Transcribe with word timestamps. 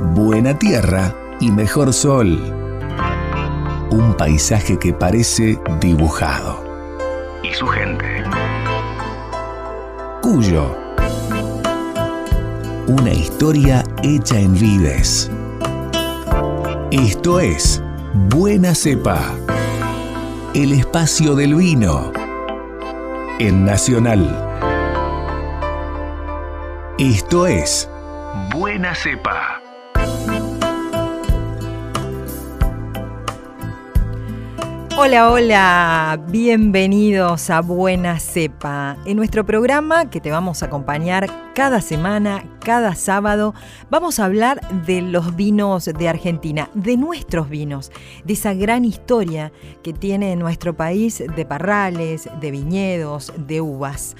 buena 0.00 0.58
tierra 0.58 1.14
y 1.40 1.50
mejor 1.50 1.92
sol. 1.92 2.38
Un 3.90 4.14
paisaje 4.16 4.78
que 4.78 4.92
parece 4.92 5.58
dibujado. 5.80 6.64
Y 7.42 7.52
su 7.54 7.66
gente. 7.66 8.24
Cuyo. 10.22 10.76
Una 12.86 13.12
historia 13.12 13.84
hecha 14.02 14.38
en 14.38 14.54
vides. 14.54 15.30
Esto 16.90 17.40
es 17.40 17.82
Buena 18.28 18.74
Cepa. 18.74 19.34
El 20.54 20.72
espacio 20.72 21.34
del 21.34 21.54
vino. 21.54 22.12
En 23.38 23.64
Nacional. 23.64 24.42
Esto 26.98 27.46
es 27.46 27.90
Buena 28.50 28.94
Cepa. 28.94 29.55
Hola, 34.98 35.30
hola, 35.30 36.24
bienvenidos 36.30 37.50
a 37.50 37.60
Buena 37.60 38.18
Cepa. 38.18 38.96
En 39.04 39.18
nuestro 39.18 39.44
programa 39.44 40.08
que 40.08 40.22
te 40.22 40.30
vamos 40.30 40.62
a 40.62 40.66
acompañar 40.66 41.52
cada 41.54 41.82
semana, 41.82 42.42
cada 42.60 42.94
sábado, 42.94 43.54
vamos 43.90 44.18
a 44.18 44.24
hablar 44.24 44.58
de 44.86 45.02
los 45.02 45.36
vinos 45.36 45.84
de 45.84 46.08
Argentina, 46.08 46.70
de 46.72 46.96
nuestros 46.96 47.50
vinos, 47.50 47.92
de 48.24 48.32
esa 48.32 48.54
gran 48.54 48.86
historia 48.86 49.52
que 49.82 49.92
tiene 49.92 50.34
nuestro 50.34 50.74
país 50.74 51.22
de 51.36 51.44
parrales, 51.44 52.30
de 52.40 52.50
viñedos, 52.50 53.34
de 53.36 53.60
uvas. 53.60 54.16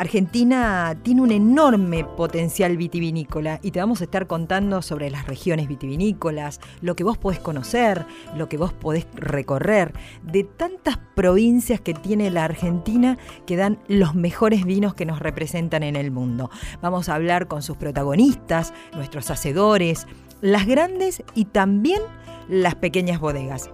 Argentina 0.00 0.96
tiene 1.02 1.20
un 1.20 1.30
enorme 1.30 2.04
potencial 2.04 2.78
vitivinícola 2.78 3.60
y 3.62 3.70
te 3.70 3.80
vamos 3.80 4.00
a 4.00 4.04
estar 4.04 4.26
contando 4.26 4.80
sobre 4.80 5.10
las 5.10 5.26
regiones 5.26 5.68
vitivinícolas, 5.68 6.58
lo 6.80 6.96
que 6.96 7.04
vos 7.04 7.18
podés 7.18 7.38
conocer, 7.38 8.06
lo 8.34 8.48
que 8.48 8.56
vos 8.56 8.72
podés 8.72 9.06
recorrer, 9.12 9.92
de 10.22 10.44
tantas 10.44 10.96
provincias 11.14 11.82
que 11.82 11.92
tiene 11.92 12.30
la 12.30 12.44
Argentina 12.46 13.18
que 13.44 13.56
dan 13.56 13.78
los 13.88 14.14
mejores 14.14 14.64
vinos 14.64 14.94
que 14.94 15.04
nos 15.04 15.18
representan 15.18 15.82
en 15.82 15.96
el 15.96 16.10
mundo. 16.10 16.48
Vamos 16.80 17.10
a 17.10 17.14
hablar 17.14 17.46
con 17.46 17.60
sus 17.60 17.76
protagonistas, 17.76 18.72
nuestros 18.94 19.30
hacedores, 19.30 20.06
las 20.40 20.64
grandes 20.64 21.22
y 21.34 21.44
también 21.44 22.00
las 22.48 22.74
pequeñas 22.74 23.20
bodegas. 23.20 23.68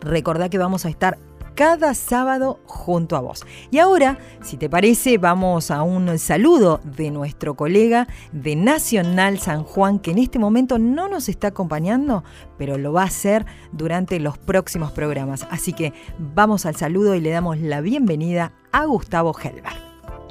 Recordá 0.00 0.48
que 0.48 0.58
vamos 0.58 0.86
a 0.86 0.88
estar 0.88 1.18
cada 1.56 1.94
sábado 1.94 2.60
junto 2.66 3.16
a 3.16 3.20
vos. 3.20 3.44
Y 3.70 3.78
ahora, 3.78 4.18
si 4.42 4.58
te 4.58 4.68
parece, 4.68 5.16
vamos 5.16 5.70
a 5.70 5.82
un 5.82 6.18
saludo 6.18 6.80
de 6.84 7.10
nuestro 7.10 7.54
colega 7.54 8.06
de 8.30 8.54
Nacional 8.54 9.38
San 9.38 9.64
Juan, 9.64 9.98
que 9.98 10.10
en 10.10 10.18
este 10.18 10.38
momento 10.38 10.78
no 10.78 11.08
nos 11.08 11.30
está 11.30 11.48
acompañando, 11.48 12.22
pero 12.58 12.76
lo 12.76 12.92
va 12.92 13.02
a 13.02 13.06
hacer 13.06 13.46
durante 13.72 14.20
los 14.20 14.36
próximos 14.36 14.92
programas. 14.92 15.48
Así 15.50 15.72
que 15.72 15.94
vamos 16.18 16.66
al 16.66 16.76
saludo 16.76 17.14
y 17.14 17.20
le 17.20 17.30
damos 17.30 17.58
la 17.58 17.80
bienvenida 17.80 18.52
a 18.70 18.84
Gustavo 18.84 19.34
Helber. 19.36 19.72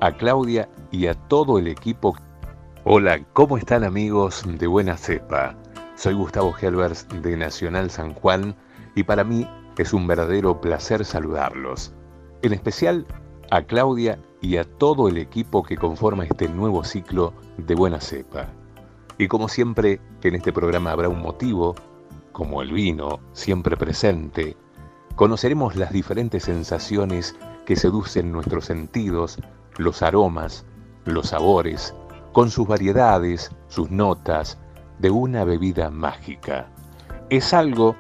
A 0.02 0.16
Claudia 0.16 0.70
y 0.92 1.08
a 1.08 1.16
todo 1.16 1.58
el 1.58 1.68
equipo. 1.68 2.16
Hola, 2.84 3.20
¿cómo 3.34 3.58
están 3.58 3.84
amigos 3.84 4.44
de 4.46 4.68
Buena 4.68 4.96
Cepa? 4.96 5.56
Soy 5.96 6.14
Gustavo 6.14 6.54
Helbers 6.62 7.08
de 7.24 7.36
Nacional 7.36 7.90
San 7.90 8.14
Juan 8.14 8.56
y 8.94 9.02
para 9.04 9.24
mí 9.24 9.48
es 9.84 9.94
un 9.94 10.08
verdadero 10.08 10.62
placer 10.62 11.06
saludarlos, 11.06 11.94
en 12.42 12.54
especial 12.54 13.06
a 13.52 13.64
Claudia 13.64 14.20
y 14.42 14.58
a 14.58 14.64
todo 14.64 15.08
el 15.08 15.18
equipo 15.18 15.64
que 15.64 15.78
conforma 15.78 16.26
este 16.26 16.48
nuevo 16.48 16.84
ciclo 16.84 17.34
de 17.58 17.76
Buena 17.76 18.00
Cepa. 18.00 18.48
Y 19.18 19.28
como 19.28 19.48
siempre, 19.48 20.00
en 20.24 20.36
este 20.36 20.52
programa 20.52 20.92
habrá 20.92 21.10
un 21.10 21.22
motivo, 21.22 21.76
como 22.32 22.62
el 22.62 22.72
vino, 22.72 23.20
siempre 23.34 23.78
presente, 23.78 24.58
conoceremos 25.16 25.76
las 25.76 25.92
diferentes 25.92 26.44
sensaciones 26.44 27.36
que 27.66 27.76
seducen 27.76 28.32
nuestros 28.32 28.66
sentidos, 28.66 29.40
los 29.78 30.02
aromas, 30.02 30.66
los 31.06 31.30
sabores, 31.30 31.96
con 32.34 32.50
sus 32.50 32.68
variedades, 32.68 33.52
sus 33.68 33.90
notas, 33.90 34.58
de 35.00 35.10
una 35.12 35.44
bebida 35.44 35.90
mágica. 35.90 36.68
Es 37.30 37.54
algo 37.54 37.96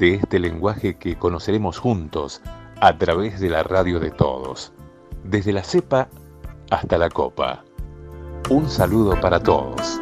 de 0.00 0.14
este 0.14 0.38
lenguaje 0.38 0.94
que 0.94 1.16
conoceremos 1.16 1.78
juntos 1.78 2.40
a 2.80 2.96
través 2.96 3.38
de 3.38 3.50
la 3.50 3.62
radio 3.62 4.00
de 4.00 4.10
todos, 4.10 4.72
desde 5.24 5.52
la 5.52 5.62
cepa 5.62 6.08
hasta 6.70 6.96
la 6.96 7.10
copa. 7.10 7.62
Un 8.48 8.70
saludo 8.70 9.20
para 9.20 9.40
todos. 9.40 10.00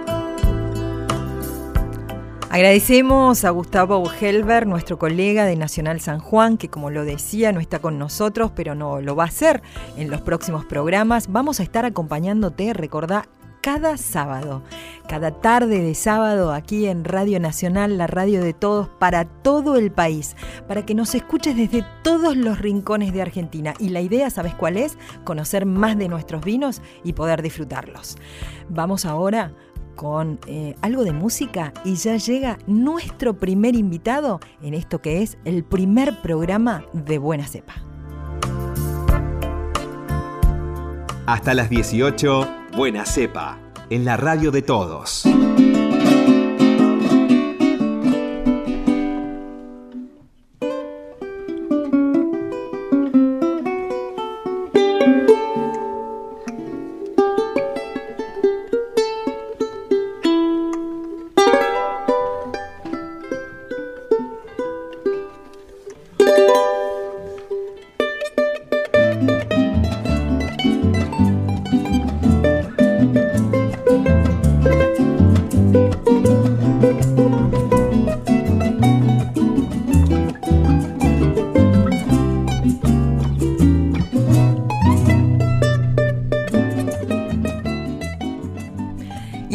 Agradecemos 2.49 3.45
a 3.45 3.51
Gustavo 3.51 4.09
Helber, 4.21 4.69
nuestro 4.69 4.99
colega 4.99 5.45
de 5.45 5.57
Nacional 5.57 6.01
San 6.01 6.21
Juan, 6.21 6.59
que 6.59 6.69
como 6.69 6.91
lo 6.91 7.05
decía, 7.05 7.53
no 7.53 7.59
está 7.61 7.81
con 7.81 7.99
nosotros, 7.99 8.53
pero 8.55 8.77
no 8.77 9.01
lo 9.01 9.17
va 9.17 9.25
a 9.25 9.27
hacer 9.27 9.63
en 9.97 10.11
los 10.11 10.21
próximos 10.21 10.65
programas. 10.65 11.31
Vamos 11.31 11.59
a 11.59 11.65
estar 11.65 11.85
acompañándote, 11.85 12.73
recordá, 12.73 13.27
cada 13.71 13.99
sábado, 13.99 14.63
cada 15.09 15.31
tarde 15.31 15.83
de 15.83 15.95
sábado 15.95 16.55
aquí 16.55 16.87
en 16.87 17.05
Radio 17.05 17.39
Nacional, 17.39 17.99
la 17.99 18.07
radio 18.07 18.43
de 18.43 18.55
todos, 18.55 18.89
para 18.89 19.27
todo 19.27 19.77
el 19.77 19.93
país, 19.93 20.37
para 20.67 20.87
que 20.87 20.95
nos 20.95 21.15
escuches 21.15 21.55
desde 21.55 21.85
todos 22.03 22.35
los 22.35 22.61
rincones 22.61 23.13
de 23.13 23.21
Argentina. 23.21 23.75
Y 23.79 23.91
la 23.91 24.01
idea, 24.01 24.31
¿sabes 24.31 24.55
cuál 24.55 24.79
es? 24.79 24.97
Conocer 25.25 25.67
más 25.67 25.99
de 25.99 26.09
nuestros 26.09 26.47
vinos 26.47 26.81
y 27.05 27.13
poder 27.13 27.43
disfrutarlos. 27.43 28.17
Vamos 28.71 29.05
ahora 29.05 29.53
con 29.97 30.41
eh, 30.47 30.75
algo 30.81 31.05
de 31.05 31.13
música 31.13 31.75
y 31.85 31.97
ya 31.97 32.17
llega 32.17 32.57
nuestro 32.67 33.37
primer 33.37 33.77
invitado 33.77 34.41
en 34.63 34.73
esto 34.73 35.03
que 35.03 35.21
es 35.21 35.37
el 35.45 35.63
primer 35.63 36.23
programa 36.23 36.87
de 36.95 37.19
Buena 37.19 37.47
Cepa. 37.47 37.75
Hasta 41.27 41.53
las 41.53 41.69
18, 41.69 42.68
Buena 42.79 43.05
Cepa, 43.05 43.59
en 43.91 44.05
la 44.05 44.17
radio 44.17 44.53
de 44.53 44.63
todos. 44.63 45.25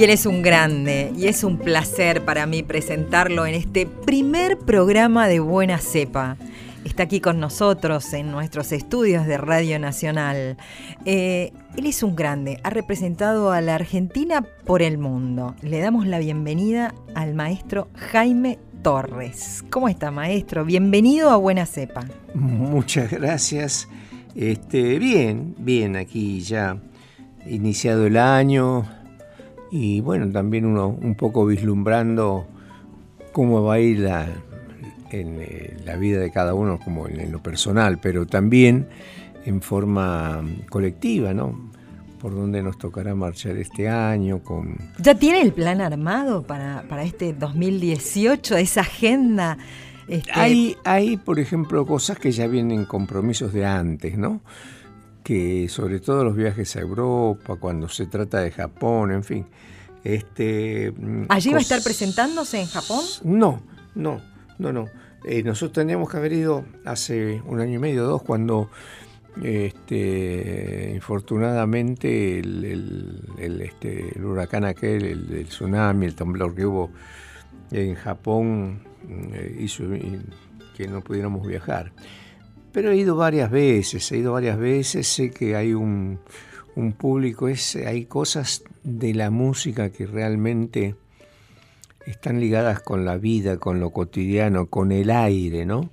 Él 0.04 0.10
es 0.10 0.26
un 0.26 0.42
grande 0.42 1.14
y 1.18 1.28
es 1.28 1.46
un 1.46 1.58
placer 1.58 2.26
para 2.26 2.46
mí 2.46 2.62
presentarlo 2.62 3.46
en 3.46 3.56
este 3.56 3.86
primer 3.86 4.58
programa 4.58 5.30
de 5.30 5.40
Buena 5.40 5.78
Cepa. 5.78 6.36
Está 6.84 7.04
aquí 7.04 7.22
con 7.22 7.40
nosotros 7.40 8.12
en 8.12 8.30
nuestros 8.30 8.74
estudios 8.74 9.26
de 9.26 9.38
Radio 9.38 9.80
Nacional. 9.80 10.58
Eh, 11.06 11.54
él 11.78 11.86
es 11.86 12.04
un 12.04 12.18
grande, 12.18 12.60
ha 12.64 12.70
representado 12.70 13.54
a 13.54 13.62
la 13.62 13.76
Argentina 13.76 14.46
por 14.66 14.82
el 14.82 14.98
mundo. 14.98 15.56
Le 15.62 15.80
damos 15.80 16.06
la 16.06 16.20
bienvenida 16.20 16.94
al 17.16 17.34
maestro 17.34 17.88
Jaime 17.96 18.60
Torres. 18.82 19.64
¿Cómo 19.70 19.88
está, 19.88 20.12
maestro? 20.12 20.66
Bienvenido 20.66 21.30
a 21.30 21.38
Buena 21.38 21.66
Cepa. 21.66 22.04
Muchas 22.34 23.10
gracias. 23.10 23.88
Este, 24.36 25.00
bien, 25.00 25.56
bien, 25.60 25.96
aquí 25.96 26.42
ya 26.42 26.76
iniciado 27.46 28.06
el 28.06 28.18
año, 28.18 28.86
y 29.76 30.02
bueno, 30.02 30.30
también 30.32 30.68
uno 30.68 30.88
un 30.90 31.16
poco 31.16 31.48
vislumbrando 31.48 32.46
cómo 33.32 33.64
va 33.64 33.74
a 33.74 33.80
ir 33.80 34.02
la, 34.02 34.28
en 35.10 35.40
eh, 35.42 35.78
la 35.84 35.96
vida 35.96 36.20
de 36.20 36.30
cada 36.30 36.54
uno, 36.54 36.78
como 36.78 37.08
en, 37.08 37.32
lo 37.32 37.42
personal, 37.42 37.98
pero 37.98 38.28
también 38.28 38.88
en 39.46 39.64
forma 39.64 40.44
colectiva, 40.70 41.34
¿no? 41.34 41.72
Por 42.22 42.36
dónde 42.36 42.62
nos 42.62 42.78
tocará 42.78 43.16
marchar 43.16 43.58
este 43.58 43.90
año. 43.90 44.44
Con... 44.44 44.78
¿Ya 45.00 45.16
tiene 45.16 45.42
el 45.42 45.54
plan 45.54 45.82
armado 45.82 46.44
para, 46.44 46.84
este 47.04 47.34
2018, 47.34 48.58
esa 48.58 48.82
agenda? 48.82 49.58
Este... 50.08 50.32
Hay, 50.36 50.78
hay, 50.84 51.18
por 51.18 51.40
ejemplo, 51.40 51.84
cosas 51.88 52.20
que 52.20 52.32
ya 52.32 52.46
vienen 52.46 52.86
compromisos 52.86 53.52
de 53.52 53.66
antes, 53.66 54.20
¿no? 54.20 54.42
Que 55.24 55.68
sobre 55.70 56.00
todo 56.00 56.24
los 56.24 56.36
viajes 56.36 56.76
a 56.76 56.82
Europa, 56.82 57.56
cuando 57.56 57.88
se 57.90 58.06
trata 58.06 58.42
de 58.42 58.52
Japón, 58.52 59.12
en 59.12 59.24
fin, 59.24 59.46
Este, 60.04 60.92
mm, 60.92 61.28
¿Allí 61.30 61.52
va 61.52 61.60
a 61.60 61.62
estar 61.62 61.82
presentándose 61.82 62.60
en 62.60 62.68
Japón? 62.68 63.06
No, 63.24 63.62
no, 63.96 64.22
no, 64.60 64.74
no. 64.74 64.90
Eh, 65.24 65.42
nosotros 65.44 65.72
teníamos 65.72 66.10
que 66.10 66.18
haber 66.18 66.34
ido 66.34 66.66
hace 66.84 67.42
un 67.46 67.62
año 67.62 67.76
y 67.76 67.80
medio, 67.80 68.04
dos, 68.04 68.22
cuando 68.22 68.70
este, 69.42 70.92
infortunadamente 70.94 72.40
el, 72.40 73.62
este, 73.62 74.18
el 74.18 74.26
huracán 74.26 74.66
aquel, 74.66 75.06
el, 75.06 75.46
tsunami, 75.48 76.06
el 76.06 76.16
temblor 76.16 76.54
que 76.54 76.66
hubo 76.66 76.92
en 77.72 77.96
Japón 77.96 78.84
eh, 79.34 79.58
hizo 79.60 79.86
que 80.76 80.88
no 80.88 81.02
pudiéramos 81.02 81.48
viajar. 81.48 81.94
Pero 82.74 82.92
he 82.92 82.98
ido 82.98 83.16
varias 83.16 83.52
veces, 83.52 84.12
he 84.12 84.18
ido 84.18 84.34
varias 84.34 84.58
veces, 84.58 85.08
sé 85.08 85.30
que 85.30 85.56
hay 85.56 85.74
un, 85.74 86.20
un 86.76 86.94
público, 86.94 87.48
es, 87.48 87.76
hay 87.76 88.06
cosas 88.06 88.64
de 88.84 89.14
la 89.14 89.30
música 89.30 89.92
que 89.92 90.06
realmente 90.08 90.96
están 92.06 92.40
ligadas 92.40 92.82
con 92.82 93.06
la 93.06 93.18
vida, 93.18 93.58
con 93.58 93.80
lo 93.80 93.92
cotidiano, 93.92 94.66
con 94.68 94.92
el 94.92 95.10
aire, 95.10 95.66
¿no? 95.66 95.90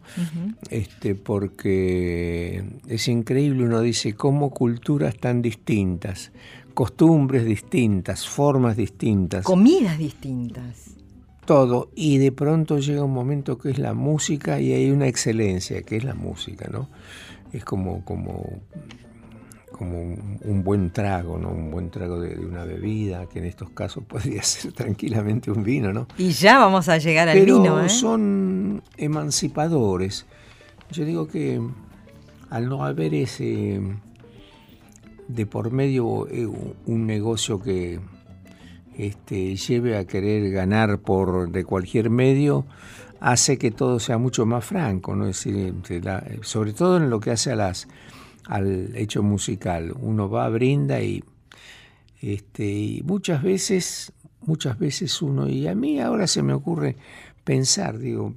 este, 0.70 1.14
porque 1.14 2.64
es 2.88 3.08
increíble, 3.08 3.64
uno 3.64 3.80
dice, 3.80 4.14
cómo 4.14 4.50
culturas 4.50 5.16
tan 5.16 5.42
distintas, 5.42 6.32
costumbres 6.74 7.44
distintas, 7.44 8.26
formas 8.26 8.76
distintas. 8.76 9.44
Comidas 9.44 9.98
distintas. 9.98 10.89
Todo, 11.44 11.90
y 11.94 12.18
de 12.18 12.32
pronto 12.32 12.78
llega 12.78 13.02
un 13.02 13.12
momento 13.12 13.58
que 13.58 13.70
es 13.70 13.78
la 13.78 13.94
música 13.94 14.60
y 14.60 14.72
hay 14.72 14.90
una 14.90 15.08
excelencia, 15.08 15.82
que 15.82 15.96
es 15.96 16.04
la 16.04 16.14
música, 16.14 16.68
¿no? 16.70 16.88
Es 17.52 17.64
como, 17.64 18.04
como 18.04 18.60
como 19.80 19.98
un, 20.42 20.62
buen 20.62 20.90
trago, 20.90 21.38
¿no? 21.38 21.48
Un 21.48 21.70
buen 21.70 21.90
trago 21.90 22.20
de, 22.20 22.38
una 22.38 22.64
bebida, 22.64 23.24
que 23.24 23.38
en 23.38 23.46
estos 23.46 23.70
casos 23.70 24.04
podría 24.08 24.42
ser 24.42 24.72
tranquilamente 24.72 25.50
un 25.50 25.64
vino, 25.64 25.90
¿no? 25.90 26.06
Y 26.18 26.32
ya 26.32 26.58
vamos 26.58 26.90
a 26.90 26.98
llegar 26.98 27.30
al 27.30 27.42
vino, 27.42 27.80
¿eh? 27.80 27.88
son 27.88 28.82
emancipadores. 28.98 30.26
Yo 30.90 31.06
digo 31.06 31.28
que 31.28 31.62
al 32.50 32.68
no 32.68 32.84
haber 32.84 33.14
ese 33.14 33.80
de 35.28 35.46
por 35.46 35.70
medio 35.70 36.28
eh, 36.28 36.46
un 36.84 37.06
negocio 37.06 37.62
que 37.62 38.00
este, 39.06 39.56
lleve 39.56 39.96
a 39.96 40.06
querer 40.06 40.50
ganar 40.50 40.98
por 40.98 41.50
de 41.50 41.64
cualquier 41.64 42.10
medio, 42.10 42.66
hace 43.20 43.58
que 43.58 43.70
todo 43.70 44.00
sea 44.00 44.18
mucho 44.18 44.46
más 44.46 44.64
franco, 44.64 45.14
¿no? 45.14 45.26
Decir, 45.26 45.74
sobre 46.42 46.72
todo 46.72 46.96
en 46.96 47.10
lo 47.10 47.20
que 47.20 47.30
hace 47.30 47.52
a 47.52 47.56
las 47.56 47.88
al 48.46 48.96
hecho 48.96 49.22
musical. 49.22 49.94
Uno 50.00 50.28
va, 50.28 50.48
brinda 50.48 51.00
y, 51.00 51.22
este, 52.20 52.64
y 52.64 53.02
muchas 53.04 53.42
veces, 53.42 54.12
muchas 54.40 54.78
veces 54.78 55.22
uno, 55.22 55.48
y 55.48 55.68
a 55.68 55.74
mí 55.74 56.00
ahora 56.00 56.26
se 56.26 56.42
me 56.42 56.52
ocurre 56.52 56.96
pensar, 57.44 57.98
digo, 57.98 58.34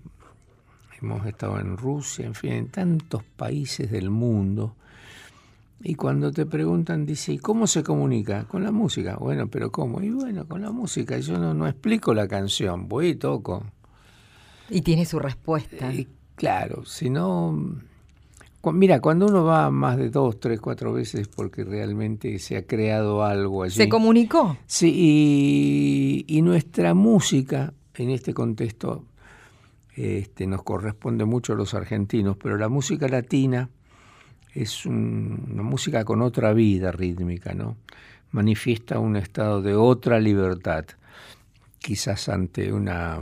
hemos 1.02 1.26
estado 1.26 1.60
en 1.60 1.78
Rusia, 1.78 2.26
en 2.26 2.36
fin, 2.36 2.54
en 2.54 2.68
tantos 2.70 3.24
países 3.24 3.92
del 3.92 4.10
mundo, 4.10 4.76
y 5.84 5.96
cuando 5.96 6.32
te 6.32 6.46
preguntan, 6.46 7.06
dice, 7.06 7.34
¿y 7.34 7.38
cómo 7.38 7.68
se 7.68 7.84
comunica? 7.84 8.46
Con 8.46 8.64
la 8.64 8.72
música. 8.72 9.18
Bueno, 9.18 9.48
pero 9.48 9.72
¿cómo? 9.72 10.02
Y 10.02 10.10
bueno, 10.10 10.48
con 10.48 10.62
la 10.62 10.72
música. 10.72 11.18
Yo 11.20 11.38
no, 11.38 11.54
no 11.54 11.68
explico 11.68 12.14
la 12.14 12.28
canción, 12.28 12.88
voy 12.88 13.10
y 13.10 13.16
toco. 13.16 13.64
Y 14.70 14.82
tiene 14.82 15.06
su 15.06 15.20
respuesta. 15.20 15.92
claro, 16.36 16.86
si 16.86 17.10
no 17.10 17.82
Mira, 18.72 19.02
cuando 19.02 19.26
uno 19.26 19.44
va 19.44 19.70
más 19.72 19.98
de 19.98 20.10
dos, 20.10 20.40
tres, 20.40 20.62
cuatro 20.62 20.94
veces 20.94 21.28
porque 21.28 21.66
realmente 21.66 22.40
se 22.40 22.56
ha 22.56 22.66
creado 22.66 23.22
algo 23.22 23.64
allí. 23.64 23.76
¿Se 23.76 23.90
comunicó? 23.90 24.58
Sí, 24.68 26.24
y, 26.28 26.42
nuestra 26.42 26.94
música 26.94 27.74
en 27.96 28.10
este 28.10 28.34
contexto 28.34 29.04
este, 29.96 30.48
nos 30.48 30.64
corresponde 30.64 31.26
mucho 31.26 31.54
a 31.54 31.56
los 31.58 31.74
argentinos, 31.74 32.38
pero 32.38 32.58
la 32.58 32.70
música 32.70 33.10
latina 33.10 33.70
es 34.54 34.86
una 34.86 35.64
música 35.64 36.06
con 36.06 36.22
otra 36.22 36.54
vida 36.54 36.92
rítmica, 36.92 37.54
¿no? 37.54 37.78
Manifiesta 38.32 39.00
un 39.00 39.16
estado 39.16 39.62
de 39.62 39.76
otra 39.76 40.20
libertad, 40.20 40.86
quizás 41.80 42.30
ante 42.30 42.72
una, 42.72 43.20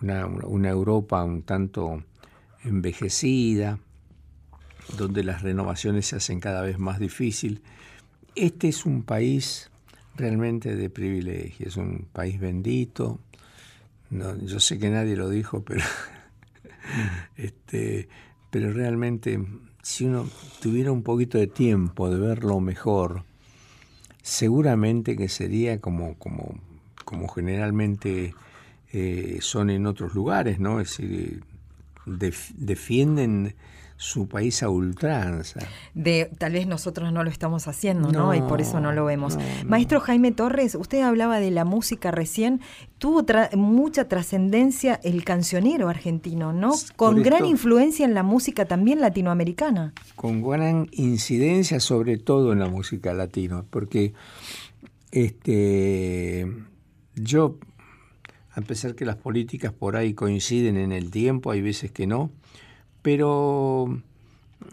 una, 0.00 0.26
una 0.26 0.68
Europa 0.68 1.22
un 1.24 1.42
tanto 1.42 2.02
envejecida, 2.64 3.78
donde 4.96 5.24
las 5.24 5.42
renovaciones 5.42 6.06
se 6.06 6.16
hacen 6.16 6.40
cada 6.40 6.62
vez 6.62 6.78
más 6.78 6.98
difícil. 6.98 7.62
Este 8.34 8.68
es 8.68 8.86
un 8.86 9.02
país 9.02 9.70
realmente 10.16 10.76
de 10.76 10.90
privilegio, 10.90 11.68
es 11.68 11.76
un 11.76 12.06
país 12.12 12.38
bendito. 12.38 13.20
yo 14.10 14.60
sé 14.60 14.78
que 14.78 14.90
nadie 14.90 15.16
lo 15.16 15.28
dijo, 15.28 15.64
pero, 15.64 15.84
este, 17.36 18.08
pero 18.50 18.72
realmente 18.72 19.40
si 19.84 20.06
uno 20.06 20.26
tuviera 20.62 20.90
un 20.90 21.02
poquito 21.02 21.36
de 21.36 21.46
tiempo 21.46 22.08
de 22.08 22.18
verlo 22.18 22.58
mejor, 22.58 23.22
seguramente 24.22 25.14
que 25.14 25.28
sería 25.28 25.78
como, 25.78 26.14
como, 26.14 26.58
como 27.04 27.28
generalmente 27.28 28.34
eh, 28.94 29.38
son 29.42 29.68
en 29.68 29.86
otros 29.86 30.14
lugares, 30.14 30.58
¿no? 30.58 30.80
Es 30.80 30.96
decir, 30.96 31.44
defienden 32.06 33.56
su 33.96 34.28
país 34.28 34.62
a 34.62 34.68
ultranza. 34.68 35.60
De, 35.94 36.30
tal 36.38 36.52
vez 36.52 36.66
nosotros 36.66 37.12
no 37.12 37.22
lo 37.22 37.30
estamos 37.30 37.68
haciendo, 37.68 38.10
¿no? 38.10 38.34
y 38.34 38.40
por 38.42 38.60
eso 38.60 38.80
no 38.80 38.92
lo 38.92 39.04
vemos. 39.04 39.38
Maestro 39.66 40.00
Jaime 40.00 40.32
Torres, 40.32 40.74
usted 40.74 41.02
hablaba 41.02 41.40
de 41.40 41.50
la 41.50 41.64
música 41.64 42.10
recién, 42.10 42.60
tuvo 42.98 43.24
mucha 43.56 44.08
trascendencia 44.08 45.00
el 45.04 45.24
cancionero 45.24 45.88
argentino, 45.88 46.52
¿no? 46.52 46.72
Con 46.96 47.22
gran 47.22 47.46
influencia 47.46 48.04
en 48.04 48.14
la 48.14 48.22
música 48.22 48.64
también 48.64 49.00
latinoamericana. 49.00 49.92
Con 50.16 50.42
gran 50.42 50.88
incidencia 50.92 51.80
sobre 51.80 52.18
todo 52.18 52.52
en 52.52 52.58
la 52.58 52.68
música 52.68 53.14
latina, 53.14 53.64
porque 53.70 54.12
este 55.12 56.52
yo 57.14 57.58
a 58.54 58.60
pesar 58.60 58.94
que 58.94 59.04
las 59.04 59.16
políticas 59.16 59.72
por 59.72 59.96
ahí 59.96 60.14
coinciden 60.14 60.76
en 60.76 60.92
el 60.92 61.10
tiempo, 61.10 61.50
hay 61.50 61.60
veces 61.60 61.90
que 61.90 62.06
no, 62.06 62.30
pero 63.04 64.00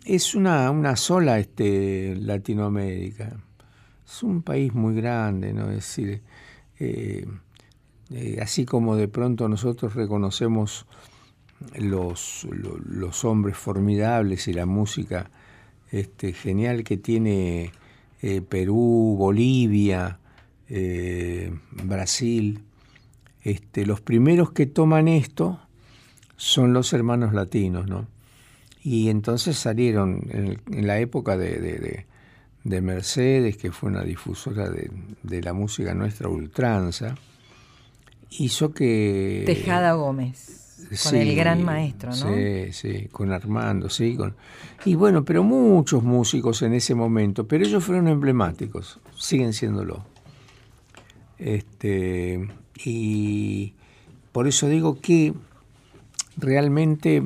es 0.06 0.36
una, 0.36 0.72
una 0.72 0.96
sola 0.96 1.38
este, 1.38 2.16
Latinoamérica. 2.16 3.36
Es 4.08 4.24
un 4.24 4.42
país 4.42 4.74
muy 4.74 4.96
grande, 4.96 5.52
¿no? 5.52 5.70
Es 5.70 5.76
decir, 5.76 6.22
eh, 6.80 7.28
eh, 8.10 8.40
así 8.42 8.64
como 8.64 8.96
de 8.96 9.10
pronto 9.10 9.50
nosotros 9.50 9.96
reconocemos 9.96 10.86
los, 11.76 12.48
los, 12.86 13.26
hombres 13.26 13.58
formidables 13.58 14.48
y 14.48 14.54
la 14.54 14.66
música 14.66 15.30
este, 15.92 16.32
genial 16.32 16.86
que 16.86 16.96
tiene 16.96 17.74
eh, 18.22 18.42
Perú, 18.42 19.18
Bolivia, 19.20 20.20
Brasil, 21.84 22.64
este, 23.44 23.86
los 23.86 24.00
primeros 24.00 24.54
que 24.54 24.68
toman 24.68 25.10
esto 25.10 25.60
son 26.38 26.72
los 26.72 26.94
hermanos 26.94 27.34
latinos, 27.34 27.88
¿no? 27.88 28.08
Y 28.84 29.10
entonces 29.10 29.58
salieron 29.58 30.28
en, 30.32 30.88
la 30.88 31.00
época 31.00 31.38
de, 31.38 32.06
Mercedes, 32.64 33.58
que 33.58 33.72
fue 33.72 33.90
una 33.90 34.04
difusora 34.04 34.70
de, 34.70 35.42
la 35.42 35.54
música 35.54 35.94
nuestra 35.94 36.30
ultranza, 36.30 37.16
hizo 38.32 38.74
que... 38.74 39.44
Tejada 39.46 39.94
Gómez. 39.94 40.58
Con 41.04 41.16
el 41.16 41.36
gran 41.36 41.64
maestro, 41.64 42.10
¿no? 42.10 42.16
Sí, 42.16 42.74
sí, 42.74 43.08
con 43.12 43.32
Armando, 43.32 43.90
sí. 43.90 44.16
Con, 44.16 44.36
y 44.84 44.96
bueno, 44.96 45.24
pero 45.24 45.44
muchos 45.44 46.04
músicos 46.04 46.64
en 46.64 46.74
ese 46.74 46.96
momento, 46.96 47.48
pero 47.48 47.64
ellos 47.64 47.84
fueron 47.84 48.08
emblemáticos, 48.08 49.00
siguen 49.16 49.54
siéndolo. 49.54 50.04
Este, 51.38 52.48
y 52.84 53.74
por 54.32 54.48
eso 54.48 54.68
digo 54.68 55.00
que 55.00 55.34
realmente 56.36 57.24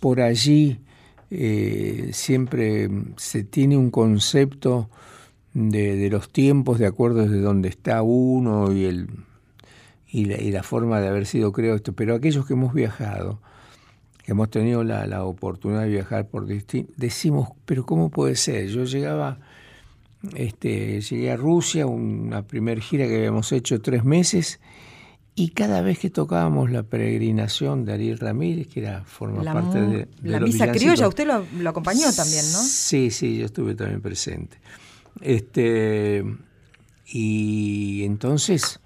por 0.00 0.20
allí 0.20 0.78
eh, 1.30 2.10
siempre 2.12 2.88
se 3.16 3.42
tiene 3.42 3.76
un 3.76 3.90
concepto 3.90 4.88
de, 5.54 6.08
los 6.10 6.30
tiempos 6.30 6.78
de 6.78 6.86
acuerdo 6.86 7.22
desde 7.22 7.40
donde 7.40 7.68
está 7.68 8.02
uno 8.02 8.72
y, 8.72 8.84
el, 8.84 9.08
y, 10.06 10.26
la, 10.26 10.62
forma 10.62 11.00
de 11.00 11.08
haber 11.08 11.26
sido 11.26 11.52
creado 11.52 11.76
esto. 11.76 11.94
Pero 11.94 12.14
aquellos 12.14 12.46
que 12.46 12.52
hemos 12.52 12.74
viajado, 12.74 13.40
que 14.22 14.32
hemos 14.32 14.50
tenido 14.50 14.84
la, 14.84 15.24
oportunidad 15.24 15.82
de 15.82 15.88
viajar 15.88 16.28
por 16.28 16.46
distintos, 16.46 16.94
decimos, 16.96 17.48
pero 17.64 17.86
¿cómo 17.86 18.10
puede 18.10 18.36
ser? 18.36 18.68
Yo 18.68 18.84
llegaba, 18.84 19.38
este, 20.34 21.00
llegué 21.00 21.32
a 21.32 21.36
Rusia, 21.36 21.86
una 21.86 22.42
primer 22.42 22.80
gira 22.80 23.06
que 23.06 23.16
habíamos 23.16 23.50
hecho 23.52 23.80
tres 23.80 24.04
meses, 24.04 24.60
y 25.38 25.50
cada 25.50 25.82
vez 25.82 25.98
que 25.98 26.08
tocábamos 26.08 26.70
la 26.70 26.82
peregrinación 26.82 27.84
de 27.84 27.92
Ariel 27.92 28.18
Ramírez, 28.18 28.68
que 28.68 28.80
era 28.80 29.04
forma 29.04 29.44
parte 29.44 29.80
de, 29.80 30.08
la 30.22 30.40
misa 30.40 30.72
criolla, 30.72 31.06
usted 31.06 31.26
lo, 31.26 31.68
acompañó 31.68 32.10
también, 32.12 32.50
¿no? 32.52 32.58
Sí, 32.58 33.10
sí, 33.10 33.36
yo 33.36 33.44
estuve 33.44 33.74
también 33.74 34.00
presente. 34.00 34.56
Este, 35.20 36.24
Y 37.06 38.02
entonces 38.04 38.80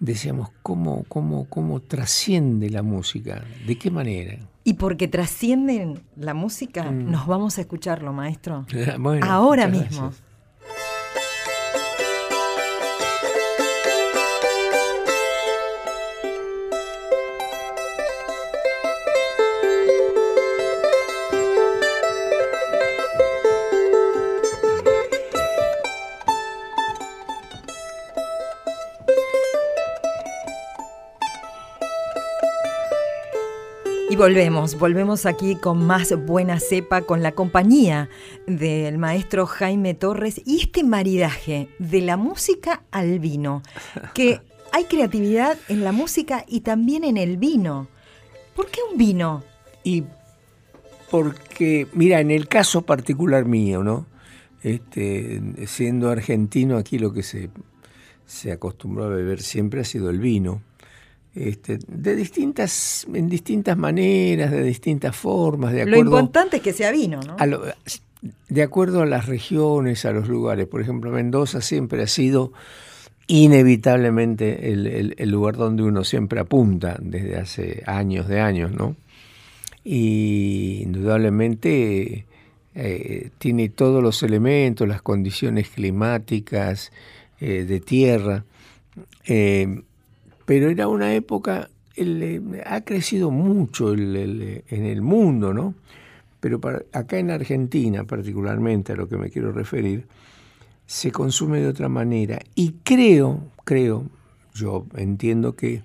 decíamos, 0.00 0.50
¿cómo, 0.62 1.04
cómo, 1.08 1.46
cómo 1.48 1.80
trasciende 1.80 2.70
la 2.70 2.82
música? 2.82 3.44
¿De 3.66 3.76
qué 3.76 3.90
manera? 3.90 4.38
Y 4.64 4.74
porque 4.74 5.08
trascienden 5.08 6.00
la 6.16 6.32
música, 6.34 6.90
Mm. 6.90 7.10
nos 7.10 7.26
vamos 7.26 7.58
a 7.58 7.62
escucharlo, 7.62 8.12
maestro. 8.12 8.66
Bueno, 9.00 9.26
Ahora 9.26 9.66
mismo. 9.66 10.02
gracias. 10.02 10.27
Volvemos, 34.18 34.76
volvemos 34.76 35.26
aquí 35.26 35.54
con 35.54 35.86
más 35.86 36.12
buena 36.26 36.58
cepa, 36.58 37.02
con 37.02 37.22
la 37.22 37.32
compañía 37.32 38.10
del 38.48 38.98
maestro 38.98 39.46
Jaime 39.46 39.94
Torres 39.94 40.42
y 40.44 40.60
este 40.60 40.82
maridaje 40.82 41.68
de 41.78 42.00
la 42.00 42.16
música 42.16 42.82
al 42.90 43.20
vino, 43.20 43.62
que 44.14 44.40
hay 44.72 44.84
creatividad 44.84 45.56
en 45.68 45.84
la 45.84 45.92
música 45.92 46.44
y 46.48 46.60
también 46.60 47.04
en 47.04 47.16
el 47.16 47.36
vino. 47.36 47.86
¿Por 48.56 48.66
qué 48.66 48.80
un 48.90 48.98
vino? 48.98 49.44
Y 49.84 50.02
porque, 51.12 51.86
mira, 51.92 52.18
en 52.18 52.32
el 52.32 52.48
caso 52.48 52.82
particular 52.82 53.44
mío, 53.44 53.84
¿no? 53.84 54.06
Este, 54.64 55.40
siendo 55.68 56.10
argentino, 56.10 56.76
aquí 56.76 56.98
lo 56.98 57.12
que 57.12 57.22
se, 57.22 57.50
se 58.26 58.50
acostumbró 58.50 59.04
a 59.04 59.08
beber 59.10 59.40
siempre 59.42 59.82
ha 59.82 59.84
sido 59.84 60.10
el 60.10 60.18
vino. 60.18 60.60
Este, 61.40 61.78
de 61.86 62.16
distintas, 62.16 63.06
en 63.14 63.28
distintas 63.28 63.76
maneras, 63.78 64.50
de 64.50 64.62
distintas 64.64 65.14
formas, 65.14 65.72
de 65.72 65.84
Lo 65.86 65.92
acuerdo, 65.92 66.18
importante 66.18 66.56
es 66.56 66.62
que 66.64 66.72
sea 66.72 66.90
vino, 66.90 67.20
¿no? 67.24 67.36
a 67.38 67.46
lo- 67.46 67.62
de 68.48 68.62
acuerdo 68.64 69.02
a 69.02 69.06
las 69.06 69.26
regiones, 69.26 70.04
a 70.04 70.10
los 70.10 70.26
lugares. 70.28 70.66
Por 70.66 70.80
ejemplo, 70.80 71.12
Mendoza 71.12 71.60
siempre 71.60 72.02
ha 72.02 72.08
sido 72.08 72.52
inevitablemente 73.28 74.72
el, 74.72 74.86
el- 74.88 75.14
el 75.16 75.30
lugar 75.30 75.56
donde 75.56 75.82
uno 75.84 76.02
siempre 76.02 76.40
apunta 76.40 76.96
desde 77.00 77.36
hace 77.36 77.82
años 77.86 78.26
de 78.26 78.40
años, 78.40 78.72
¿no? 78.72 78.96
Y 79.84 80.80
indudablemente 80.82 82.26
eh, 82.74 83.30
tiene 83.38 83.68
todos 83.68 84.02
los 84.02 84.22
elementos, 84.22 84.86
las 84.88 85.02
condiciones 85.02 85.68
climáticas, 85.70 86.92
eh, 87.40 87.64
de 87.64 87.80
tierra, 87.80 88.44
eh, 89.26 89.82
pero 90.48 90.70
era 90.70 90.88
una 90.88 91.12
época, 91.12 91.68
eh, 91.94 92.40
ha 92.64 92.80
crecido 92.80 93.30
mucho 93.30 93.92
el- 93.92 94.64
en 94.66 94.86
el 94.86 95.02
mundo, 95.02 95.52
¿no? 95.52 95.74
Pero 96.40 96.58
acá 96.94 97.18
en 97.18 97.30
Argentina, 97.30 98.04
particularmente 98.04 98.94
a 98.94 98.96
lo 98.96 99.10
que 99.10 99.18
me 99.18 99.28
quiero 99.28 99.52
referir, 99.52 100.06
se 100.86 101.12
consume 101.12 101.60
de 101.60 101.68
otra 101.68 101.90
manera. 101.90 102.38
Y 102.54 102.76
creo, 102.82 103.42
creo, 103.66 104.06
yo 104.54 104.86
entiendo 104.96 105.54
que 105.54 105.82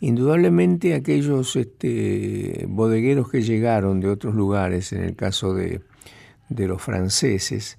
indudablemente 0.00 0.94
aquellos 0.94 1.54
este, 1.54 2.64
bodegueros 2.66 3.28
que 3.28 3.42
llegaron 3.42 4.00
de 4.00 4.08
otros 4.08 4.34
lugares, 4.34 4.94
en 4.94 5.02
el 5.04 5.16
caso 5.16 5.52
de, 5.52 5.82
de 6.48 6.66
los 6.66 6.80
franceses, 6.80 7.76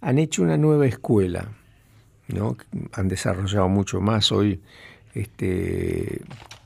han 0.00 0.18
hecho 0.18 0.44
una 0.44 0.56
nueva 0.56 0.86
escuela, 0.86 1.48
¿no? 2.28 2.56
Han 2.92 3.08
desarrollado 3.08 3.68
mucho 3.68 4.00
más 4.00 4.30
hoy. 4.30 4.60
Este, 5.14 6.20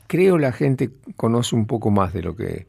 creo 0.07 0.37
la 0.37 0.51
gente 0.51 0.89
conoce 1.15 1.55
un 1.55 1.65
poco 1.67 1.91
más 1.91 2.13
de 2.13 2.21
lo 2.23 2.35
que 2.35 2.65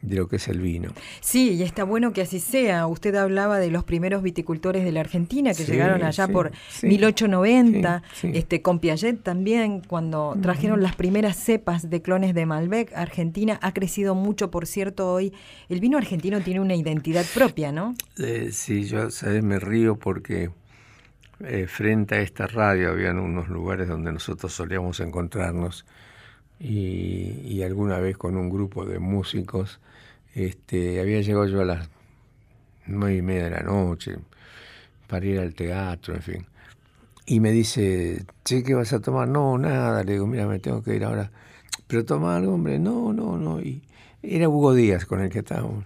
de 0.00 0.14
lo 0.14 0.28
que 0.28 0.36
es 0.36 0.46
el 0.46 0.60
vino. 0.60 0.92
Sí, 1.20 1.54
y 1.54 1.64
está 1.64 1.82
bueno 1.82 2.12
que 2.12 2.22
así 2.22 2.38
sea. 2.38 2.86
Usted 2.86 3.16
hablaba 3.16 3.58
de 3.58 3.68
los 3.68 3.82
primeros 3.82 4.22
viticultores 4.22 4.84
de 4.84 4.92
la 4.92 5.00
Argentina 5.00 5.50
que 5.50 5.64
Sí, 5.64 5.72
llegaron 5.72 6.04
allá 6.04 6.26
sí, 6.28 6.32
por 6.32 6.52
sí. 6.68 6.86
1890, 6.86 8.02
Sí, 8.14 8.30
sí. 8.30 8.38
este 8.38 8.62
con 8.62 8.78
Piaget 8.78 9.24
también 9.24 9.80
cuando 9.80 10.36
trajeron 10.40 10.82
las 10.84 10.94
primeras 10.94 11.36
cepas 11.36 11.90
de 11.90 12.00
clones 12.00 12.32
de 12.32 12.46
Malbec. 12.46 12.92
Argentina 12.94 13.58
ha 13.60 13.72
crecido 13.74 14.14
mucho, 14.14 14.52
por 14.52 14.68
cierto, 14.68 15.12
hoy 15.12 15.32
el 15.68 15.80
vino 15.80 15.98
argentino 15.98 16.40
tiene 16.42 16.60
una 16.60 16.76
identidad 16.76 17.26
propia, 17.34 17.72
¿no? 17.72 17.96
Eh, 18.18 18.50
sí, 18.52 18.84
yo 18.84 19.10
sabes 19.10 19.42
me 19.42 19.58
río 19.58 19.96
porque 19.96 20.50
eh, 21.40 21.66
frente 21.66 22.16
a 22.16 22.20
esta 22.20 22.46
radio 22.46 22.90
habían 22.90 23.18
unos 23.18 23.48
lugares 23.48 23.88
donde 23.88 24.12
nosotros 24.12 24.52
solíamos 24.52 25.00
encontrarnos 25.00 25.86
y, 26.58 27.40
y 27.44 27.62
alguna 27.62 27.98
vez 27.98 28.16
con 28.16 28.36
un 28.36 28.50
grupo 28.50 28.84
de 28.84 28.98
músicos 28.98 29.80
este, 30.34 31.00
había 31.00 31.20
llegado 31.20 31.46
yo 31.46 31.60
a 31.60 31.64
las 31.64 31.88
nueve 32.86 33.16
y 33.16 33.22
media 33.22 33.44
de 33.44 33.50
la 33.50 33.62
noche 33.62 34.16
para 35.06 35.26
ir 35.26 35.40
al 35.40 35.54
teatro, 35.54 36.14
en 36.14 36.22
fin. 36.22 36.46
Y 37.26 37.40
me 37.40 37.50
dice, 37.50 38.24
che, 38.44 38.62
¿qué 38.62 38.74
vas 38.74 38.92
a 38.92 39.00
tomar? 39.00 39.28
No, 39.28 39.58
nada. 39.58 40.02
Le 40.04 40.12
digo, 40.12 40.26
mira, 40.26 40.46
me 40.46 40.58
tengo 40.60 40.82
que 40.82 40.94
ir 40.94 41.04
ahora. 41.04 41.30
Pero 41.86 42.04
toma 42.04 42.36
algo, 42.36 42.54
hombre. 42.54 42.78
No, 42.78 43.12
no, 43.12 43.36
no. 43.36 43.60
Y 43.60 43.82
era 44.22 44.48
Hugo 44.48 44.74
Díaz 44.74 45.06
con 45.06 45.20
el 45.20 45.30
que 45.30 45.40
estábamos. 45.40 45.84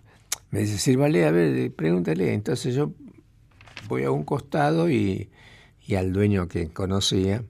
Me 0.50 0.60
dice, 0.60 0.78
sírvale, 0.78 1.24
a 1.24 1.30
ver, 1.30 1.72
pregúntale. 1.72 2.34
Entonces 2.34 2.74
yo 2.74 2.92
voy 3.88 4.04
a 4.04 4.10
un 4.10 4.24
costado 4.24 4.90
y, 4.90 5.30
y 5.86 5.94
al 5.96 6.12
dueño 6.12 6.48
que 6.48 6.68
conocía, 6.68 7.42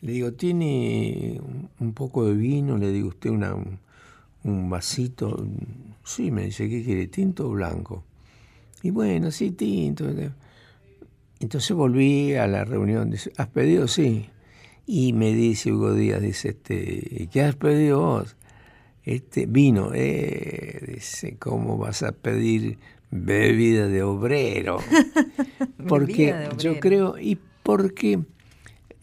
le 0.00 0.12
digo, 0.12 0.32
¿tiene 0.32 1.40
un- 1.78 1.92
poco 1.94 2.26
de 2.26 2.34
vino? 2.34 2.76
Le 2.78 2.90
digo, 2.92 3.08
¿usted 3.08 3.30
una, 3.30 3.54
un, 3.54 3.78
un 4.42 4.68
vasito? 4.70 5.46
Sí, 6.04 6.30
me 6.30 6.44
dice, 6.46 6.68
¿qué 6.68 6.82
quiere? 6.84 7.06
¿Tinto 7.06 7.46
o 7.48 7.50
blanco? 7.52 8.04
Y 8.82 8.90
bueno, 8.90 9.30
sí, 9.30 9.50
tinto. 9.52 10.04
Entonces 11.40 11.76
volví 11.76 12.34
a 12.34 12.46
la 12.46 12.64
reunión, 12.64 13.10
dice, 13.10 13.32
¿has 13.36 13.48
pedido? 13.48 13.88
Sí. 13.88 14.26
Y 14.86 15.12
me 15.14 15.32
dice 15.34 15.72
Hugo 15.72 15.94
Díaz, 15.94 16.20
dice, 16.20 16.50
este, 16.50 17.28
¿qué 17.32 17.42
has 17.42 17.56
pedido 17.56 18.00
vos? 18.00 18.36
Este, 19.04 19.46
vino, 19.46 19.90
eh, 19.94 20.82
dice, 20.94 21.36
¿cómo 21.38 21.78
vas 21.78 22.02
a 22.02 22.12
pedir 22.12 22.78
bebida 23.10 23.86
de 23.88 24.02
obrero? 24.02 24.78
Porque 25.88 26.34
yo 26.58 26.80
creo, 26.80 27.18
y 27.18 27.38
porque 27.64 28.20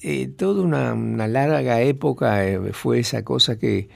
eh, 0.02 0.28
toda 0.28 0.64
una, 0.64 0.94
una 0.94 1.28
larga 1.28 1.82
época 1.82 2.48
eh, 2.48 2.72
fue 2.72 3.00
esa 3.00 3.26
cosa 3.26 3.60
que, 3.60 3.90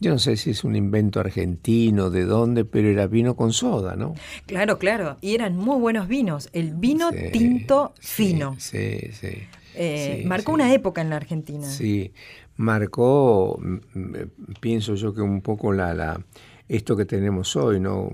yo 0.00 0.10
no 0.10 0.18
sé 0.18 0.36
si 0.36 0.50
es 0.50 0.64
un 0.64 0.76
invento 0.76 1.20
argentino, 1.20 2.10
de 2.10 2.24
dónde, 2.24 2.66
pero 2.66 2.88
era 2.88 3.06
vino 3.06 3.34
con 3.34 3.54
soda, 3.54 3.96
¿no? 3.96 4.14
Claro, 4.44 4.78
claro. 4.78 5.16
Y 5.22 5.34
eran 5.34 5.56
muy 5.56 5.78
buenos 5.78 6.06
vinos. 6.06 6.50
El 6.52 6.74
vino 6.74 7.10
Sí, 7.10 7.30
tinto 7.32 7.94
fino. 7.98 8.54
Sí, 8.58 8.98
sí. 9.12 9.38
Eh, 9.74 10.18
sí, 10.20 10.28
marcó 10.28 10.52
una 10.52 10.72
época 10.74 11.00
en 11.00 11.10
la 11.10 11.16
Argentina. 11.16 11.66
Sí, 11.66 12.12
marcó, 12.56 13.60
pienso 14.60 14.94
yo 14.96 15.14
que 15.14 15.22
un 15.22 15.40
poco 15.40 15.72
la, 15.72 15.94
la 15.94 16.20
esto 16.68 16.96
que 16.96 17.04
tenemos 17.04 17.56
hoy, 17.56 17.80
¿no? 17.80 18.10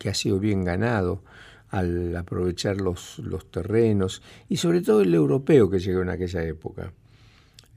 que 0.00 0.08
ha 0.08 0.14
sido 0.14 0.40
bien 0.40 0.64
ganado 0.64 1.22
al 1.70 2.16
aprovechar 2.16 2.80
los, 2.80 3.18
los 3.20 3.50
terrenos 3.50 4.22
y 4.48 4.56
sobre 4.56 4.80
todo 4.80 5.02
el 5.02 5.14
europeo 5.14 5.70
que 5.70 5.78
llegó 5.78 6.02
en 6.02 6.08
aquella 6.10 6.42
época. 6.44 6.92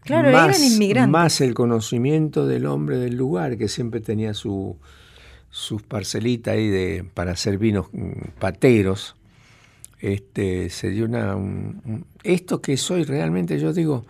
Claro, 0.02 0.28
eran 0.30 0.52
inmigrantes. 0.74 1.12
Más 1.12 1.42
el 1.42 1.54
conocimiento 1.54 2.46
del 2.48 2.66
hombre 2.66 2.98
del 2.98 3.16
lugar, 3.16 3.58
que 3.58 3.68
siempre 3.70 4.02
tenía 4.02 4.34
su, 4.34 4.78
sus 5.50 5.82
parcelitas 5.84 6.56
ahí 6.56 6.68
de, 6.68 7.06
para 7.14 7.32
hacer 7.32 7.58
vinos 7.58 7.88
mm, 7.94 8.12
pateros. 8.40 9.16
Este, 10.00 10.70
se 10.70 10.90
dio 10.90 11.06
una... 11.06 11.36
un- 11.36 11.82
un- 11.86 12.06
esto 12.24 12.62
que 12.62 12.76
soy 12.76 13.04
realmente, 13.06 13.58
yo 13.60 13.72
digo, 13.72 14.06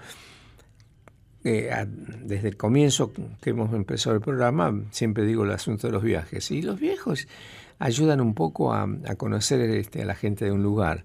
eh, 1.43 1.69
a- 1.71 1.85
desde 1.85 2.47
el 2.47 2.57
comienzo 2.57 3.11
que 3.41 3.49
hemos 3.51 3.73
empezado 3.73 4.15
el 4.15 4.21
programa, 4.21 4.73
siempre 4.91 5.25
digo 5.25 5.43
el 5.43 5.51
asunto 5.51 5.87
de 5.87 5.93
los 5.93 6.01
viajes. 6.03 6.49
Y 6.51 6.61
los 6.61 6.79
viejos 6.79 7.27
ayudan 7.83 8.21
un 8.21 8.33
poco 8.33 8.73
a, 8.73 8.83
a 9.07 9.15
conocer 9.15 9.59
este, 9.61 10.01
a 10.01 10.05
la 10.05 10.15
gente 10.15 10.45
de 10.45 10.51
un 10.51 10.63
lugar. 10.63 11.03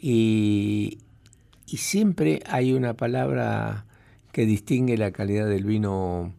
Y, 0.00 0.98
y 1.66 1.76
siempre 1.78 2.40
hay 2.48 2.72
una 2.72 2.94
palabra 2.94 3.84
que 4.32 4.46
distingue 4.46 4.96
la 4.96 5.10
calidad 5.10 5.48
del 5.48 5.64
vino 5.64 6.32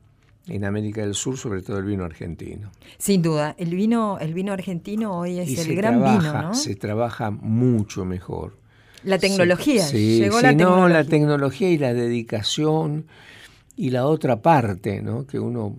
en 0.48 0.64
América 0.64 1.02
del 1.02 1.14
Sur, 1.14 1.38
sobre 1.38 1.62
todo 1.62 1.78
el 1.78 1.86
vino 1.86 2.06
argentino. 2.06 2.72
Sin 2.98 3.22
duda, 3.22 3.54
el 3.58 3.76
vino, 3.76 4.18
el 4.20 4.34
vino 4.34 4.54
argentino 4.54 5.18
hoy 5.20 5.40
es 5.40 5.50
y 5.50 5.60
el 5.60 5.76
gran 5.76 6.00
trabaja, 6.00 6.20
vino, 6.32 6.42
¿no? 6.42 6.54
se 6.54 6.76
trabaja 6.76 7.30
mucho 7.30 8.06
mejor. 8.06 8.58
La 9.04 9.18
tecnología, 9.18 9.84
Sí, 9.86 10.20
llegó 10.20 10.38
sí, 10.38 10.44
la 10.44 10.52
no, 10.54 10.58
tecnología. 10.58 10.94
la 10.98 11.04
tecnología 11.04 11.70
y 11.70 11.78
la 11.78 11.94
dedicación 11.94 13.06
y 13.76 13.90
la 13.92 14.06
otra 14.06 14.42
parte, 14.42 15.02
¿no? 15.02 15.26
Que 15.26 15.40
uno 15.40 15.76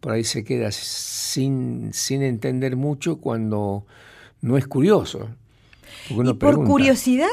por 0.00 0.12
ahí 0.12 0.24
se 0.24 0.44
queda 0.44 0.70
sin, 0.72 1.92
sin 1.92 2.22
entender 2.22 2.76
mucho 2.76 3.16
cuando 3.16 3.84
no 4.40 4.56
es 4.56 4.66
curioso. 4.66 5.28
Uno 6.10 6.30
y 6.30 6.34
por 6.34 6.50
pregunta. 6.50 6.70
curiosidad, 6.70 7.28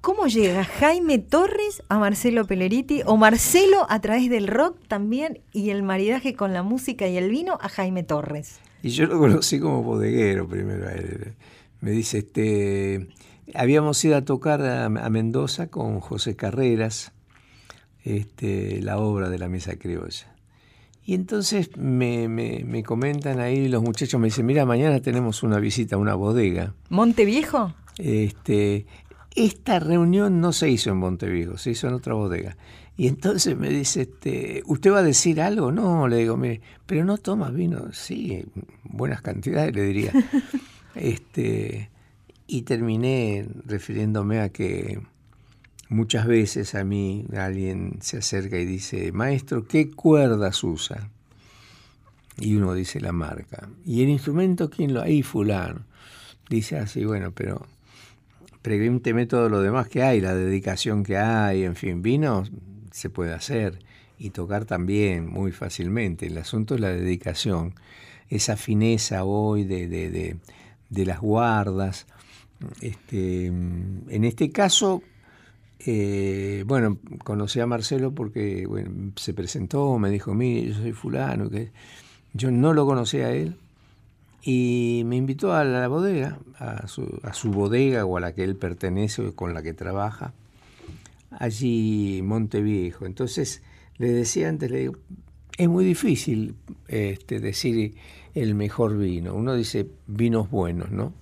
¿cómo 0.00 0.26
llega 0.26 0.64
Jaime 0.64 1.18
Torres 1.18 1.82
a 1.88 1.98
Marcelo 1.98 2.46
Pelleriti 2.46 3.02
o 3.06 3.16
Marcelo 3.16 3.86
a 3.88 4.00
través 4.00 4.28
del 4.28 4.48
rock 4.48 4.78
también 4.88 5.40
y 5.52 5.70
el 5.70 5.82
maridaje 5.82 6.34
con 6.34 6.52
la 6.52 6.62
música 6.62 7.06
y 7.06 7.16
el 7.16 7.30
vino 7.30 7.58
a 7.60 7.68
Jaime 7.68 8.02
Torres? 8.02 8.60
Y 8.82 8.90
yo 8.90 9.06
lo 9.06 9.18
conocí 9.18 9.58
como 9.58 9.82
bodeguero 9.82 10.46
primero 10.46 10.86
a 10.88 10.92
él. 10.92 11.34
Me 11.80 11.90
dice, 11.90 12.18
este, 12.18 13.08
habíamos 13.54 14.04
ido 14.04 14.16
a 14.16 14.24
tocar 14.24 14.62
a, 14.62 14.88
Mendoza 14.88 15.68
con 15.68 16.00
José 16.00 16.36
Carreras, 16.36 17.12
este, 18.04 18.80
la 18.82 18.98
obra 18.98 19.28
de 19.28 19.38
la 19.38 19.48
Mesa 19.48 19.76
Criolla. 19.76 20.37
Y 21.08 21.14
entonces 21.14 21.74
me, 21.78 22.28
me, 22.28 22.82
comentan 22.82 23.40
ahí 23.40 23.66
los 23.68 23.82
muchachos, 23.82 24.20
me 24.20 24.26
dicen, 24.26 24.44
mira, 24.44 24.66
mañana 24.66 25.00
tenemos 25.00 25.42
una 25.42 25.58
visita 25.58 25.96
a 25.96 25.98
una 25.98 26.14
bodega. 26.14 26.74
¿Monteviejo? 26.90 27.72
Este, 27.96 28.84
esta 29.34 29.80
reunión 29.80 30.42
no 30.42 30.52
se 30.52 30.68
hizo 30.68 30.90
en 30.90 30.98
Monteviejo, 30.98 31.56
se 31.56 31.70
hizo 31.70 31.88
en 31.88 31.94
otra 31.94 32.12
bodega. 32.12 32.58
Y 32.98 33.06
entonces 33.06 33.56
me 33.56 33.70
dice, 33.70 34.02
este, 34.02 34.62
¿usted 34.66 34.92
va 34.92 34.98
a 34.98 35.02
decir 35.02 35.40
algo? 35.40 35.72
No, 35.72 36.08
le 36.08 36.18
digo, 36.18 36.36
mire, 36.36 36.60
pero 36.84 37.06
no 37.06 37.16
toma 37.16 37.48
vino. 37.48 37.90
Sí, 37.94 38.44
buenas 38.84 39.22
cantidades, 39.22 39.74
le 39.74 39.84
diría. 39.84 40.12
este, 40.94 41.88
y 42.46 42.62
terminé 42.62 43.48
refiriéndome 43.64 44.40
a 44.40 44.50
que 44.50 45.00
Muchas 45.90 46.26
veces 46.26 46.74
a 46.74 46.84
mí 46.84 47.24
alguien 47.36 47.98
se 48.00 48.18
acerca 48.18 48.58
y 48.58 48.66
dice, 48.66 49.10
maestro, 49.12 49.66
¿qué 49.66 49.90
cuerdas 49.90 50.62
usa? 50.62 51.08
Y 52.38 52.56
uno 52.56 52.74
dice 52.74 53.00
la 53.00 53.12
marca. 53.12 53.68
¿Y 53.86 54.02
el 54.02 54.10
instrumento 54.10 54.68
quién 54.68 54.92
lo 54.92 55.00
hay? 55.00 55.22
Fulano. 55.22 55.86
Dice 56.50 56.78
así, 56.78 57.04
bueno, 57.04 57.32
pero 57.32 57.66
pregúnteme 58.60 59.26
todo 59.26 59.48
lo 59.48 59.62
demás 59.62 59.88
que 59.88 60.02
hay, 60.02 60.20
la 60.20 60.34
dedicación 60.34 61.04
que 61.04 61.16
hay, 61.16 61.64
en 61.64 61.74
fin, 61.74 62.02
vino 62.02 62.44
se 62.90 63.10
puede 63.10 63.32
hacer 63.32 63.78
y 64.18 64.30
tocar 64.30 64.66
también 64.66 65.26
muy 65.26 65.52
fácilmente. 65.52 66.26
El 66.26 66.36
asunto 66.36 66.74
es 66.74 66.80
la 66.80 66.90
dedicación, 66.90 67.74
esa 68.28 68.56
fineza 68.56 69.24
hoy 69.24 69.64
de, 69.64 69.88
de, 69.88 70.36
de 70.90 71.06
las 71.06 71.20
guardas. 71.20 72.06
Este, 72.80 73.46
en 73.46 74.24
este 74.24 74.50
caso, 74.50 75.02
eh, 75.80 76.64
bueno, 76.66 76.98
conocí 77.24 77.60
a 77.60 77.66
Marcelo 77.66 78.12
porque 78.12 78.66
se 79.16 79.34
presentó, 79.34 79.98
me 79.98 80.10
dijo, 80.10 80.34
mire, 80.34 80.68
yo 80.68 80.74
soy 80.74 80.92
fulano, 80.92 81.48
yo 82.34 82.50
no 82.50 82.72
lo 82.72 82.86
conocía 82.86 83.26
a 83.26 83.32
él, 83.32 83.56
y 84.42 85.02
me 85.06 85.16
invitó 85.16 85.52
a 85.52 85.64
la 85.64 85.88
bodega, 85.88 86.38
a 86.58 86.86
su, 86.88 87.20
a 87.22 87.32
su 87.32 87.50
bodega 87.50 88.04
o 88.04 88.16
a 88.16 88.20
la 88.20 88.34
que 88.34 88.44
él 88.44 88.56
pertenece 88.56 89.22
o 89.22 89.34
con 89.34 89.54
la 89.54 89.62
que 89.62 89.74
trabaja, 89.74 90.32
allí 91.30 92.20
Monteviejo. 92.22 93.06
Entonces, 93.06 93.62
le 93.98 94.10
decía 94.10 94.48
antes, 94.48 94.70
le 94.70 94.78
digo, 94.78 94.96
es 95.56 95.68
muy 95.68 95.84
difícil 95.84 96.54
este, 96.86 97.40
decir 97.40 97.94
el 98.34 98.54
mejor 98.54 98.96
vino. 98.96 99.34
Uno 99.34 99.54
dice 99.54 99.88
vinos 100.06 100.50
buenos, 100.50 100.90
¿no? 100.90 101.12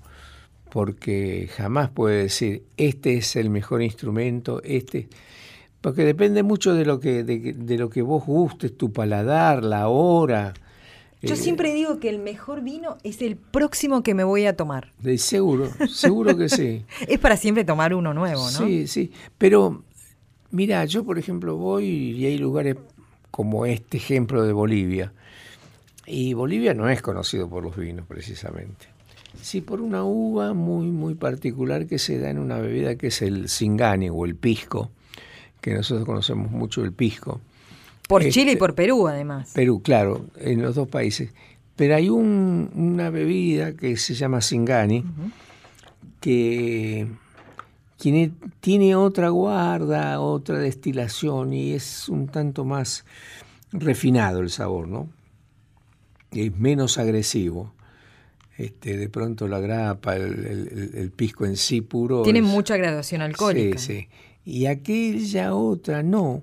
Porque 0.76 1.49
jamás 1.56 1.88
puede 1.88 2.25
decir, 2.25 2.64
este 2.76 3.16
es 3.16 3.35
el 3.37 3.49
mejor 3.49 3.80
instrumento, 3.80 4.61
este... 4.62 5.09
Porque 5.80 6.04
depende 6.04 6.42
mucho 6.42 6.75
de 6.75 6.85
lo 6.85 7.00
que, 7.00 7.25
de, 7.25 7.78
lo 7.78 7.88
que 7.88 8.02
vos 8.02 8.26
gustes, 8.26 8.76
tu 8.76 8.92
paladar, 8.92 9.64
la 9.64 9.88
hora. 9.88 10.52
Yo 11.23 11.33
eh, 11.33 11.38
siempre 11.38 11.73
digo 11.73 11.99
que 11.99 12.11
el 12.11 12.18
mejor 12.18 12.61
vino 12.61 12.99
es 13.04 13.23
el 13.23 13.37
próximo 13.37 14.02
que 14.02 14.12
me 14.12 14.23
voy 14.23 14.45
a 14.45 14.54
tomar. 14.54 14.92
De 14.99 15.16
seguro, 15.16 15.71
seguro 15.88 16.37
que 16.37 16.50
sí. 16.50 16.85
es 17.09 17.18
para 17.21 17.38
siempre 17.38 17.64
tomar 17.64 17.95
uno 17.95 18.12
nuevo, 18.12 18.42
¿no? 18.42 18.59
Sí, 18.59 18.87
sí. 18.87 19.12
Pero, 19.38 19.83
mira, 20.50 20.85
yo 20.85 21.04
por 21.04 21.18
ejemplo 21.18 21.56
voy 21.56 21.87
y 21.87 22.26
hay 22.26 22.37
lugares 22.37 22.76
como 23.30 23.64
este 23.64 23.97
ejemplo 23.97 24.42
de 24.42 24.52
Bolivia. 24.52 25.14
Y 26.04 26.35
Bolivia 26.35 26.74
no 26.74 26.90
es 26.90 27.01
conocido 27.01 27.48
por 27.48 27.62
los 27.62 27.74
vinos, 27.74 28.05
precisamente. 28.07 28.95
Sí, 29.40 29.61
por 29.61 29.81
una 29.81 30.05
uva 30.05 30.55
muy, 30.55 30.87
muy 30.87 31.14
particular 31.14 31.87
que 31.87 31.99
se 31.99 32.18
da 32.18 32.31
en 32.31 32.38
una 32.38 32.59
bebida 32.59 32.96
que 32.96 33.09
es 33.09 33.22
el 33.22 33.49
singani 33.49 34.09
o 34.11 34.25
el 34.25 34.35
pisco, 34.35 34.90
que 35.61 35.75
nosotros 35.75 36.07
conocemos 36.07 36.51
mucho 36.51 36.85
el 36.85 36.92
pisco. 36.92 37.40
Por 38.09 38.22
Chile 38.29 38.46
y 38.46 38.49
este, 38.51 38.57
por 38.59 38.75
Perú, 38.75 39.09
además. 39.09 39.53
Perú, 39.55 39.83
claro, 39.83 40.27
en 40.37 40.62
los 40.62 40.75
dos 40.75 40.88
países. 40.88 41.33
Pero 41.75 41.94
hay 41.96 42.09
una 42.09 43.11
bebida 43.11 43.75
que 43.75 43.96
se 43.96 44.14
llama 44.14 44.40
singani, 44.40 45.05
que 46.20 47.07
tiene, 47.99 48.33
tiene 48.61 48.96
otra 48.96 49.29
guarda, 49.29 50.20
otra 50.20 50.59
destilación 50.59 51.53
y 51.53 51.72
es 51.72 52.09
un 52.09 52.29
tanto 52.29 52.64
más 52.64 53.05
refinado 53.72 54.40
el 54.40 54.51
sabor, 54.51 54.88
¿no? 54.88 55.09
Es 56.31 56.57
menos 56.57 56.99
agresivo. 56.99 57.72
Este, 58.59 58.97
de 58.97 59.09
pronto 59.11 59.49
la 59.49 59.61
grapa, 59.61 60.16
el, 60.16 61.12
pisco 61.14 61.45
en 61.45 61.57
sí 61.57 61.83
puro. 61.83 62.23
Tiene 62.23 62.42
mucha 62.42 62.77
graduación 62.77 63.21
alcohólica. 63.21 63.79
Sí, 63.79 64.01
sí. 64.01 64.09
Y 64.45 64.66
aquella 64.66 65.55
otra 65.55 66.03
no. 66.03 66.42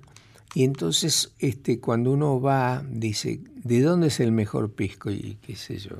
Y 0.54 0.64
entonces 0.64 1.34
este, 1.40 1.80
cuando 1.80 2.12
uno 2.12 2.40
va, 2.40 2.84
dice, 2.88 3.40
¿de 3.64 3.82
dónde 3.82 4.08
es 4.08 4.20
el 4.20 4.32
mejor 4.32 4.72
pisco? 4.72 5.10
Y 5.10 5.38
qué 5.42 5.56
sé 5.56 5.78
yo. 5.78 5.96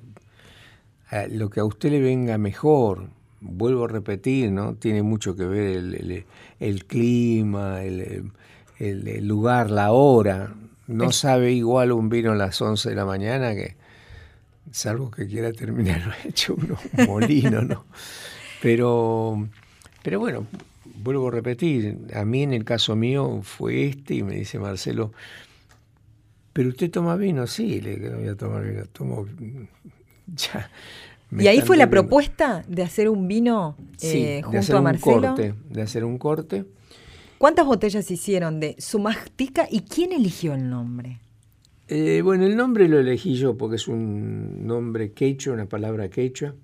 lo 1.32 1.50
que 1.50 1.60
a 1.60 1.66
usted 1.66 1.90
le 1.90 2.00
venga 2.00 2.38
mejor, 2.38 3.08
vuelvo 3.42 3.86
a 3.86 3.88
repetir, 3.88 4.52
¿no? 4.52 4.76
Tiene 4.76 5.02
mucho 5.02 5.36
que 5.36 5.46
ver 5.46 5.78
el, 5.78 6.26
el 6.60 6.86
clima, 6.86 7.84
el, 7.84 8.32
lugar, 9.28 9.72
la 9.72 9.92
hora. 9.92 10.54
No 10.86 11.12
sabe 11.12 11.54
igual 11.54 11.92
un 11.92 12.10
vino 12.10 12.34
a 12.34 12.36
las 12.36 12.62
11 12.62 12.90
de 12.90 12.96
la 12.96 13.06
mañana 13.06 13.56
que 13.56 13.76
salvo 14.74 15.12
que 15.12 15.28
quiera 15.28 15.54
terminar 15.54 16.16
hecho 16.26 16.56
uno 16.56 16.78
molino, 17.08 17.62
¿no? 17.62 17.86
Pero, 18.62 19.48
pero 20.02 20.20
bueno, 20.20 20.48
vuelvo 20.96 21.28
a 21.28 21.32
repetir, 21.32 22.00
a 22.14 22.26
mí 22.26 22.44
en 22.44 22.54
el 22.54 22.66
caso 22.66 22.96
mío 22.96 23.42
fue 23.44 23.86
este 23.86 24.16
y 24.16 24.24
me 24.24 24.36
dice 24.36 24.58
Marcelo, 24.58 25.12
¿pero 26.54 26.70
usted 26.70 26.90
toma 26.90 27.16
vino? 27.16 27.46
Sí, 27.46 27.82
le 27.82 27.98
digo, 27.98 28.18
voy 28.18 28.28
a 28.28 28.36
tomar 28.36 28.64
vino, 28.64 28.86
tomo 28.88 29.28
ya. 30.36 30.70
¿Y 31.40 31.48
ahí 31.48 31.62
fue 31.62 31.78
la 31.78 31.90
propuesta 31.90 32.64
de 32.68 32.84
hacer 32.84 33.10
un 33.10 33.28
vino 33.28 33.76
eh, 34.02 34.42
junto 34.44 34.78
a 34.78 34.82
Marcelo? 34.82 35.16
Un 35.16 35.22
corte, 35.22 35.54
de 35.70 35.82
hacer 35.82 36.04
un 36.04 36.18
corte. 36.18 36.66
¿Cuántas 37.40 37.66
botellas 37.66 38.10
hicieron 38.10 38.60
de 38.60 38.76
Sumastica 38.80 39.68
y 39.70 39.82
quién 39.82 40.14
eligió 40.14 40.54
el 40.54 40.70
nombre? 40.70 41.20
Eh, 41.88 42.22
bueno, 42.24 42.46
el 42.46 42.56
nombre 42.56 42.88
lo 42.88 43.00
elegí 43.00 43.36
yo 43.36 43.58
porque 43.58 43.76
es 43.76 43.88
un 43.88 44.66
nombre 44.66 45.12
quechua, 45.12 45.54
una 45.54 45.68
palabra 45.68 46.10
quechua. 46.10 46.56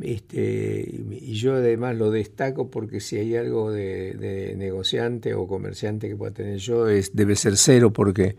Este, 0.00 1.02
y 1.10 1.34
yo 1.34 1.54
además 1.54 1.96
lo 1.96 2.10
destaco 2.10 2.70
porque 2.70 3.00
si 3.00 3.16
hay 3.16 3.34
algo 3.34 3.72
de, 3.72 4.54
negociante 4.56 5.34
o 5.34 5.48
comerciante 5.48 6.08
que 6.08 6.16
pueda 6.16 6.32
tener 6.32 6.58
yo, 6.58 6.88
es, 6.88 7.16
debe 7.16 7.34
ser 7.34 7.56
cero 7.56 7.92
porque 7.92 8.36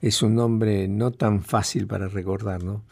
es 0.00 0.22
un 0.22 0.34
nombre 0.34 0.88
no 0.88 1.12
tan 1.12 1.42
fácil 1.42 1.86
para 1.86 2.08
recordar, 2.08 2.62
¿no? 2.62 2.84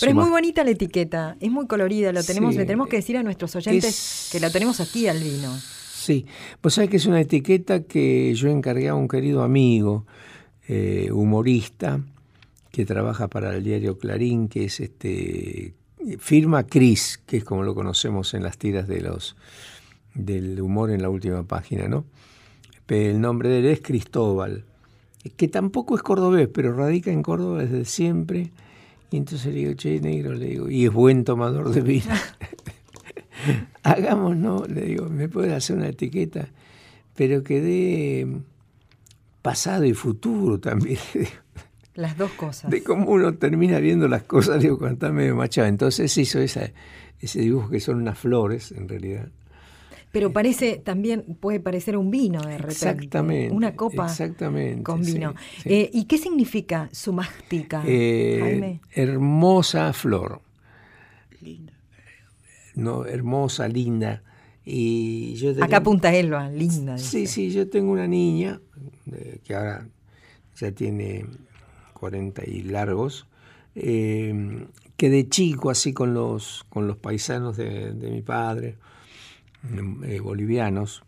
Pero 0.00 0.12
es 0.12 0.16
muy 0.16 0.30
bonita 0.30 0.64
la 0.64 0.70
etiqueta, 0.70 1.36
es 1.40 1.50
muy 1.50 1.66
colorida, 1.66 2.12
lo 2.12 2.22
tenemos, 2.22 2.54
le 2.54 2.64
tenemos 2.64 2.88
que 2.88 2.96
decir 2.96 3.16
a 3.16 3.22
nuestros 3.22 3.54
oyentes 3.56 4.28
que 4.30 4.38
la 4.38 4.50
tenemos 4.50 4.80
aquí 4.80 5.08
al 5.08 5.18
vino. 5.18 5.54
Sí, 5.58 6.24
pues 6.60 6.74
sabes 6.74 6.88
que 6.88 6.96
es 6.98 7.06
una 7.06 7.20
etiqueta 7.20 7.82
que 7.82 8.32
yo 8.34 8.48
encargué 8.48 8.88
a 8.88 8.94
un 8.94 9.08
querido 9.08 9.42
amigo, 9.42 10.06
eh, 10.68 11.10
humorista 11.12 12.00
que 12.70 12.84
trabaja 12.84 13.28
para 13.28 13.54
el 13.56 13.64
diario 13.64 13.98
Clarín, 13.98 14.48
que 14.48 14.64
es 14.64 14.80
este 14.80 15.74
firma 16.18 16.64
Cris, 16.64 17.20
que 17.26 17.38
es 17.38 17.44
como 17.44 17.62
lo 17.64 17.74
conocemos 17.74 18.34
en 18.34 18.42
las 18.44 18.58
tiras 18.58 18.86
de 18.86 19.00
los 19.00 19.36
del 20.14 20.60
humor 20.60 20.90
en 20.90 21.02
la 21.02 21.10
última 21.10 21.42
página, 21.42 21.88
¿no? 21.88 22.04
El 22.88 23.20
nombre 23.20 23.48
de 23.48 23.58
él 23.58 23.66
es 23.66 23.80
Cristóbal, 23.80 24.64
que 25.36 25.48
tampoco 25.48 25.96
es 25.96 26.02
cordobés, 26.02 26.48
pero 26.48 26.72
radica 26.72 27.10
en 27.10 27.22
Córdoba 27.22 27.62
desde 27.62 27.84
siempre. 27.84 28.50
Y 29.10 29.16
entonces 29.16 29.52
le 29.52 29.60
digo, 29.60 29.72
che, 29.74 30.00
negro, 30.00 30.34
le 30.34 30.46
digo, 30.46 30.70
y 30.70 30.86
es 30.86 30.92
buen 30.92 31.24
tomador 31.24 31.70
de 31.70 31.80
vino. 31.82 32.14
Hagamos, 33.82 34.36
no, 34.36 34.64
le 34.66 34.82
digo, 34.82 35.08
me 35.08 35.28
puede 35.28 35.54
hacer 35.54 35.76
una 35.76 35.88
etiqueta, 35.88 36.48
pero 37.14 37.42
que 37.42 37.60
dé 37.60 38.26
pasado 39.48 39.86
y 39.86 39.94
futuro 39.94 40.60
también. 40.60 40.98
Las 41.94 42.18
dos 42.18 42.30
cosas. 42.32 42.70
De 42.70 42.82
cómo 42.82 43.10
uno 43.10 43.32
termina 43.38 43.78
viendo 43.78 44.06
las 44.06 44.22
cosas, 44.24 44.62
digo, 44.62 44.76
cuando 44.78 44.94
está 44.94 45.10
medio 45.10 45.34
machado. 45.34 45.66
Entonces 45.66 46.16
hizo 46.18 46.38
esa, 46.38 46.70
ese 47.18 47.40
dibujo 47.40 47.70
que 47.70 47.80
son 47.80 47.96
unas 47.96 48.18
flores, 48.18 48.72
en 48.72 48.86
realidad. 48.88 49.30
Pero 50.12 50.30
parece, 50.30 50.76
también 50.76 51.24
puede 51.40 51.60
parecer 51.60 51.96
un 51.96 52.10
vino 52.10 52.42
de 52.42 52.58
repente. 52.58 52.72
Exactamente. 52.72 53.54
Una 53.54 53.74
copa 53.74 54.04
exactamente, 54.04 54.82
con 54.82 55.00
vino. 55.02 55.34
Eh, 55.64 55.88
¿Y 55.94 56.04
qué 56.04 56.18
significa 56.18 56.90
su 56.92 57.18
eh, 57.84 58.80
hermosa 58.92 59.94
flor. 59.94 60.42
Linda. 61.40 61.72
No, 62.74 63.06
hermosa, 63.06 63.66
linda. 63.66 64.22
Y 64.64 65.34
yo 65.36 65.52
Acá 65.64 65.82
Punta 65.82 66.14
Elba, 66.14 66.50
linda. 66.50 66.98
Sí, 66.98 67.26
sí, 67.26 67.50
yo 67.50 67.70
tengo 67.70 67.90
una 67.90 68.06
niña 68.06 68.60
que 69.44 69.54
ahora 69.54 69.86
ya 70.56 70.72
tiene 70.72 71.26
40 71.94 72.42
y 72.46 72.62
largos, 72.62 73.26
eh, 73.74 74.66
que 74.96 75.10
de 75.10 75.28
chico, 75.28 75.70
así 75.70 75.92
con 75.92 76.14
los, 76.14 76.64
con 76.68 76.86
los 76.86 76.96
paisanos 76.96 77.56
de, 77.56 77.92
mi 77.92 78.22
padre, 78.22 78.76
eh, 80.04 80.20
bolivianos, 80.20 81.02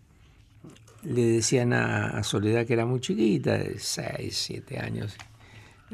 le 1.02 1.24
decían 1.24 1.72
a, 1.72 2.22
Soledad 2.22 2.66
que 2.66 2.74
era 2.74 2.86
muy 2.86 3.00
chiquita, 3.00 3.58
de 3.58 3.78
6, 3.78 4.36
7 4.36 4.78
años. 4.78 5.16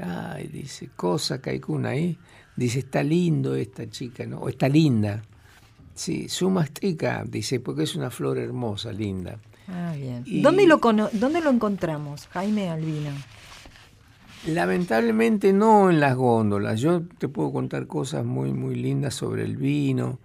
Ay, 0.01 0.49
dice, 0.49 0.90
cosa 0.94 1.40
Caicuna 1.40 1.90
ahí. 1.90 2.18
Dice, 2.57 2.81
está 2.81 3.03
lindo 3.03 3.55
esta 3.55 3.88
chica, 3.88 4.27
¿no? 4.27 4.40
O 4.40 4.49
está 4.49 4.68
linda. 4.68 5.22
Sí, 5.94 6.29
sumastica, 6.29 7.25
dice, 7.27 7.61
porque 7.61 7.85
es 7.85 7.94
una 7.96 8.11
flor 8.11 8.38
hermosa, 8.38 8.92
linda. 8.92 9.38
Ah, 9.69 9.95
bien. 9.97 10.25
¿Dónde, 10.43 10.67
lo 10.67 10.79
¿Dónde 10.79 11.41
lo 11.41 11.51
encontramos, 11.51 12.29
Jaime 12.29 12.71
Albino? 12.71 13.11
Lamentablemente 14.47 15.53
no 15.53 15.91
en 15.91 15.99
las 15.99 16.15
góndolas. 16.15 16.81
Yo 16.81 17.03
te 17.19 17.29
puedo 17.29 17.53
contar 17.53 17.87
cosas 17.87 18.25
muy, 18.25 18.53
muy 18.53 18.77
lindas 18.77 19.15
sobre 19.15 19.45
el 19.45 19.57
vino 19.57 20.21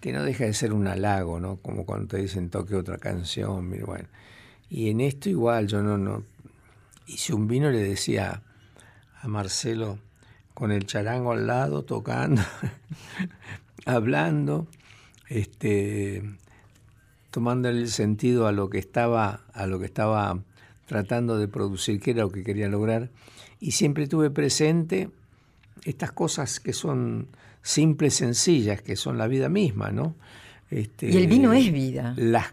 que 0.00 0.12
no 0.12 0.24
deja 0.24 0.44
de 0.44 0.52
ser 0.52 0.72
un 0.72 0.88
halago, 0.88 1.38
¿no? 1.38 1.56
Como 1.56 1.86
cuando 1.86 2.08
te 2.08 2.16
dicen 2.16 2.50
toque 2.50 2.74
otra 2.74 2.98
canción, 2.98 3.70
bueno. 3.86 4.08
Y 4.68 4.90
en 4.90 5.00
esto 5.00 5.28
igual, 5.28 5.68
yo 5.68 5.80
no, 5.80 5.96
no 5.96 6.24
hice 7.06 7.34
un 7.34 7.46
vino, 7.46 7.70
le 7.70 7.78
decía 7.78 8.42
a 9.20 9.28
Marcelo, 9.28 9.98
con 10.54 10.72
el 10.72 10.86
charango 10.86 11.32
al 11.32 11.46
lado, 11.46 11.84
tocando, 11.84 12.42
hablando, 13.86 14.66
este, 15.28 16.22
tomando 17.32 17.70
el 17.70 17.88
sentido 17.88 18.46
a 18.46 18.52
lo 18.52 18.70
que 18.70 18.78
estaba, 18.78 19.40
a 19.54 19.66
lo 19.66 19.80
que 19.80 19.86
estaba 19.86 20.38
tratando 20.86 21.38
de 21.38 21.48
producir, 21.48 21.98
que 21.98 22.12
era 22.12 22.22
lo 22.22 22.30
que 22.30 22.44
quería 22.44 22.68
lograr. 22.68 23.08
Y 23.58 23.72
siempre 23.72 24.06
tuve 24.06 24.30
presente 24.30 25.08
estas 25.84 26.12
cosas 26.12 26.60
que 26.60 26.74
son 26.74 27.28
simples, 27.62 28.14
sencillas, 28.14 28.82
que 28.82 28.96
son 28.96 29.16
la 29.16 29.28
vida 29.28 29.48
misma, 29.48 29.90
¿no? 29.90 30.14
Este, 30.70 31.10
y 31.10 31.16
el 31.16 31.26
vino 31.26 31.54
es 31.54 31.72
vida. 31.72 32.14
Las 32.18 32.52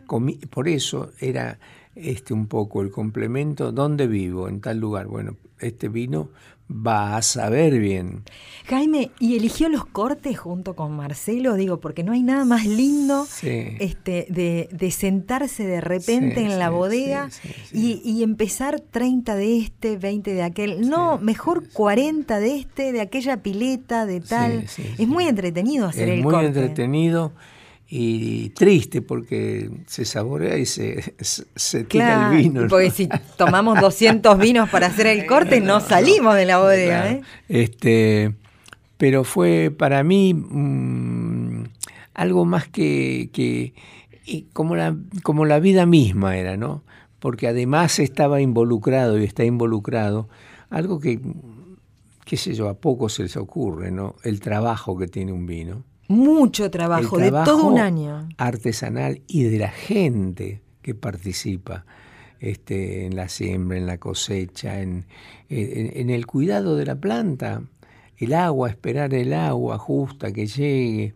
por 0.49 0.69
eso 0.69 1.11
era 1.19 1.59
este 1.95 2.33
un 2.33 2.47
poco 2.47 2.81
el 2.81 2.89
complemento, 2.89 3.73
¿dónde 3.73 4.07
vivo? 4.07 4.47
En 4.47 4.61
tal 4.61 4.79
lugar. 4.79 5.07
Bueno, 5.07 5.35
este 5.59 5.89
vino 5.89 6.29
va 6.69 7.17
a 7.17 7.21
saber 7.21 7.79
bien. 7.79 8.23
Jaime, 8.67 9.09
¿y 9.19 9.35
eligió 9.35 9.69
los 9.69 9.85
cortes 9.85 10.37
junto 10.37 10.75
con 10.75 10.95
Marcelo? 10.95 11.55
Digo, 11.55 11.79
porque 11.79 12.03
no 12.03 12.11
hay 12.11 12.21
nada 12.21 12.45
más 12.45 12.67
lindo 12.67 13.25
este, 13.41 14.27
de, 14.29 14.91
sentarse 14.91 15.65
de 15.65 15.81
repente 15.81 16.41
en 16.41 16.59
la 16.59 16.69
bodega 16.69 17.29
y, 17.73 18.21
empezar 18.23 18.79
30 18.79 19.35
de 19.35 19.57
este, 19.57 19.97
20 19.97 20.33
de 20.33 20.43
aquel. 20.43 20.87
No, 20.87 21.17
mejor 21.17 21.69
40 21.71 22.39
de 22.39 22.57
este, 22.57 22.91
de 22.91 23.01
aquella 23.01 23.41
pileta, 23.41 24.05
de 24.05 24.21
tal. 24.21 24.65
es 24.97 25.07
muy 25.07 25.25
entretenido 25.25 25.87
hacer 25.87 26.09
el 26.09 26.21
corte. 26.21 26.37
muy 26.37 26.45
entretenido 26.45 27.31
y 27.91 28.49
triste 28.51 29.01
porque 29.01 29.71
se 29.87 30.05
saborea 30.05 30.57
y 30.57 30.67
se, 30.67 31.15
se 31.19 31.83
tira 31.85 32.31
el 32.31 32.37
vino. 32.37 32.67
Porque 32.69 32.91
si 32.91 33.09
tomamos 33.35 33.81
200 33.81 34.37
vinos 34.37 34.69
para 34.69 34.87
hacer 34.87 35.07
el 35.07 35.25
corte, 35.25 35.59
no, 35.61 35.79
salimos 35.79 36.35
de 36.35 36.45
la 36.45 36.59
bodega. 36.59 37.11
¿eh? 37.11 37.21
Este, 37.47 38.35
pero 38.97 39.23
fue 39.23 39.73
para 39.75 40.03
mí 40.03 40.35
mm, 40.35 41.63
algo 42.13 42.45
más 42.45 42.67
que, 42.67 43.31
que 43.33 43.73
como, 44.53 44.75
la, 44.75 44.95
como 45.23 45.45
la 45.45 45.59
vida 45.59 45.87
misma 45.87 46.37
era, 46.37 46.57
¿no? 46.57 46.83
Porque 47.19 47.47
además 47.47 47.97
estaba 47.97 48.39
involucrado 48.39 49.19
y 49.19 49.23
está 49.23 49.43
involucrado 49.45 50.29
algo 50.69 50.99
que, 50.99 51.19
qué 52.23 52.37
sé 52.37 52.53
yo, 52.53 52.69
a 52.69 52.75
poco 52.75 53.09
se 53.09 53.23
les 53.23 53.35
ocurre, 53.35 53.89
¿no? 53.89 54.15
El 54.23 54.39
trabajo 54.41 54.95
que 54.95 55.07
tiene 55.07 55.31
un 55.31 55.47
vino 55.47 55.88
mucho 56.09 56.71
trabajo, 56.71 57.17
de 57.19 57.31
todo 57.31 57.67
un 57.67 57.79
año. 57.79 58.27
Artesanal 58.37 59.21
y 59.27 59.43
de 59.43 59.59
la 59.59 59.69
gente 59.69 60.61
que 60.81 60.95
participa 60.95 61.85
este, 62.39 63.05
en 63.05 63.15
la 63.15 63.29
siembra, 63.29 63.77
en 63.77 63.85
la 63.85 63.99
cosecha, 63.99 64.81
en, 64.81 65.05
en, 65.49 66.09
el 66.09 66.25
cuidado 66.25 66.75
de 66.75 66.85
la 66.85 66.95
planta, 66.95 67.61
el 68.17 68.33
agua, 68.33 68.69
esperar 68.69 69.13
el 69.13 69.33
agua 69.33 69.77
justa 69.77 70.33
que 70.33 70.47
llegue. 70.47 71.13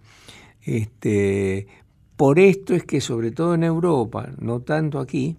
Este, 0.62 1.68
por 2.16 2.38
esto 2.38 2.76
es 2.76 2.84
que 2.84 3.02
sobre 3.02 3.32
todo 3.32 3.56
en 3.56 3.64
Europa, 3.64 4.30
no 4.38 4.60
tanto 4.60 5.00
aquí, 5.00 5.38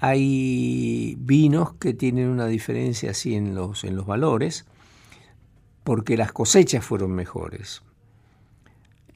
hay 0.00 1.14
vinos 1.20 1.74
que 1.74 1.94
tienen 1.94 2.28
una 2.28 2.46
diferencia 2.46 3.12
así 3.12 3.36
en 3.36 3.54
los, 3.54 3.84
en 3.84 3.94
los 3.94 4.06
valores, 4.06 4.66
porque 5.84 6.16
las 6.16 6.32
cosechas 6.32 6.84
fueron 6.84 7.12
mejores. 7.12 7.82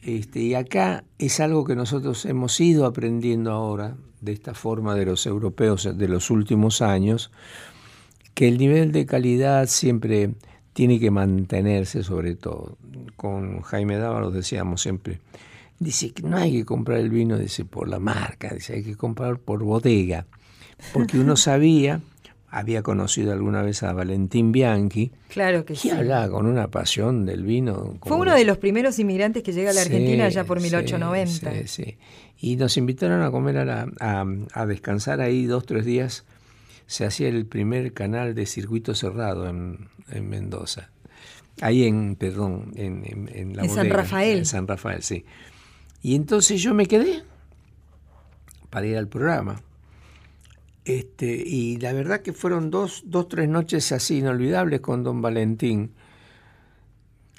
Este, 0.07 0.39
y 0.39 0.55
acá 0.55 1.03
es 1.19 1.41
algo 1.41 1.65
que 1.65 1.75
nosotros 1.75 2.27
hemos 2.27 2.61
ido 2.61 2.87
aprendiendo 2.87 3.51
ahora, 3.51 3.97
de 4.21 4.31
esta 4.31 4.55
forma 4.55 4.95
de 4.95 5.05
los 5.05 5.27
europeos 5.27 5.99
de 5.99 6.09
los 6.09 6.31
últimos 6.31 6.81
años, 6.81 7.33
que 8.33 8.47
el 8.47 8.57
nivel 8.57 8.93
de 8.93 9.05
calidad 9.05 9.67
siempre 9.67 10.31
tiene 10.75 11.01
que 11.01 11.11
mantenerse 11.11 12.05
sobre 12.05 12.37
todo. 12.37 12.79
Con 13.17 13.63
Jaime 13.63 13.97
Dávalos 13.97 14.33
decíamos 14.33 14.81
siempre, 14.81 15.19
dice 15.81 16.13
que 16.13 16.23
no 16.23 16.37
hay 16.37 16.53
que 16.53 16.65
comprar 16.65 17.01
el 17.01 17.11
vino 17.11 17.37
dice, 17.37 17.65
por 17.65 17.89
la 17.89 17.99
marca, 17.99 18.55
dice, 18.55 18.75
hay 18.75 18.85
que 18.85 18.95
comprar 18.95 19.41
por 19.41 19.65
bodega, 19.65 20.25
porque 20.93 21.19
uno 21.19 21.37
sabía 21.37 22.01
había 22.49 22.83
conocido 22.83 23.33
alguna 23.33 23.63
vez 23.63 23.83
a 23.83 23.93
Valentín 23.93 24.53
Bianchi. 24.53 25.11
Claro 25.29 25.65
que 25.65 25.75
sí. 25.75 25.89
Y 25.89 25.91
hablaba 25.91 26.29
con 26.31 26.47
una 26.47 26.69
pasión 26.69 27.27
del 27.27 27.43
vino. 27.43 27.99
Fue 28.03 28.17
uno 28.17 28.35
de 28.35 28.45
los 28.45 28.59
primeros 28.59 28.99
inmigrantes 28.99 29.43
que 29.43 29.53
llega 29.53 29.71
a 29.71 29.75
la 29.75 29.83
Argentina 29.83 30.29
ya 30.29 30.45
por 30.45 30.61
1890. 30.61 31.53
Sí, 31.53 31.67
sí, 31.67 31.99
Y 32.39 32.57
nos 32.57 32.77
invitaron 32.77 33.23
a 33.23 33.31
comer, 33.31 33.59
a, 33.59 33.87
a, 34.53 34.67
descansar 34.67 35.21
ahí 35.21 35.47
dos, 35.47 35.67
tres 35.67 35.85
días. 35.85 36.25
Se 36.87 37.05
hacía 37.05 37.29
el 37.29 37.47
primer 37.47 37.93
canal 37.93 38.35
de 38.35 38.47
circuito 38.47 38.95
cerrado 38.95 39.49
en, 39.49 39.89
Mendoza. 40.23 40.91
Ahí 41.61 41.85
en, 41.85 42.15
perdón, 42.15 42.73
en, 42.77 43.29
en, 43.35 43.57
la 43.57 43.65
En 43.65 43.71
San 43.71 43.91
Rafael. 43.91 44.39
En 44.39 44.47
San 44.47 44.69
Rafael, 44.69 45.03
sí. 45.03 45.25
Y 46.01 46.15
entonces 46.15 46.63
yo 46.63 46.75
me 46.75 46.87
quedé 46.87 47.25
para 48.71 48.87
ir 48.87 48.97
al 48.97 49.09
programa. 49.09 49.61
Este, 50.87 51.27
y 51.27 51.79
la 51.79 51.93
verdad 51.93 52.21
que 52.21 52.33
fueron 52.33 52.71
dos, 52.71 53.03
dos, 53.07 53.29
tres 53.29 53.49
noches 53.49 53.91
así 53.91 54.19
inolvidables 54.19 54.81
con 54.81 55.03
don 55.03 55.21
Valentín. 55.21 55.91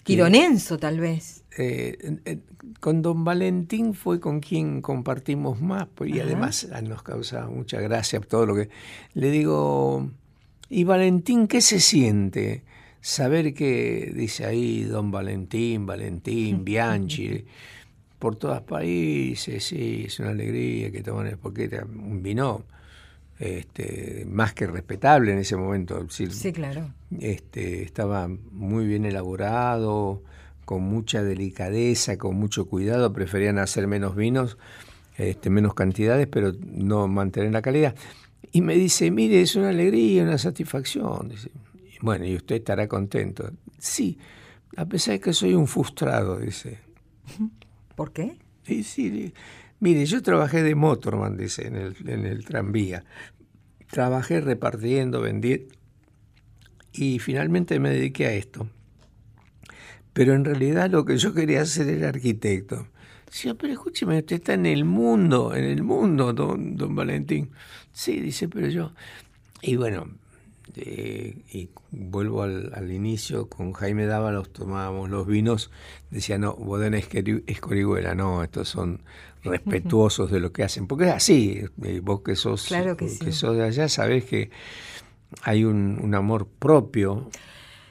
Quidonenso, 0.04 0.78
tal 0.78 1.00
vez. 1.00 1.46
Eh, 1.58 2.20
eh, 2.26 2.40
con 2.82 3.02
don 3.02 3.24
Valentín 3.24 3.94
fue 3.94 4.20
con 4.20 4.42
quien 4.42 4.82
compartimos 4.82 5.62
más, 5.62 5.88
pues, 5.96 6.14
y 6.14 6.20
además 6.20 6.68
ah, 6.74 6.82
nos 6.82 7.04
causaba 7.04 7.50
mucha 7.50 7.80
gracia 7.80 8.20
todo 8.20 8.46
lo 8.46 8.54
que... 8.54 8.70
Le 9.14 9.32
digo, 9.32 10.12
¿y 10.70 10.84
Valentín 10.84 11.48
qué 11.48 11.62
se 11.62 11.80
siente? 11.80 12.64
Saber 13.00 13.54
que, 13.54 14.12
dice 14.14 14.46
ahí 14.46 14.84
don 14.84 15.10
Valentín, 15.10 15.86
Valentín, 15.86 16.66
Bianchi, 16.66 17.46
por 18.20 18.36
todos 18.36 18.60
países, 18.64 19.64
sí, 19.64 20.04
es 20.08 20.20
una 20.20 20.32
alegría 20.32 20.92
que 20.92 21.02
toman, 21.02 21.40
porque 21.42 21.64
era 21.64 21.86
un 21.86 22.22
vino 22.22 22.66
este, 23.39 24.26
más 24.28 24.54
que 24.54 24.67
respetable 24.67 25.32
en 25.32 25.39
ese 25.39 25.56
momento. 25.56 26.06
sí, 26.10 26.52
claro. 26.52 26.93
Este, 27.19 27.84
estaba 27.84 28.28
muy 28.28 28.86
bien 28.88 29.06
elaborado, 29.06 30.23
con 30.65 30.84
mucha 30.84 31.23
delicadeza, 31.23 32.17
con 32.17 32.36
mucho 32.36 32.67
cuidado, 32.67 33.13
preferían 33.13 33.58
hacer 33.58 33.88
menos 33.88 34.15
vinos, 34.15 34.58
este, 35.17 35.50
menos 35.50 35.73
cantidades, 35.73 36.28
pero 36.28 36.54
no 36.62 37.08
mantener 37.08 37.52
la 37.52 37.62
calidad. 37.62 37.95
Y 38.52 38.62
me 38.62 38.76
dice, 38.76 39.10
mire, 39.12 39.41
es 39.41 39.56
una 39.56 39.69
alegría, 39.69 40.23
una 40.23 40.38
satisfacción. 40.38 41.32
bueno, 42.02 42.26
y 42.26 42.36
usted 42.36 42.58
estará 42.58 42.88
contento. 42.88 43.50
Sí, 43.78 44.17
a 44.76 44.86
pesar 44.86 45.13
de 45.13 45.19
que 45.21 45.34
soy 45.34 45.54
un 45.54 45.67
frustrado, 45.67 46.38
dice. 46.38 46.80
¿Por 47.95 48.12
qué? 48.12 48.38
Sí, 48.63 48.84
sí, 48.84 49.34
Mire, 49.80 50.06
yo 50.06 50.22
trabajé 50.22 50.63
de 50.63 50.76
motorman, 50.76 51.38
dice, 51.38 51.68
en 51.68 51.76
el, 51.76 51.96
en 52.08 52.26
el 52.26 52.46
tranvía. 52.46 53.04
Trabajé 53.90 54.42
repartiendo, 54.42 55.22
vendiendo 55.22 55.78
y 56.98 57.20
finalmente 57.20 57.80
me 57.80 57.92
dediqué 57.92 58.26
a 58.26 58.34
esto. 58.34 58.68
Pero 60.13 60.34
en 60.34 60.44
realidad 60.44 60.90
lo 60.90 61.06
que 61.06 61.18
yo 61.18 61.34
quería 61.34 61.62
hacer 61.62 61.88
era 61.90 62.10
arquitecto. 62.10 62.88
Decía, 63.28 63.54
pero 63.54 63.74
escúcheme, 63.74 64.18
usted 64.18 64.38
está 64.38 64.54
en 64.54 64.66
el 64.66 64.84
mundo, 64.84 65.54
en 65.54 65.66
el 65.66 65.84
mundo, 65.84 66.34
don, 66.34 66.76
don 66.76 66.96
Valentín. 66.96 67.52
Sí, 67.92 68.20
dice, 68.20 68.50
pero 68.50 68.68
yo... 68.70 68.94
Y 69.62 69.76
bueno, 69.76 70.08
eh, 70.76 71.44
y 71.52 71.70
vuelvo 71.92 72.44
al, 72.44 72.92
inicio, 72.92 73.48
con 73.48 73.74
Jaime 73.74 74.06
Dávalos 74.06 74.52
tomábamos 74.52 75.10
los 75.10 75.28
vinos, 75.28 75.72
decía, 76.10 76.38
no, 76.38 76.56
Bodena 76.56 76.98
Escorihuela, 76.98 78.16
no, 78.16 78.44
estos 78.44 78.70
son 78.70 79.02
respetuosos 79.43 80.32
de 80.32 80.39
lo 80.39 80.52
que 80.52 80.63
hacen, 80.63 80.88
porque 80.88 81.06
es 81.06 81.13
así, 81.13 81.62
eh, 81.84 82.02
vos 82.04 82.21
que 82.21 82.36
sos, 82.36 82.67
que, 82.97 83.32
sos 83.32 83.56
de 83.56 83.63
allá, 83.63 83.89
sabés 83.89 84.26
que 84.26 84.50
hay 85.43 85.63
un, 85.63 86.00
un 86.02 86.15
amor 86.15 86.47
propio 86.47 87.30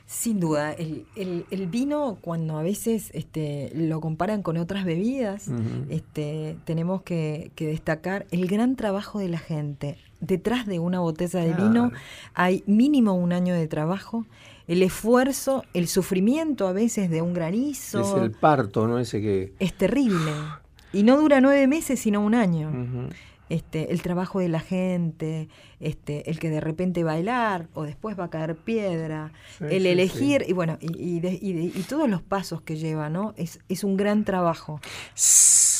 sin 0.06 0.38
duda, 0.38 0.72
el, 0.72 1.04
el, 1.16 1.66
vino 1.66 2.18
cuando 2.20 2.58
a 2.58 2.62
veces 2.62 3.10
este, 3.12 3.72
lo 3.74 4.00
comparan 4.00 4.40
con 4.42 4.56
otras 4.56 4.84
bebidas, 4.84 5.48
este, 5.88 6.56
tenemos 6.64 7.02
que, 7.02 7.50
destacar 7.56 8.24
el 8.30 8.46
gran 8.46 8.76
trabajo 8.76 9.18
de 9.18 9.28
la 9.28 9.38
gente. 9.38 9.98
Detrás 10.20 10.64
de 10.64 10.78
una 10.78 11.00
botella 11.00 11.40
de 11.40 11.52
vino 11.54 11.90
hay 12.34 12.62
mínimo 12.66 13.14
un 13.14 13.32
año 13.32 13.52
de 13.54 13.66
trabajo, 13.66 14.26
el 14.68 14.84
esfuerzo, 14.84 15.64
el 15.74 15.88
sufrimiento 15.88 16.68
a 16.68 16.72
veces 16.72 17.10
de 17.10 17.20
un 17.20 17.34
granizo. 17.34 18.00
Es 18.00 18.22
el 18.22 18.30
parto, 18.30 18.86
¿no? 18.86 19.00
Ese 19.00 19.20
que... 19.20 19.54
Es 19.58 19.76
terrible. 19.76 20.30
Y 20.96 21.02
no 21.02 21.16
dura 21.18 21.40
nueve 21.40 21.66
meses, 21.66 22.00
sino 22.00 22.20
un 22.20 22.34
año 22.34 23.10
este, 23.48 23.92
el 23.92 24.02
trabajo 24.02 24.40
de 24.40 24.48
la 24.48 24.60
gente, 24.60 25.48
este, 25.78 26.30
el 26.30 26.38
que 26.38 26.50
de 26.50 26.60
repente 26.60 27.04
bailar 27.04 27.68
o 27.74 27.84
después 27.84 28.18
va 28.18 28.24
a 28.24 28.30
caer 28.30 28.56
piedra, 28.56 29.32
el 29.60 29.86
elegir 29.86 30.44
y 30.48 30.52
bueno, 30.52 30.78
y, 30.80 31.20
y, 31.24 31.82
todos 31.88 32.08
los 32.08 32.22
pasos 32.22 32.62
que 32.62 32.76
lleva, 32.76 33.08
¿no? 33.08 33.34
Es, 33.36 33.60
es 33.68 33.84
un 33.84 33.96
gran 33.96 34.24
trabajo. 34.24 34.80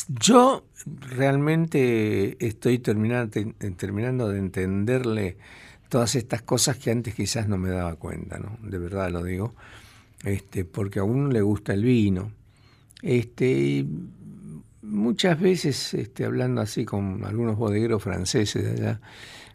Yo 0.07 0.63
realmente 0.85 2.37
estoy 2.45 2.79
terminando, 2.79 3.37
terminando 3.75 4.29
de 4.29 4.39
entenderle 4.39 5.37
todas 5.89 6.15
estas 6.15 6.41
cosas 6.41 6.77
que 6.77 6.91
antes 6.91 7.15
quizás 7.15 7.49
no 7.49 7.57
me 7.57 7.69
daba 7.69 7.95
cuenta, 7.95 8.39
¿no? 8.39 8.57
De 8.61 8.77
verdad 8.77 9.11
lo 9.11 9.23
digo, 9.23 9.53
este, 10.23 10.63
porque 10.63 10.99
a 10.99 11.03
uno 11.03 11.29
le 11.29 11.41
gusta 11.41 11.73
el 11.73 11.83
vino. 11.83 12.31
Este, 13.01 13.85
muchas 14.87 15.39
veces, 15.39 15.93
este, 15.93 16.25
hablando 16.25 16.61
así 16.61 16.85
con 16.85 17.23
algunos 17.25 17.57
bodegueros 17.57 18.01
franceses 18.01 18.63
de 18.63 18.71
allá, 18.71 19.01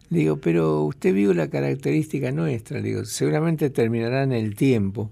digo, 0.09 0.37
pero 0.37 0.83
usted 0.83 1.13
vio 1.13 1.33
la 1.33 1.49
característica 1.49 2.31
nuestra, 2.31 2.81
digo, 2.81 3.05
seguramente 3.05 3.69
terminará 3.69 4.23
en 4.23 4.31
el 4.31 4.55
tiempo, 4.55 5.11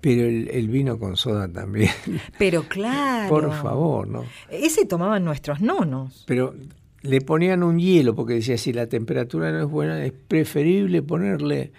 pero 0.00 0.26
el, 0.26 0.68
vino 0.68 0.98
con 0.98 1.16
soda 1.16 1.46
también. 1.46 1.90
Pero 2.38 2.62
claro. 2.62 3.28
Por 3.28 3.52
favor, 3.52 4.08
¿no? 4.08 4.24
Ese 4.48 4.86
tomaban 4.86 5.26
nuestros 5.26 5.60
nonos. 5.60 6.24
Pero 6.26 6.54
le 7.02 7.20
ponían 7.20 7.62
un 7.62 7.78
hielo, 7.78 8.14
porque 8.14 8.32
decía, 8.32 8.56
si 8.56 8.72
la 8.72 8.86
temperatura 8.86 9.52
no 9.52 9.60
es 9.60 9.66
buena, 9.66 10.02
es 10.02 10.12
preferible 10.12 11.02
ponerle 11.02 11.72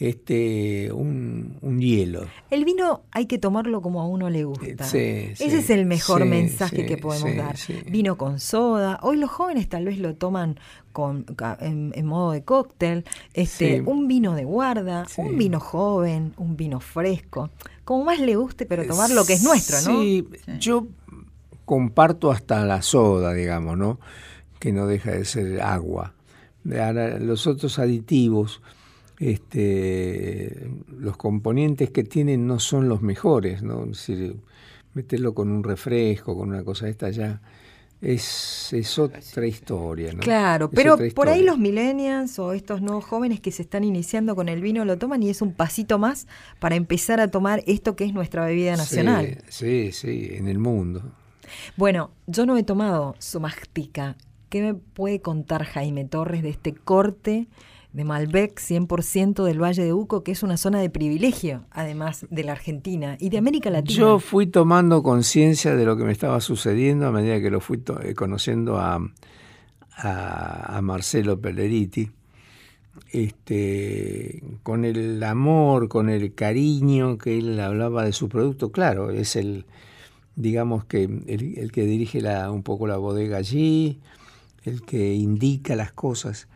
este, 0.00 0.90
un, 0.92 1.78
hielo. 1.78 2.26
El 2.50 2.64
vino 2.64 3.02
hay 3.10 3.26
que 3.26 3.38
tomarlo 3.38 3.82
como 3.82 4.00
a 4.00 4.06
uno 4.06 4.30
le 4.30 4.44
gusta. 4.44 4.86
Ese 4.86 5.34
es 5.34 5.68
el 5.68 5.84
mejor 5.84 6.24
mensaje 6.24 6.86
que 6.86 6.96
podemos 6.96 7.36
dar. 7.36 7.56
Vino 7.86 8.16
con 8.16 8.40
soda. 8.40 8.98
Hoy 9.02 9.18
los 9.18 9.30
jóvenes 9.30 9.68
tal 9.68 9.84
vez 9.84 9.98
lo 9.98 10.14
toman 10.14 10.58
con, 10.92 11.26
en, 11.60 12.06
modo 12.06 12.32
de 12.32 12.42
cóctel. 12.42 13.04
Este, 13.34 13.82
Un 13.82 14.08
vino 14.08 14.34
de 14.34 14.44
guarda, 14.44 15.06
un 15.18 15.36
vino 15.36 15.60
joven, 15.60 16.32
un 16.38 16.56
vino 16.56 16.80
fresco. 16.80 17.50
Como 17.84 18.04
más 18.04 18.20
le 18.20 18.36
guste, 18.36 18.64
pero 18.64 18.86
tomar 18.86 19.10
lo 19.10 19.26
que 19.26 19.34
es 19.34 19.42
nuestro, 19.42 19.76
¿no? 19.82 20.00
Sí, 20.00 20.26
yo 20.58 20.86
comparto 21.66 22.30
hasta 22.30 22.64
la 22.64 22.80
soda, 22.80 23.34
digamos, 23.34 23.76
¿no? 23.76 24.00
Que 24.58 24.72
no 24.72 24.86
deja 24.86 25.10
de 25.10 25.26
ser 25.26 25.60
agua. 25.60 26.14
Ahora, 26.64 27.18
los 27.18 27.46
otros 27.46 27.78
aditivos 27.78 28.62
este, 29.20 30.70
los 30.98 31.16
componentes 31.18 31.90
que 31.90 32.02
tienen 32.02 32.46
no 32.46 32.58
son 32.58 32.88
los 32.88 33.02
mejores, 33.02 33.62
¿no? 33.62 33.86
meterlo 34.94 35.34
con 35.34 35.52
un 35.52 35.62
refresco, 35.62 36.36
con 36.36 36.48
una 36.48 36.64
cosa 36.64 36.86
de 36.86 36.90
esta 36.90 37.10
ya 37.10 37.40
es, 38.00 38.72
es 38.72 38.98
otra 38.98 39.46
historia. 39.46 40.12
¿no? 40.14 40.20
Claro, 40.20 40.70
pero 40.70 40.96
por 41.14 41.28
ahí 41.28 41.42
los 41.42 41.58
millennials 41.58 42.38
o 42.38 42.54
estos 42.54 42.80
nuevos 42.80 43.04
jóvenes 43.04 43.40
que 43.40 43.52
se 43.52 43.62
están 43.62 43.84
iniciando 43.84 44.34
con 44.34 44.48
el 44.48 44.62
vino 44.62 44.84
lo 44.86 44.96
toman 44.96 45.22
y 45.22 45.28
es 45.28 45.42
un 45.42 45.52
pasito 45.52 45.98
más 45.98 46.26
para 46.58 46.74
empezar 46.74 47.20
a 47.20 47.28
tomar 47.28 47.62
esto 47.66 47.96
que 47.96 48.06
es 48.06 48.14
nuestra 48.14 48.46
bebida 48.46 48.74
nacional. 48.74 49.38
Sí, 49.48 49.92
sí, 49.92 50.30
en 50.32 50.48
el 50.48 50.58
mundo. 50.58 51.02
Bueno, 51.76 52.10
yo 52.26 52.46
no 52.46 52.56
he 52.56 52.62
tomado 52.62 53.16
Somastica. 53.18 54.16
¿Qué 54.48 54.62
me 54.62 54.74
puede 54.74 55.20
contar 55.20 55.64
Jaime 55.64 56.06
Torres 56.06 56.42
de 56.42 56.48
este 56.48 56.74
corte 56.74 57.46
de 57.92 58.04
Malbec, 58.04 58.60
100% 58.60 59.44
del 59.44 59.60
Valle 59.60 59.82
de 59.82 59.92
Uco, 59.92 60.22
que 60.22 60.32
es 60.32 60.42
una 60.42 60.56
zona 60.56 60.80
de 60.80 60.90
privilegio, 60.90 61.64
además 61.70 62.26
de 62.30 62.44
la 62.44 62.52
Argentina 62.52 63.16
y 63.18 63.30
de 63.30 63.38
América 63.38 63.70
Latina. 63.70 63.98
Yo 63.98 64.18
fui 64.20 64.46
tomando 64.46 65.02
conciencia 65.02 65.74
de 65.74 65.84
lo 65.84 65.96
que 65.96 66.04
me 66.04 66.12
estaba 66.12 66.40
sucediendo 66.40 67.06
a 67.06 67.12
medida 67.12 67.40
que 67.40 67.50
lo 67.50 67.60
fui 67.60 67.82
eh, 68.02 68.14
conociendo 68.14 68.78
a, 68.78 69.00
a, 69.96 70.80
Marcelo 70.82 71.40
Pelleriti. 71.40 72.10
Este, 73.12 74.42
con 74.62 74.84
el 74.84 75.22
amor, 75.22 75.88
con 75.88 76.10
el 76.10 76.34
cariño 76.34 77.18
que 77.18 77.38
él 77.38 77.58
hablaba 77.58 78.04
de 78.04 78.12
su 78.12 78.28
producto, 78.28 78.70
claro, 78.70 79.10
es 79.10 79.36
el, 79.36 79.64
digamos 80.36 80.84
que 80.84 81.04
el, 81.04 81.72
que 81.72 81.86
dirige 81.86 82.20
la, 82.20 82.50
un 82.50 82.62
poco 82.62 82.86
la 82.86 82.98
bodega 82.98 83.38
allí, 83.38 84.00
el 84.64 84.82
que 84.82 85.14
indica 85.14 85.74
las 85.76 85.92
cosas 85.92 86.48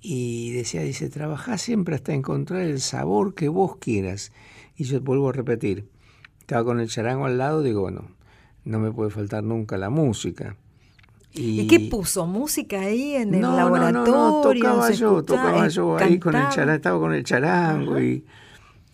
y 0.00 0.52
decía, 0.52 0.82
dice, 0.82 1.08
trabajá 1.08 1.58
siempre 1.58 1.94
hasta 1.94 2.14
encontrar 2.14 2.62
el 2.62 2.80
sabor 2.80 3.34
que 3.34 3.48
vos 3.48 3.76
quieras. 3.76 4.32
Y 4.76 4.84
yo 4.84 5.00
vuelvo 5.00 5.30
a 5.30 5.32
repetir, 5.32 5.88
estaba 6.40 6.64
con 6.64 6.80
el 6.80 6.88
charango 6.88 7.26
al 7.26 7.38
lado, 7.38 7.62
digo, 7.62 7.80
bueno, 7.80 8.04
no 8.64 8.78
me 8.78 8.92
puede 8.92 9.10
faltar 9.10 9.42
nunca 9.42 9.76
la 9.76 9.90
música. 9.90 10.56
¿Y, 11.34 11.66
qué 11.66 11.80
puso? 11.80 12.26
¿Música 12.26 12.80
ahí 12.80 13.14
en 13.14 13.34
el 13.34 13.42
laboratorio? 13.42 14.12
No, 14.12 14.30
no, 14.30 14.40
tocaba 14.40 14.90
yo, 14.90 15.22
tocaba 15.22 15.68
yo 15.68 15.96
ahí 15.96 16.18
con 16.18 16.34
el 16.34 16.48
charango, 16.48 16.74
estaba 16.74 16.98
con 16.98 17.14
el 17.14 17.22
charango 17.22 18.00
y, 18.00 18.24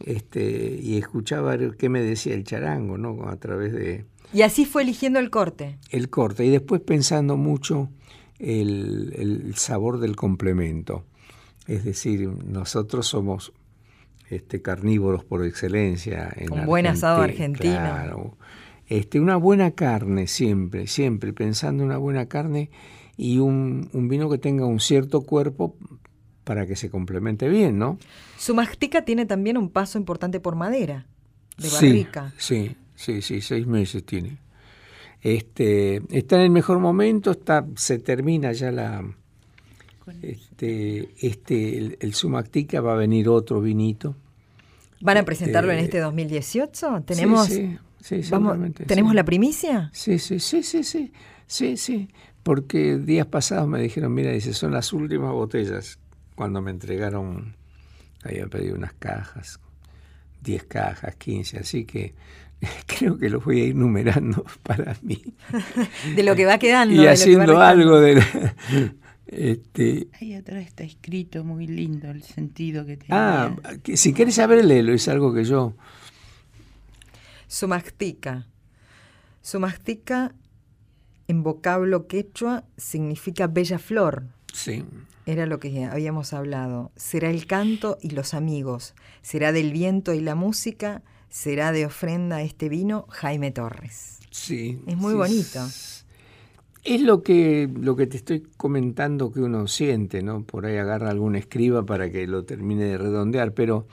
este, 0.00 0.78
y 0.82 0.98
escuchaba 0.98 1.56
qué 1.78 1.88
me 1.88 2.02
decía 2.02 2.34
el 2.34 2.44
charango, 2.44 2.98
¿no? 2.98 3.28
A 3.28 3.36
través 3.36 3.72
de... 3.72 4.04
Y 4.32 4.42
así 4.42 4.64
fue 4.64 4.82
eligiendo 4.82 5.20
el 5.20 5.30
corte. 5.30 5.78
El 5.90 6.10
corte, 6.10 6.44
y 6.44 6.50
después 6.50 6.80
pensando 6.80 7.36
mucho 7.36 7.88
el, 8.44 9.54
sabor 9.56 9.98
del 9.98 10.16
complemento. 10.16 11.04
Es 11.66 11.84
decir, 11.84 12.28
nosotros 12.28 13.06
somos 13.06 13.52
este, 14.28 14.60
carnívoros 14.60 15.24
por 15.24 15.44
excelencia. 15.44 16.32
En 16.36 16.52
Un 16.52 16.66
buen 16.66 16.86
asado 16.86 17.22
argentino. 17.22 18.36
Este, 18.86 19.18
una 19.18 19.36
buena 19.36 19.70
carne 19.70 20.26
siempre, 20.26 20.86
siempre, 20.86 21.32
pensando 21.32 21.82
en 21.82 21.88
una 21.88 21.98
buena 21.98 22.26
carne 22.26 22.70
y 23.16 23.38
un, 23.38 23.88
vino 23.92 24.28
que 24.28 24.38
tenga 24.38 24.66
un 24.66 24.80
cierto 24.80 25.22
cuerpo 25.22 25.76
para 26.44 26.66
que 26.66 26.76
se 26.76 26.90
complemente 26.90 27.48
bien, 27.48 27.78
¿no? 27.78 27.98
Su 28.36 28.54
mastica 28.54 29.04
tiene 29.04 29.24
también 29.24 29.56
un 29.56 29.70
paso 29.70 29.96
importante 29.96 30.40
por 30.40 30.56
madera, 30.56 31.06
de 31.56 31.70
barrica. 31.70 32.34
Sí, 32.36 32.76
sí, 32.94 33.22
sí, 33.22 33.40
seis 33.40 33.66
meses 33.66 34.04
tiene. 34.04 34.36
Este, 35.24 36.02
está 36.10 36.36
en 36.36 36.42
el 36.42 36.50
mejor 36.50 36.80
momento, 36.80 37.30
está, 37.30 37.66
se 37.76 37.98
termina 37.98 38.52
ya 38.52 38.70
la, 38.70 39.02
este, 40.20 41.08
este, 41.26 41.78
el, 41.78 41.96
el, 41.98 42.12
Sumactica, 42.12 42.82
va 42.82 42.92
a 42.92 42.96
venir 42.96 43.30
otro 43.30 43.62
vinito. 43.62 44.16
¿Van 45.00 45.16
a 45.16 45.22
presentarlo 45.24 45.72
en 45.72 45.78
este 45.78 45.98
2018? 45.98 47.04
¿Tenemos, 47.06 47.46
sí, 47.46 47.78
sí, 48.02 48.20
¿Tenemos 48.86 49.14
la 49.14 49.24
primicia? 49.24 49.90
Sí, 49.94 50.18
sí, 50.18 50.38
sí, 50.38 50.62
sí, 50.62 50.84
sí, 50.84 51.10
sí, 51.46 51.78
sí, 51.78 52.10
porque 52.42 52.98
días 52.98 53.26
pasados 53.26 53.66
me 53.66 53.80
dijeron, 53.80 54.12
mira, 54.12 54.30
dice, 54.30 54.52
son 54.52 54.72
las 54.72 54.92
últimas 54.92 55.32
botellas, 55.32 55.98
cuando 56.34 56.60
me 56.60 56.70
entregaron, 56.70 57.56
había 58.22 58.46
pedido 58.46 58.76
unas 58.76 58.92
cajas, 58.92 59.58
10 60.42 60.64
cajas, 60.64 61.16
15, 61.16 61.60
así 61.60 61.86
que 61.86 62.14
creo 62.86 63.18
que 63.18 63.28
los 63.28 63.44
voy 63.44 63.60
a 63.60 63.64
ir 63.66 63.74
numerando 63.74 64.44
para 64.62 64.96
mí. 65.02 65.22
de 66.14 66.22
lo 66.22 66.36
que 66.36 66.46
va 66.46 66.58
quedando. 66.58 66.94
Y 66.94 67.06
haciendo 67.06 67.60
algo 67.60 68.00
de... 68.00 68.22
este... 69.26 70.08
Ahí 70.20 70.34
atrás 70.34 70.66
está 70.66 70.84
escrito 70.84 71.44
muy 71.44 71.66
lindo 71.66 72.10
el 72.10 72.22
sentido 72.22 72.84
que 72.86 72.96
tiene. 72.96 73.14
Ah, 73.14 73.56
si 73.94 74.12
quieres 74.12 74.36
saber 74.36 74.64
léelo, 74.64 74.92
es 74.92 75.08
algo 75.08 75.34
que 75.34 75.44
yo... 75.44 75.74
Sumastica. 77.46 78.46
Sumastica 79.42 80.34
en 81.28 81.42
vocablo 81.42 82.06
quechua 82.06 82.64
significa 82.76 83.46
bella 83.46 83.78
flor. 83.78 84.24
Sí. 84.52 84.84
Era 85.26 85.46
lo 85.46 85.58
que 85.58 85.84
habíamos 85.84 86.32
hablado. 86.32 86.92
Será 86.96 87.30
el 87.30 87.46
canto 87.46 87.98
y 88.00 88.10
los 88.10 88.34
amigos. 88.34 88.94
Será 89.22 89.52
del 89.52 89.72
viento 89.72 90.12
y 90.12 90.20
la 90.20 90.34
música 90.34 91.02
será 91.34 91.72
de 91.72 91.84
ofrenda 91.84 92.42
este 92.42 92.68
vino 92.68 93.06
Jaime 93.10 93.50
Torres. 93.50 94.20
Sí. 94.30 94.78
Es 94.86 94.96
muy 94.96 95.14
bonito. 95.14 95.66
Es 96.84 97.00
lo 97.00 97.24
que, 97.24 97.68
lo 97.74 97.96
que 97.96 98.06
te 98.06 98.16
estoy 98.16 98.46
comentando 98.56 99.32
que 99.32 99.40
uno 99.40 99.66
siente, 99.66 100.22
¿no? 100.22 100.44
Por 100.44 100.64
ahí 100.64 100.76
agarra 100.76 101.10
algún 101.10 101.34
escriba 101.34 101.84
para 101.84 102.08
que 102.08 102.28
lo 102.28 102.44
termine 102.44 102.84
de 102.84 102.98
redondear, 102.98 103.52
pero 103.52 103.88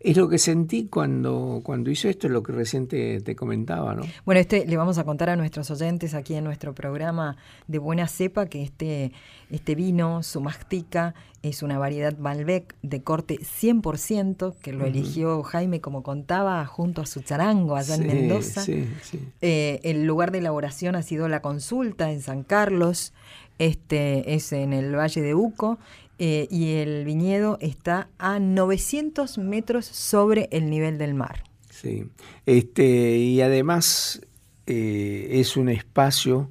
es 0.00 0.16
lo 0.16 0.28
que 0.28 0.38
sentí 0.38 0.86
cuando, 0.86 1.60
cuando 1.62 1.90
hizo 1.90 2.08
esto, 2.08 2.26
es 2.26 2.32
lo 2.32 2.42
que 2.42 2.52
recién 2.52 2.88
te, 2.88 3.36
comentaba, 3.36 3.94
¿no? 3.94 4.02
Bueno, 4.24 4.40
este 4.40 4.64
le 4.66 4.76
vamos 4.76 4.96
a 4.96 5.04
contar 5.04 5.28
a 5.28 5.36
nuestros 5.36 5.70
oyentes 5.70 6.14
aquí 6.14 6.34
en 6.34 6.44
nuestro 6.44 6.74
programa 6.74 7.36
de 7.68 7.78
Buena 7.78 8.08
Cepa 8.08 8.46
que 8.46 8.62
este, 8.62 9.12
este 9.50 9.74
vino, 9.74 10.22
su 10.22 10.40
mastica, 10.40 11.14
es 11.42 11.62
una 11.62 11.78
variedad 11.78 12.16
Malbec 12.18 12.74
de 12.82 13.02
corte 13.02 13.38
100%, 13.38 14.56
que 14.60 14.72
lo 14.72 14.86
eligió 14.86 15.42
Jaime, 15.42 15.80
como 15.80 16.02
contaba, 16.02 16.64
junto 16.66 17.02
a 17.02 17.06
su 17.06 17.20
charango 17.20 17.76
allá 17.76 17.94
en 17.94 18.06
Mendoza. 18.06 18.62
Sí, 18.62 18.88
sí. 19.02 19.20
Eh, 19.40 19.80
el 19.84 20.06
lugar 20.06 20.32
de 20.32 20.38
elaboración 20.38 20.96
ha 20.96 21.02
sido 21.02 21.28
la 21.28 21.40
consulta 21.40 22.10
en 22.10 22.22
San 22.22 22.42
Carlos, 22.42 23.12
este 23.58 24.34
es 24.34 24.52
en 24.52 24.72
el 24.72 24.96
Valle 24.96 25.20
de 25.20 25.34
Uco 25.34 25.78
eh, 26.22 26.48
y 26.50 26.74
el 26.74 27.06
viñedo 27.06 27.56
está 27.62 28.10
a 28.18 28.38
900 28.38 29.38
metros 29.38 29.86
sobre 29.86 30.50
el 30.52 30.68
nivel 30.68 30.98
del 30.98 31.14
mar. 31.14 31.44
Sí, 31.70 32.10
este, 32.44 33.16
y 33.16 33.40
además 33.40 34.20
eh, 34.66 35.28
es 35.30 35.56
un 35.56 35.70
espacio, 35.70 36.50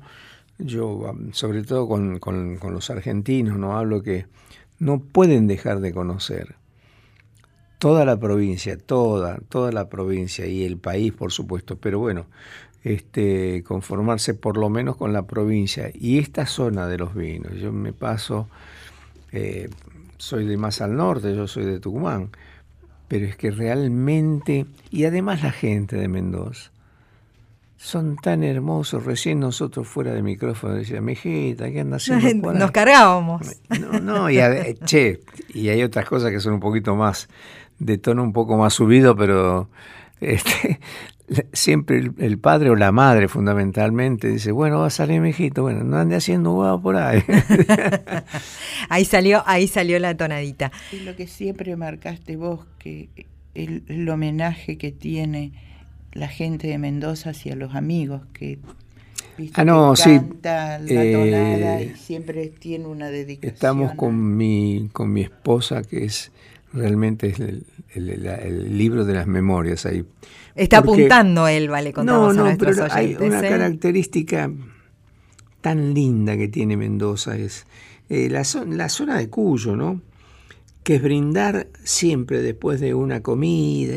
yo 0.58 1.16
sobre 1.34 1.62
todo 1.62 1.88
con, 1.88 2.20
los 2.60 2.90
argentinos, 2.90 3.60
no 3.60 3.78
hablo 3.78 4.02
que 4.02 4.26
no 4.80 5.02
pueden 5.02 5.46
dejar 5.46 5.82
de 5.82 5.94
conocer 5.94 6.56
toda 7.78 8.06
la 8.06 8.20
provincia, 8.20 8.76
toda, 8.76 9.38
toda 9.50 9.72
la 9.72 9.88
provincia 9.88 10.48
y 10.48 10.64
el 10.64 10.80
país, 10.80 11.14
por 11.14 11.32
supuesto, 11.32 11.78
pero 11.78 12.00
bueno, 12.00 12.26
este, 12.84 13.64
conformarse 13.68 14.34
por 14.34 14.58
lo 14.58 14.72
menos 14.72 14.96
con 14.96 15.14
la 15.14 15.28
provincia 15.28 15.92
y 15.94 16.18
esta 16.18 16.48
zona 16.48 16.88
de 16.88 16.98
los 16.98 17.14
vinos. 17.14 17.54
Yo 17.54 17.72
me 17.72 17.94
paso 17.94 18.48
eh, 19.32 19.70
soy 20.18 20.46
de 20.46 20.58
más 20.58 20.82
al 20.82 20.96
norte, 20.96 21.36
yo 21.36 21.48
soy 21.48 21.66
de 21.66 21.80
Tucumán, 21.80 22.30
pero 23.08 23.26
es 23.26 23.36
que 23.36 23.52
realmente, 23.52 24.66
y 24.92 25.06
además 25.06 25.44
la 25.44 25.52
gente 25.52 25.96
de 25.96 26.08
Mendoza, 26.08 26.72
son 27.80 28.18
tan 28.18 28.44
hermosos. 28.44 29.06
Recién 29.06 29.40
nosotros 29.40 29.88
fuera 29.88 30.14
de 30.14 30.22
micrófono 30.22 30.76
decía, 30.76 31.00
mijita, 31.02 31.72
¿qué 31.72 31.80
anda 31.80 31.96
haciendo? 31.96 32.54
Nos 32.54 32.72
cargábamos. 32.72 33.42
No, 33.80 34.00
no, 34.00 34.30
y 34.30 34.38
che, 34.86 35.22
y 35.54 35.70
hay 35.70 35.82
otras 35.82 36.06
cosas 36.06 36.32
que 36.32 36.42
son 36.42 36.54
un 36.56 36.60
poquito 36.60 36.96
más, 36.96 37.30
de 37.80 37.98
tono 37.98 38.22
un 38.22 38.34
poco 38.34 38.58
más 38.58 38.74
subido, 38.74 39.16
pero 39.16 39.70
este, 40.20 40.80
siempre 41.54 42.12
el, 42.18 42.38
padre 42.40 42.70
o 42.70 42.76
la 42.76 42.92
madre 42.92 43.28
fundamentalmente 43.28 44.28
dice, 44.28 44.52
bueno, 44.52 44.80
va 44.80 44.88
a 44.88 44.92
salir 44.92 45.22
mi 45.22 45.30
hijito, 45.30 45.64
bueno, 45.64 45.84
no 45.84 45.98
ande 45.98 46.16
haciendo 46.16 46.54
huevo 46.54 46.82
por 46.82 46.96
ahí. 46.98 47.24
ahí 48.90 49.06
salió, 49.06 49.44
ahí 49.46 49.68
salió 49.68 50.00
la 50.00 50.16
tonadita. 50.16 50.72
Es 50.92 51.04
lo 51.04 51.16
que 51.16 51.28
siempre 51.28 51.76
marcaste 51.76 52.36
vos, 52.36 52.66
que 52.78 53.10
el, 53.56 54.10
homenaje 54.10 54.78
que 54.78 54.92
tiene 54.92 55.52
la 56.14 56.28
gente 56.28 56.68
de 56.68 56.78
Mendoza 56.78 57.32
hacia 57.32 57.56
los 57.56 57.76
amigos, 57.76 58.22
que 58.34 58.60
Ah, 59.54 59.64
no, 59.64 59.96
sí. 59.96 60.20
La 60.44 60.80
tonada 60.84 61.82
y 61.82 61.96
siempre 61.96 62.48
tiene 62.48 62.88
una 62.88 63.10
dedicación. 63.10 63.54
Estamos 63.54 63.94
con 63.94 64.36
mi, 64.36 64.90
con 64.92 65.14
mi 65.14 65.22
esposa, 65.22 65.82
que 65.82 66.04
es 66.04 66.34
realmente 66.74 67.34
el, 67.38 67.66
el, 67.94 68.78
libro 68.78 69.06
de 69.06 69.14
las 69.14 69.28
memorias 69.28 69.86
ahí. 69.86 70.06
Está 70.56 70.80
apuntando 70.80 71.48
él, 71.48 71.70
vale, 71.70 71.94
contamos 71.94 72.36
no, 72.36 72.52
no, 72.52 72.58
pero 72.58 72.88
hay 72.92 73.16
una 73.20 73.40
¿eh? 73.40 73.50
característica 73.50 74.52
tan 75.62 75.94
linda 75.94 76.38
que 76.38 76.48
tiene 76.48 76.78
Mendoza, 76.78 77.38
es 77.38 77.66
eh, 78.10 78.30
la, 78.30 78.44
la 78.68 78.90
zona 78.90 79.18
de 79.18 79.30
Cuyo, 79.30 79.76
¿no? 79.76 80.02
Que 80.84 80.96
es 80.96 81.02
brindar 81.02 81.68
siempre 81.84 82.42
después 82.42 82.80
de 82.80 82.94
una 82.94 83.22
comida, 83.22 83.96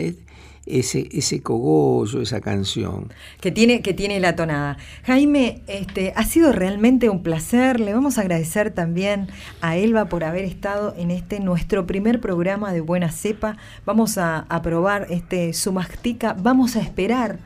ese, 0.67 1.09
ese 1.13 1.43
cogollo, 1.43 2.23
esa 2.23 2.41
canción. 2.41 3.13
Que 3.41 3.51
tiene, 3.51 3.83
que 3.83 3.95
tiene 3.95 4.21
la 4.21 4.37
tonada. 4.37 4.77
Jaime, 5.05 5.63
este, 5.67 6.13
ha 6.17 6.25
sido 6.25 6.53
realmente 6.53 7.09
un 7.09 7.23
placer. 7.23 7.81
Le 7.81 7.93
vamos 7.93 8.19
a 8.19 8.23
agradecer 8.23 8.71
también 8.71 9.29
a 9.61 9.77
Elba 9.77 10.07
por 10.07 10.25
haber 10.25 10.45
estado 10.45 10.95
en 10.97 11.11
este 11.11 11.41
nuestro 11.41 11.87
primer 11.87 12.21
programa 12.21 12.73
de 12.73 12.81
Buena 12.81 13.11
Cepa. 13.11 13.57
Vamos 13.85 14.19
a, 14.19 14.47
probar 14.63 15.09
este 15.11 15.53
Sumastica. 15.53 16.35
Vamos 16.39 16.77
a 16.77 16.81
esperar. 16.81 17.39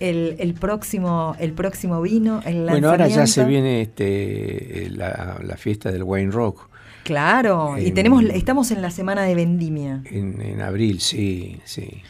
El, 0.00 0.54
próximo 0.58 1.36
el 1.38 1.52
próximo 1.52 2.02
vino 2.02 2.42
el 2.44 2.66
bueno 2.68 2.90
ahora 2.90 3.06
ya 3.06 3.24
se 3.28 3.44
viene 3.44 3.82
este 3.82 4.88
la, 4.90 5.56
fiesta 5.56 5.92
del 5.92 6.02
wine 6.02 6.32
rock 6.32 6.68
claro 7.04 7.78
y 7.78 7.92
tenemos 7.92 8.24
estamos 8.24 8.72
en 8.72 8.82
la 8.82 8.90
semana 8.90 9.22
de 9.22 9.36
vendimia 9.36 10.02
en, 10.10 10.42
en 10.42 10.60
abril 10.60 10.98
sí 11.00 11.60
sí 11.64 12.02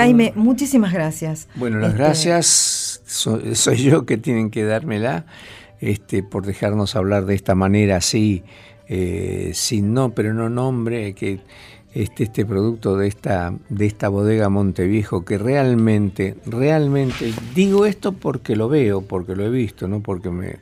Jaime, 0.00 0.32
muchísimas 0.34 0.92
gracias. 0.92 1.48
Bueno, 1.56 1.78
las 1.78 1.90
este, 1.90 2.02
gracias 2.02 2.90
soy, 3.10 3.76
yo 3.76 4.06
que 4.06 4.16
tienen 4.16 4.50
que 4.50 4.64
dármela 4.64 5.26
este, 5.80 6.22
por 6.22 6.46
dejarnos 6.46 6.96
hablar 6.96 7.26
de 7.26 7.34
esta 7.34 7.54
manera 7.54 7.96
así, 7.96 8.44
eh, 8.88 9.50
sin 9.54 9.92
no, 9.94 10.14
pero 10.14 10.32
no 10.32 10.48
nombre, 10.48 11.14
que 11.14 11.40
este, 11.92 12.24
este 12.24 12.46
producto 12.46 12.96
de 12.96 13.08
esta, 13.08 13.52
de 13.68 13.86
esta 13.86 14.08
bodega 14.08 14.48
Monteviejo, 14.48 15.24
que 15.24 15.38
realmente, 15.38 16.36
realmente, 16.46 17.32
digo 17.54 17.84
esto 17.86 18.12
porque 18.12 18.54
lo 18.56 18.68
veo, 18.68 19.02
porque 19.02 19.34
lo 19.34 19.44
he 19.44 19.50
visto, 19.50 19.88
no 19.88 20.00
porque 20.00 20.30
me, 20.30 20.56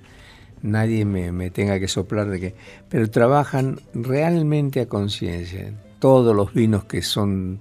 nadie 0.63 1.05
me, 1.05 1.33
me 1.33 1.51
tenga 1.51 1.79
que 1.79 1.89
soplar 1.89 2.29
de 2.29 2.41
que, 2.41 2.55
pero 2.89 3.11
trabajan 3.11 3.81
realmente 3.93 4.81
a 4.81 4.87
conciencia. 4.87 5.73
Todos 5.99 6.35
los 6.35 6.55
vinos 6.55 6.85
que 6.85 7.03
son 7.03 7.61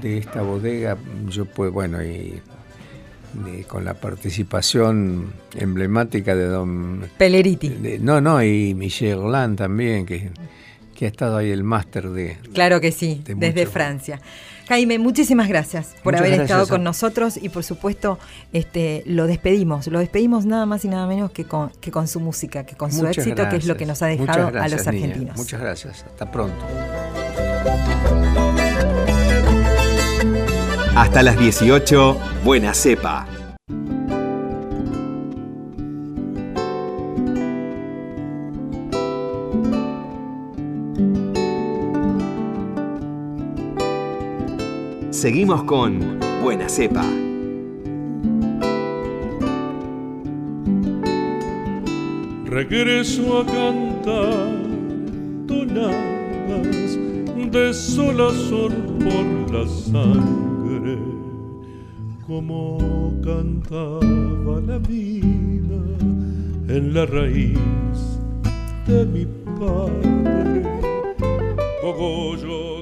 de 0.00 0.18
esta 0.18 0.42
bodega, 0.42 0.96
yo 1.28 1.44
pues 1.46 1.72
bueno, 1.72 2.02
y, 2.02 2.40
con 3.68 3.84
la 3.84 3.94
participación 3.94 5.32
emblemática 5.54 6.34
de 6.34 6.46
don... 6.46 7.06
Peleriti. 7.18 7.98
no, 8.00 8.20
no, 8.20 8.42
y 8.42 8.74
Michel 8.74 9.18
Roland 9.18 9.58
también, 9.58 10.06
que, 10.06 10.30
que 10.94 11.04
ha 11.04 11.08
estado 11.08 11.36
ahí 11.36 11.50
el 11.50 11.62
máster 11.62 12.08
de... 12.08 12.38
Claro 12.54 12.80
que 12.80 12.92
sí, 12.92 13.22
desde 13.24 13.66
Francia. 13.66 14.20
Jaime, 14.68 14.98
muchísimas 14.98 15.48
gracias 15.48 15.94
por 16.02 16.16
haber 16.16 16.40
estado 16.40 16.66
con 16.66 16.82
nosotros 16.82 17.36
y 17.40 17.50
por 17.50 17.62
supuesto 17.62 18.18
este, 18.52 19.04
lo 19.06 19.28
despedimos, 19.28 19.86
lo 19.86 20.00
despedimos 20.00 20.44
nada 20.44 20.66
más 20.66 20.84
y 20.84 20.88
nada 20.88 21.06
menos 21.06 21.30
que 21.30 21.44
con, 21.44 21.70
que 21.80 21.92
con 21.92 22.08
su 22.08 22.18
música, 22.18 22.66
que 22.66 22.74
con 22.74 22.92
su 22.92 23.06
éxito, 23.06 23.48
que 23.48 23.56
es 23.56 23.66
lo 23.66 23.76
que 23.76 23.86
nos 23.86 24.02
ha 24.02 24.06
dejado 24.06 24.48
a 24.58 24.68
los 24.68 24.86
argentinos. 24.86 25.36
Muchas 25.36 25.60
gracias, 25.60 26.04
hasta 26.04 26.30
pronto. 26.30 26.64
Hasta 30.96 31.22
las 31.22 31.38
18, 31.38 32.18
buena 32.42 32.72
cepa. 32.72 33.26
Seguimos 45.10 45.64
con 45.64 46.18
Buena 46.42 46.66
Cepa. 46.66 47.04
Regreso 52.46 53.40
a 53.40 53.44
cantar 53.44 54.48
tonadas 55.46 56.98
de 57.52 57.74
sol 57.74 58.18
a 58.18 58.32
por 59.04 59.54
la 59.54 59.68
sangre 59.68 60.45
como 62.26 62.78
cantaba 63.22 64.60
la 64.66 64.78
vida 64.78 65.76
en 66.68 66.92
la 66.92 67.06
raíz 67.06 67.58
de 68.86 69.06
mi 69.06 69.26
padre. 69.58 70.62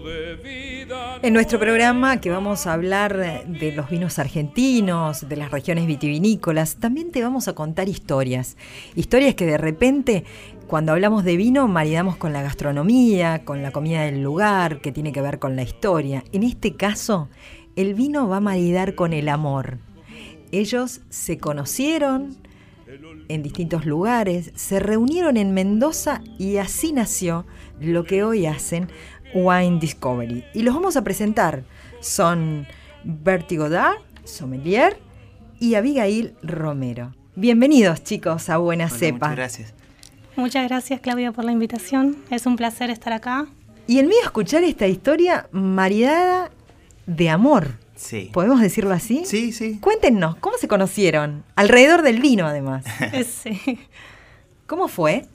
de 0.05 0.37
vida. 0.43 1.19
En 1.23 1.35
nuestro 1.35 1.59
programa 1.59 2.21
que 2.23 2.31
vamos 2.31 2.67
a 2.67 2.73
hablar 2.73 3.45
de 3.47 3.73
los 3.73 3.91
vinos 3.91 4.19
argentinos, 4.19 5.29
de 5.29 5.37
las 5.37 5.51
regiones 5.51 5.87
vitivinícolas, 5.87 6.77
también 6.77 7.11
te 7.11 7.23
vamos 7.23 7.47
a 7.47 7.55
contar 7.55 7.89
historias. 7.89 8.57
Historias 8.95 9.35
que 9.35 9.45
de 9.45 9.59
repente 9.59 10.25
cuando 10.67 10.93
hablamos 10.93 11.25
de 11.25 11.37
vino, 11.37 11.69
maridamos 11.69 12.17
con 12.17 12.33
la 12.33 12.41
gastronomía, 12.41 13.45
con 13.45 13.63
la 13.63 13.71
comida 13.71 14.03
del 14.03 14.23
lugar, 14.23 14.81
que 14.81 14.93
tiene 14.93 15.13
que 15.13 15.21
ver 15.21 15.39
con 15.39 15.57
la 15.57 15.63
historia. 15.63 16.25
En 16.33 16.43
este 16.43 16.75
caso, 16.75 17.29
el 17.77 17.95
vino 17.95 18.29
va 18.29 18.39
a 18.39 18.41
maridar 18.41 18.95
con 18.95 19.13
el 19.13 19.29
amor. 19.29 19.79
Ellos 20.53 21.01
se 21.11 21.39
conocieron 21.39 22.37
en 23.29 23.43
distintos 23.43 23.87
lugares, 23.87 24.53
se 24.55 24.79
reunieron 24.79 25.37
en 25.37 25.53
Mendoza 25.53 26.21
y 26.39 26.59
así 26.59 26.93
nació 26.93 27.47
lo 27.81 28.05
que 28.05 28.23
hoy 28.23 28.47
hacen 28.47 28.89
Wine 29.35 29.79
Discovery. 29.81 30.45
Y 30.55 30.63
los 30.63 30.75
vamos 30.75 30.97
a 30.97 31.03
presentar. 31.03 31.65
Son 32.01 32.67
Bertie 33.03 33.59
Godard, 33.59 33.97
sommelier, 34.25 34.99
y 35.59 35.75
Abigail 35.75 36.35
Romero. 36.43 37.15
Bienvenidos 37.35 38.05
chicos 38.05 38.49
a 38.51 38.59
Buena 38.59 38.87
Hola, 38.87 38.97
Cepa. 38.97 39.29
Muchas 39.29 39.37
gracias. 39.37 39.75
Muchas 40.37 40.69
gracias 40.69 41.01
Claudia 41.01 41.33
por 41.33 41.45
la 41.45 41.53
invitación. 41.53 42.17
Es 42.31 42.47
un 42.47 42.57
placer 42.57 42.91
estar 42.91 43.13
acá. 43.13 43.47
Y 43.87 43.99
el 43.99 44.07
mío 44.07 44.19
escuchar 44.23 44.63
esta 44.65 44.87
historia 44.87 45.49
maridada 45.53 46.51
de 47.07 47.31
amor. 47.31 47.79
Sí. 47.97 48.31
¿Podemos 48.33 48.61
decirlo 48.61 48.93
así? 48.93 49.23
Sí, 49.25 49.53
sí. 49.53 49.79
Cuéntenos, 49.81 50.37
¿cómo 50.37 50.57
se 50.59 50.69
conocieron? 50.69 51.45
Alrededor 51.55 52.03
del 52.03 52.21
vino, 52.21 52.47
además. 52.47 52.85
Sí. 53.43 53.79
¿Cómo 54.67 54.89
fue? 54.89 55.27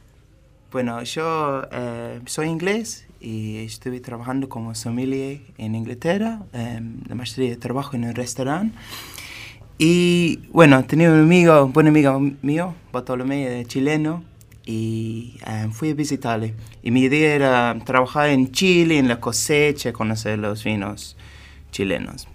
Bueno, 0.72 1.02
yo 1.04 1.64
eh, 1.72 2.20
soy 2.26 2.48
inglés 2.48 3.08
y 3.22 3.58
estuve 3.58 4.00
trabajando 4.00 4.50
como 4.50 4.76
sommelier 4.76 5.42
en 5.58 5.76
Inglaterra. 5.76 6.42
eh, 6.54 6.82
la 7.08 7.16
mayoría 7.16 7.50
de 7.52 7.58
trabajo 7.58 7.96
en 7.96 8.06
un 8.06 8.16
restaurante. 8.16 8.76
Y 9.78 10.42
bueno, 10.52 10.84
tenía 10.84 11.10
un 11.12 11.22
amigo, 11.22 11.66
un 11.66 11.74
buen 11.74 11.88
amigo 11.88 12.20
mío, 12.42 12.76
Bartolomé, 12.92 13.62
eh, 13.62 13.66
chileno, 13.66 14.24
y 14.66 15.38
eh, 15.48 15.70
fui 15.72 15.92
a 15.92 15.94
visitarle. 15.94 16.54
Y 16.84 16.92
mi 16.92 17.02
idea 17.04 17.34
era 17.34 17.78
trabajar 17.86 18.30
en 18.30 18.52
Chile, 18.52 18.98
en 18.98 19.08
la 19.08 19.20
cosecha, 19.20 19.94
conocer 19.94 20.38
los 20.38 20.64
vinos 20.64 21.16
chilenos. 21.72 22.28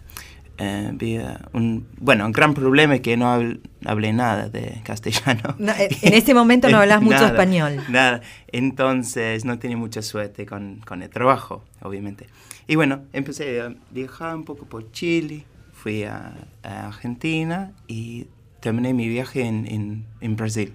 Eh, 0.58 0.90
había 0.92 1.48
un, 1.52 1.88
bueno, 1.98 2.24
un 2.26 2.30
gran 2.32 2.54
problema 2.54 2.94
es 2.94 3.00
que 3.00 3.16
no 3.16 3.26
habl- 3.26 3.60
hablé 3.84 4.12
nada 4.12 4.48
de 4.48 4.80
castellano. 4.84 5.56
No, 5.58 5.72
eh, 5.72 5.88
en 6.02 6.14
ese 6.14 6.32
momento 6.32 6.68
no 6.68 6.78
hablas 6.80 7.02
mucho 7.02 7.16
Nada, 7.16 7.28
español. 7.28 7.80
Nada. 7.88 8.20
Entonces 8.52 9.44
no 9.44 9.58
tenía 9.58 9.76
mucha 9.76 10.00
suerte 10.00 10.46
con, 10.46 10.76
con 10.86 11.02
el 11.02 11.10
trabajo, 11.10 11.64
obviamente. 11.82 12.28
Y 12.68 12.76
bueno, 12.76 13.02
empecé 13.12 13.60
a 13.60 13.74
viajar 13.90 14.36
un 14.36 14.44
poco 14.44 14.64
por 14.66 14.90
Chile, 14.92 15.44
fui 15.72 16.04
a, 16.04 16.32
a 16.62 16.86
Argentina 16.86 17.72
y 17.88 18.28
terminé 18.60 18.94
mi 18.94 19.08
viaje 19.08 19.42
en, 19.42 19.66
en, 19.66 20.04
en 20.20 20.36
Brasil, 20.36 20.72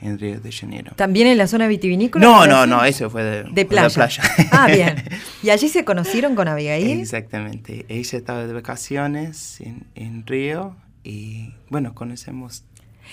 en 0.00 0.18
Río 0.18 0.40
de 0.40 0.52
Janeiro. 0.52 0.92
¿También 0.96 1.26
en 1.26 1.38
la 1.38 1.46
zona 1.46 1.66
vitivinícola? 1.66 2.24
No, 2.24 2.42
de 2.42 2.48
no, 2.48 2.66
no, 2.66 2.84
eso 2.84 3.10
fue 3.10 3.22
de, 3.24 3.42
De 3.44 3.64
fue 3.64 3.64
playa. 3.66 4.22
Ah, 4.52 4.66
bien. 4.66 5.02
¿Y 5.42 5.50
allí 5.50 5.68
se 5.68 5.84
conocieron 5.84 6.34
con 6.34 6.46
Abigail? 6.48 7.00
Exactamente. 7.00 7.84
Ella 7.88 8.18
estaba 8.18 8.46
de 8.46 8.52
vacaciones 8.52 9.60
en, 9.60 9.84
en 9.94 10.26
Río 10.26 10.76
y 11.04 11.52
bueno, 11.70 11.94
conocemos. 11.94 12.64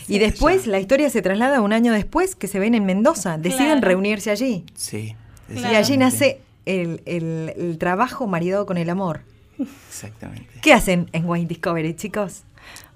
Y 0.08 0.20
después 0.20 0.68
la 0.68 0.80
historia 0.80 1.10
se 1.10 1.22
traslada 1.22 1.62
un 1.62 1.72
año 1.74 1.94
después 1.94 2.36
que 2.36 2.48
se 2.48 2.60
ven 2.60 2.76
en 2.76 2.86
Mendoza. 2.86 3.38
Deciden 3.38 3.66
Claro. 3.80 3.88
reunirse 3.88 4.30
allí. 4.30 4.66
Sí. 4.76 5.16
Y 5.50 5.64
allí 5.76 5.96
nace 5.98 6.42
el, 6.66 7.02
el- 7.06 7.54
el 7.58 7.78
trabajo 7.78 8.28
maridado 8.28 8.66
con 8.66 8.78
el 8.78 8.90
amor. 8.90 9.22
Exactamente. 9.90 10.50
¿Qué 10.62 10.74
hacen 10.74 11.10
en 11.14 11.26
Wine 11.26 11.46
Discovery, 11.48 11.94
chicos? 11.96 12.44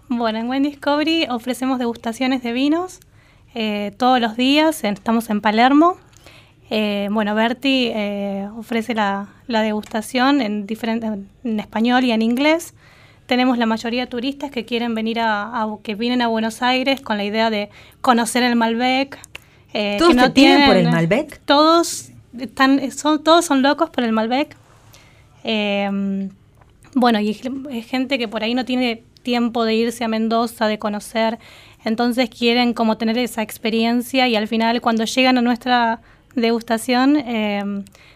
Bueno, 0.10 0.40
en 0.40 0.50
Wine 0.50 0.68
Discovery 0.70 1.28
ofrecemos 1.30 1.80
degustaciones 1.80 2.44
de 2.44 2.52
vinos 2.52 3.00
eh, 3.56 3.92
todos 3.98 4.20
los 4.20 4.36
días. 4.38 4.84
en- 4.84 4.94
Estamos 4.94 5.30
en 5.30 5.42
Palermo. 5.42 5.98
Eh, 6.70 7.08
bueno, 7.12 7.34
Berti 7.36 7.92
eh, 7.94 8.48
ofrece 8.58 8.94
la, 8.94 9.28
la 9.48 9.62
degustación 9.62 10.42
en, 10.42 10.68
diferente, 10.68 11.08
en 11.44 11.60
español 11.60 12.04
y 12.04 12.12
en 12.12 12.22
inglés. 12.22 12.74
Tenemos 13.26 13.58
la 13.58 13.66
mayoría 13.66 14.02
de 14.02 14.08
turistas 14.08 14.52
que 14.52 14.66
quieren 14.66 14.94
venir 14.96 15.20
a, 15.20 15.62
a- 15.64 15.78
que 15.84 15.96
vienen 15.96 16.22
a 16.22 16.28
Buenos 16.28 16.62
Aires 16.62 17.02
con 17.02 17.18
la 17.18 17.24
idea 17.24 17.50
de 17.50 17.70
conocer 18.02 18.44
el 18.44 18.56
Malbec. 18.56 19.18
eh, 19.74 19.96
¿Todos 20.00 20.12
que 20.12 20.16
no 20.18 20.24
te 20.26 20.32
piden 20.32 20.66
por 20.66 20.76
el 20.76 20.84
tienen- 20.84 20.94
Malbec? 20.94 21.40
Todos 21.46 22.10
están, 22.40 22.92
son, 22.92 23.24
todos 23.24 23.46
son 23.46 23.62
locos 23.62 23.90
por 23.90 24.04
el 24.04 24.12
Malbec. 24.12 24.56
Eh, 25.44 26.30
bueno, 26.96 27.20
y 27.20 27.30
es 27.32 27.86
gente 27.88 28.18
que 28.18 28.28
por 28.28 28.44
ahí 28.44 28.54
no 28.56 28.66
tiene 28.66 29.04
tiempo 29.30 29.64
de 29.66 29.74
irse 29.84 30.04
a 30.04 30.08
Mendoza, 30.08 30.68
de 30.68 30.78
conocer, 30.80 31.38
entonces 31.86 32.30
quieren 32.30 32.74
como 32.74 32.98
tener 32.98 33.18
esa 33.18 33.42
experiencia 33.42 34.28
y 34.28 34.36
al 34.36 34.48
final 34.48 34.82
cuando 34.82 35.04
llegan 35.06 35.38
a 35.38 35.42
nuestra 35.42 36.00
degustación 36.36 37.16
eh, 37.18 37.64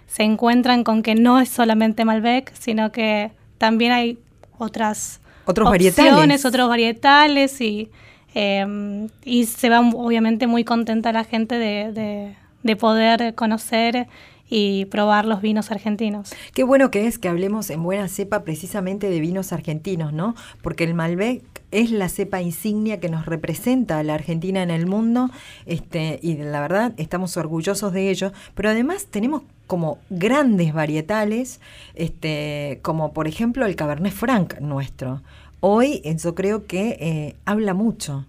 se 0.08 0.24
encuentran 0.24 0.84
con 0.84 1.02
que 1.04 1.14
no 1.16 1.40
es 1.40 1.50
solamente 1.50 2.04
Malbec, 2.06 2.52
sino 2.66 2.92
que 2.92 3.32
también 3.58 3.92
hay 3.92 4.18
otras 4.58 5.20
Otros 5.46 5.68
opciones, 5.70 5.96
varietales. 5.98 6.46
otros 6.46 6.68
varietales 6.70 7.62
y, 7.62 7.90
eh, 8.36 9.08
y 9.24 9.46
se 9.46 9.70
va 9.70 9.80
obviamente 9.82 10.48
muy 10.48 10.64
contenta 10.64 11.12
la 11.12 11.24
gente 11.24 11.56
de, 11.58 11.92
de- 11.92 12.36
de 12.64 12.76
poder 12.78 13.36
conocer 13.36 14.08
y 14.50 14.86
probar 14.86 15.26
los 15.26 15.42
vinos 15.42 15.72
argentinos. 15.72 16.34
Qué 16.54 16.64
bueno 16.64 16.92
que 16.92 17.08
es 17.08 17.18
que 17.18 17.30
hablemos 17.30 17.70
en 17.70 17.84
buena 17.84 18.08
cepa 18.08 18.44
precisamente 18.44 19.10
de 19.10 19.20
vinos 19.20 19.54
argentinos, 19.54 20.14
¿no? 20.14 20.36
Porque 20.62 20.84
el 20.84 20.94
Malbec 20.94 21.44
es 21.72 21.90
la 21.92 22.08
cepa 22.08 22.42
insignia 22.42 23.00
que 23.00 23.10
nos 23.10 23.26
representa 23.26 23.98
a 24.00 24.04
la 24.04 24.14
Argentina 24.14 24.62
en 24.62 24.70
el 24.70 24.86
mundo, 24.86 25.30
este, 25.66 26.20
y 26.22 26.38
la 26.38 26.62
verdad 26.62 26.94
estamos 26.98 27.36
orgullosos 27.36 27.94
de 27.94 28.10
ello, 28.10 28.32
pero 28.54 28.70
además 28.70 29.08
tenemos 29.08 29.42
como 29.66 29.98
grandes 30.10 30.74
varietales, 30.74 31.60
este, 31.96 32.80
como 32.84 33.12
por 33.14 33.28
ejemplo 33.28 33.66
el 33.66 33.76
Cabernet 33.76 34.14
Franc 34.14 34.60
nuestro. 34.60 35.22
Hoy 35.62 36.02
yo 36.18 36.36
creo 36.36 36.66
que 36.68 36.98
eh, 37.00 37.36
habla 37.46 37.74
mucho. 37.74 38.26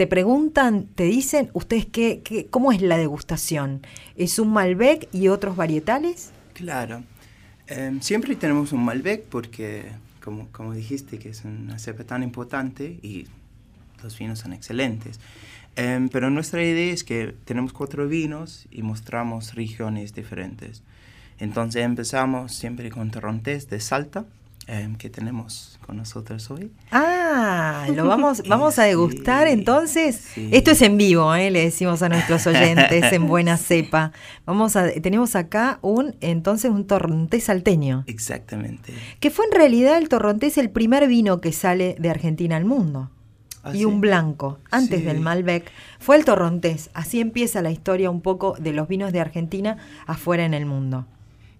Te 0.00 0.06
preguntan, 0.06 0.86
te 0.86 1.04
dicen, 1.04 1.50
¿ustedes 1.52 1.84
qué, 1.84 2.22
qué, 2.24 2.46
cómo 2.46 2.72
es 2.72 2.80
la 2.80 2.96
degustación? 2.96 3.82
¿Es 4.16 4.38
un 4.38 4.50
Malbec 4.50 5.06
y 5.12 5.28
otros 5.28 5.56
varietales? 5.56 6.30
Claro. 6.54 7.02
Em, 7.66 8.00
siempre 8.00 8.34
tenemos 8.34 8.72
un 8.72 8.82
Malbec 8.82 9.24
porque, 9.24 9.92
como, 10.24 10.48
como 10.52 10.72
dijiste, 10.72 11.18
que 11.18 11.28
es 11.28 11.44
una 11.44 11.78
cepa 11.78 12.04
tan 12.04 12.22
importante 12.22 12.98
y 13.02 13.26
los 14.02 14.18
vinos 14.18 14.38
son 14.38 14.54
excelentes. 14.54 15.20
Em, 15.76 16.08
pero 16.08 16.30
nuestra 16.30 16.64
idea 16.64 16.94
es 16.94 17.04
que 17.04 17.34
tenemos 17.44 17.74
cuatro 17.74 18.08
vinos 18.08 18.68
y 18.70 18.80
mostramos 18.80 19.54
regiones 19.54 20.14
diferentes. 20.14 20.82
Entonces 21.38 21.84
empezamos 21.84 22.54
siempre 22.54 22.88
con 22.88 23.10
torrontés 23.10 23.68
de 23.68 23.80
Salta, 23.80 24.24
em, 24.72 24.94
que 24.94 25.10
tenemos 25.10 25.78
con 25.84 25.96
nosotros 25.96 26.48
hoy. 26.50 26.70
Ah, 26.92 27.86
lo 27.94 28.06
vamos, 28.06 28.42
vamos 28.48 28.78
a 28.78 28.84
degustar 28.84 29.46
Sí, 29.48 29.52
entonces. 29.54 30.16
sí. 30.34 30.48
Esto 30.52 30.70
es 30.70 30.82
en 30.82 30.96
vivo, 30.96 31.34
¿eh? 31.34 31.50
le 31.50 31.62
decimos 31.64 32.02
a 32.02 32.08
nuestros 32.08 32.46
oyentes 32.46 33.12
en 33.12 33.26
buena 33.26 33.56
cepa. 33.58 34.12
Vamos 34.46 34.76
a, 34.76 34.90
tenemos 34.92 35.34
acá 35.34 35.78
un, 35.82 36.14
entonces, 36.20 36.70
un 36.70 36.86
torrontés 36.86 37.44
salteño. 37.44 38.04
Exactamente. 38.06 38.94
Que 39.18 39.30
fue 39.30 39.46
en 39.46 39.52
realidad 39.52 39.98
el 39.98 40.08
torrontés 40.08 40.56
el 40.58 40.70
primer 40.70 41.08
vino 41.08 41.40
que 41.40 41.52
sale 41.52 41.96
de 41.98 42.10
Argentina 42.10 42.56
al 42.56 42.64
mundo. 42.64 43.10
¿Ah, 43.62 43.72
y 43.74 43.78
sí? 43.80 43.84
un 43.84 44.00
blanco, 44.00 44.58
antes 44.70 45.00
Sí. 45.00 45.04
del 45.06 45.20
Malbec, 45.20 45.70
fue 45.98 46.16
el 46.16 46.24
torrontés. 46.24 46.88
Así 46.94 47.20
empieza 47.20 47.60
la 47.60 47.70
historia 47.70 48.08
un 48.10 48.20
poco 48.22 48.56
de 48.58 48.72
los 48.72 48.88
vinos 48.88 49.12
de 49.12 49.20
Argentina 49.20 49.76
afuera 50.06 50.44
en 50.46 50.54
el 50.54 50.64
mundo. 50.64 51.06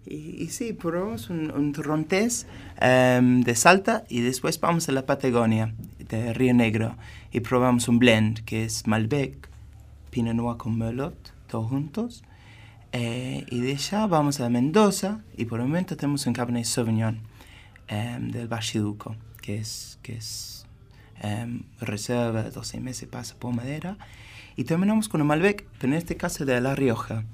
Y, 0.06 0.42
y 0.42 0.48
sí, 0.48 0.72
probamos 0.72 1.30
un, 1.30 1.50
un 1.50 1.72
torrontés 1.72 2.46
em, 2.80 3.42
de 3.42 3.54
Salta 3.54 4.04
y 4.08 4.20
después 4.20 4.58
vamos 4.60 4.88
a 4.88 4.92
la 4.92 5.06
Patagonia, 5.06 5.74
de 5.98 6.32
Río 6.32 6.54
Negro, 6.54 6.96
y 7.32 7.40
probamos 7.40 7.88
un 7.88 7.98
blend 7.98 8.44
que 8.44 8.64
es 8.64 8.86
Malbec, 8.86 9.48
Pinot 10.10 10.34
Noir 10.34 10.56
con 10.56 10.76
Merlot, 10.76 11.32
todos 11.46 11.68
juntos. 11.68 12.24
Eh, 12.92 13.46
y 13.50 13.60
de 13.60 13.72
allá 13.72 14.06
vamos 14.06 14.40
a 14.40 14.48
Mendoza 14.48 15.20
y 15.36 15.44
por 15.44 15.60
el 15.60 15.66
momento 15.66 15.96
tenemos 15.96 16.26
un 16.26 16.32
Cabernet 16.32 16.64
Sauvignon 16.64 17.20
em, 17.86 18.30
del 18.30 18.48
Bachiduco, 18.48 19.14
que 19.40 19.58
es, 19.58 19.98
que 20.02 20.16
es 20.16 20.66
em, 21.20 21.62
reserva 21.80 22.42
de 22.42 22.50
12 22.50 22.80
meses, 22.80 23.08
pasa 23.08 23.36
por 23.38 23.54
madera. 23.54 23.96
Y 24.56 24.64
terminamos 24.64 25.08
con 25.08 25.20
un 25.20 25.28
Malbec, 25.28 25.66
pero 25.78 25.92
en 25.92 25.98
este 25.98 26.16
caso 26.16 26.44
de 26.44 26.60
La 26.60 26.74
Rioja. 26.74 27.24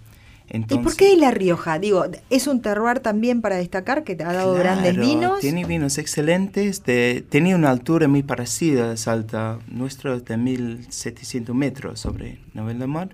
¿Y 0.48 0.52
por 0.52 0.56
Entonces- 0.56 0.94
qué 0.96 1.16
La 1.16 1.30
Rioja? 1.32 1.78
Digo, 1.78 2.04
es 2.30 2.46
un 2.46 2.62
terroir 2.62 3.00
también 3.00 3.40
para 3.42 3.56
destacar 3.56 4.04
que 4.04 4.14
te 4.14 4.22
ha 4.24 4.32
dado 4.32 4.54
grandes 4.54 4.94
Claro, 4.94 5.06
vinos. 5.08 5.40
Tiene 5.40 5.64
vinos 5.64 5.98
excelentes. 5.98 6.84
De, 6.84 7.24
tenía 7.28 7.56
una 7.56 7.70
altura 7.70 8.06
muy 8.06 8.22
parecida 8.22 8.92
a 8.92 8.96
Salta. 8.96 9.58
Nuestro 9.68 10.14
es 10.14 10.24
de 10.24 10.36
1700 10.36 11.54
metros 11.54 11.98
sobre 12.00 12.38
nivel 12.54 12.78
del 12.78 12.88
mar. 12.88 13.08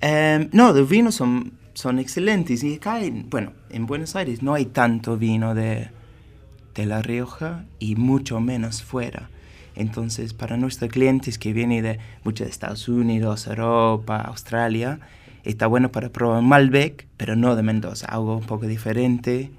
Em, 0.00 0.48
no, 0.52 0.72
los 0.72 0.88
vinos 0.88 1.16
son, 1.16 1.52
son 1.74 1.98
excelentes. 1.98 2.62
Y 2.62 2.76
acá, 2.76 3.02
en- 3.02 3.28
bueno, 3.28 3.52
en 3.70 3.86
Buenos 3.86 4.14
Aires 4.14 4.42
no 4.42 4.54
hay 4.54 4.66
tanto 4.66 5.16
vino 5.16 5.54
de, 5.56 5.88
de 6.74 6.86
La 6.86 7.02
Rioja 7.02 7.64
y 7.80 7.96
mucho 7.96 8.38
menos 8.40 8.82
fuera. 8.84 9.28
Entonces, 9.74 10.34
para 10.34 10.56
nuestros 10.56 10.90
clientes 10.90 11.38
que 11.38 11.52
vienen 11.52 11.82
de 11.82 11.98
muchos 12.24 12.46
de 12.46 12.50
Estados 12.52 12.88
Unidos, 12.88 13.46
Europa, 13.48 14.20
Australia, 14.20 15.00
está 15.44 15.66
bueno 15.66 15.90
para 15.90 16.10
probar 16.10 16.42
Malbec, 16.42 17.06
pero 17.16 17.36
no 17.36 17.56
de 17.56 17.62
Mendoza, 17.62 18.06
algo 18.06 18.36
un 18.36 18.46
poco 18.46 18.66
diferente 18.66 19.50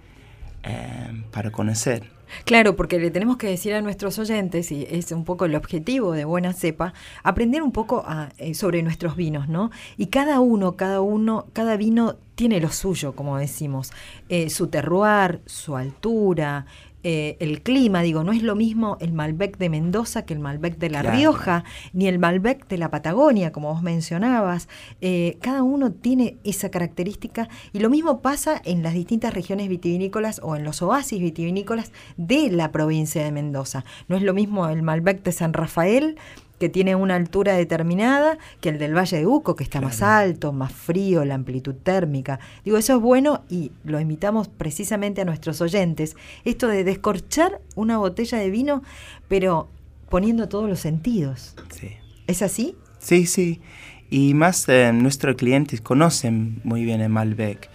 eh, 0.64 1.24
para 1.32 1.52
conocer. 1.52 2.04
Claro, 2.46 2.76
porque 2.76 3.00
le 3.00 3.10
tenemos 3.10 3.38
que 3.38 3.48
decir 3.48 3.74
a 3.74 3.82
nuestros 3.82 4.20
oyentes, 4.20 4.72
y 4.72 4.86
es 4.88 5.12
un 5.12 5.26
poco 5.26 5.46
el 5.46 5.56
objetivo 5.56 6.12
de 6.12 6.26
Buena 6.26 6.54
Cepa, 6.54 6.94
aprender 7.24 7.64
un 7.64 7.72
poco 7.72 8.04
a, 8.06 8.30
eh, 8.38 8.54
sobre 8.54 8.84
nuestros 8.84 9.16
vinos, 9.16 9.50
¿no? 9.50 9.72
Y 9.98 10.08
cada 10.08 10.40
uno, 10.40 10.76
cada 10.76 11.02
uno, 11.02 11.48
cada 11.54 11.76
vino 11.76 12.18
tiene 12.36 12.62
lo 12.62 12.70
suyo, 12.70 13.14
como 13.14 13.38
decimos, 13.38 13.92
Eh, 14.30 14.52
su 14.52 14.68
terroir, 14.68 15.42
su 15.48 15.76
altura, 15.76 16.68
eh, 17.04 17.38
el 17.40 17.62
clima, 17.62 18.02
digo, 18.02 18.24
no 18.24 18.34
es 18.34 18.44
lo 18.44 18.56
mismo 18.56 18.98
el 19.00 19.14
Malbec 19.14 19.58
de 19.58 19.70
Mendoza 19.70 20.26
que 20.26 20.34
el 20.34 20.40
Malbec 20.40 20.78
de 20.78 20.90
La 20.90 21.02
Rioja, 21.02 21.64
ni 21.94 22.08
el 22.08 22.20
Malbec 22.20 22.68
de 22.68 22.78
la 22.78 22.92
Patagonia, 22.92 23.52
como 23.52 23.74
vos 23.74 23.82
mencionabas. 23.82 24.68
Eh, 25.00 25.38
cada 25.42 25.64
uno 25.64 25.92
tiene 25.92 26.38
esa 26.44 26.70
característica 26.70 27.48
y 27.72 27.80
lo 27.80 27.90
mismo 27.90 28.22
pasa 28.22 28.62
en 28.66 28.84
las 28.84 28.94
distintas 28.94 29.34
regiones 29.34 29.70
vitivinícolas 29.70 30.42
o 30.44 30.56
en 30.56 30.64
los 30.64 30.82
oasis 30.82 31.22
vitivinícolas 31.22 31.92
de 32.18 32.50
la 32.52 32.72
provincia 32.72 33.24
de 33.24 33.32
Mendoza. 33.32 33.86
No 34.08 34.18
es 34.18 34.24
lo 34.24 34.34
mismo 34.34 34.68
el 34.68 34.84
Malbec 34.84 35.24
de 35.24 35.32
San 35.32 35.54
Rafael 35.54 36.18
que 36.60 36.70
tiene 36.70 36.96
una 36.96 37.16
altura 37.16 37.54
determinada 37.54 38.38
que 38.62 38.70
el 38.70 38.78
del 38.78 38.96
Valle 38.96 39.18
de 39.18 39.26
Uco, 39.26 39.56
que 39.56 39.64
está 39.64 39.82
más 39.82 40.02
alto, 40.02 40.52
más 40.52 40.72
frío, 40.72 41.26
la 41.26 41.36
amplitud 41.36 41.74
térmica. 41.74 42.40
Digo, 42.66 42.78
eso 42.78 42.96
es 42.98 43.02
bueno 43.02 43.44
y 43.50 43.72
lo 43.84 44.00
invitamos 44.00 44.50
precisamente 44.50 45.22
a 45.22 45.26
nuestros 45.26 45.62
oyentes. 45.62 46.16
Esto 46.46 46.68
de 46.68 46.84
descorchar 46.84 47.62
una 47.76 47.98
botella 47.98 48.38
de 48.38 48.50
vino, 48.50 48.84
pero 49.28 49.70
poniendo 50.10 50.50
todos 50.50 50.70
los 50.70 50.80
sentidos. 50.80 51.56
Sí. 51.70 51.92
¿Es 52.28 52.42
así? 52.42 52.76
Sí, 53.00 53.26
sí. 53.26 53.62
Y 54.10 54.34
más 54.34 54.68
eh, 54.68 54.92
nuestros 54.94 55.36
clientes 55.36 55.82
conocen 55.82 56.60
muy 56.64 56.84
bien 56.84 57.00
el 57.00 57.10
Malbec, 57.10 57.70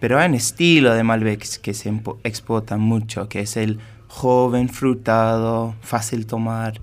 pero 0.00 0.18
hay 0.18 0.28
un 0.28 0.34
estilo 0.34 0.92
de 0.94 1.04
Malbec 1.04 1.60
que 1.60 1.74
se 1.74 1.92
exporta 2.24 2.76
mucho, 2.78 3.28
que 3.28 3.40
es 3.40 3.56
el 3.56 3.78
joven, 4.08 4.68
frutado, 4.68 5.74
fácil 5.80 6.26
tomar 6.26 6.80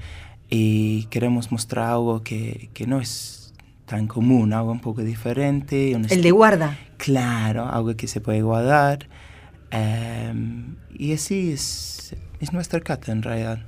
y 0.52 1.06
queremos 1.06 1.52
mostrar 1.52 1.92
algo 1.92 2.24
que, 2.24 2.70
que 2.74 2.86
no 2.86 3.00
es 3.00 3.54
tan 3.86 4.08
común, 4.08 4.54
algo 4.54 4.72
un 4.72 4.82
poco 4.82 5.02
diferente. 5.02 5.94
El 5.94 6.22
de 6.22 6.32
guarda. 6.32 6.78
Claro, 6.98 7.68
algo 7.68 7.96
que 7.96 8.08
se 8.08 8.20
puede 8.20 8.42
guardar. 8.42 9.08
Em, 9.72 10.76
y 10.94 11.14
así 11.14 11.54
es, 11.54 12.16
es 12.42 12.52
nuestra 12.52 12.82
cata 12.82 13.14
en 13.14 13.24
realidad, 13.24 13.60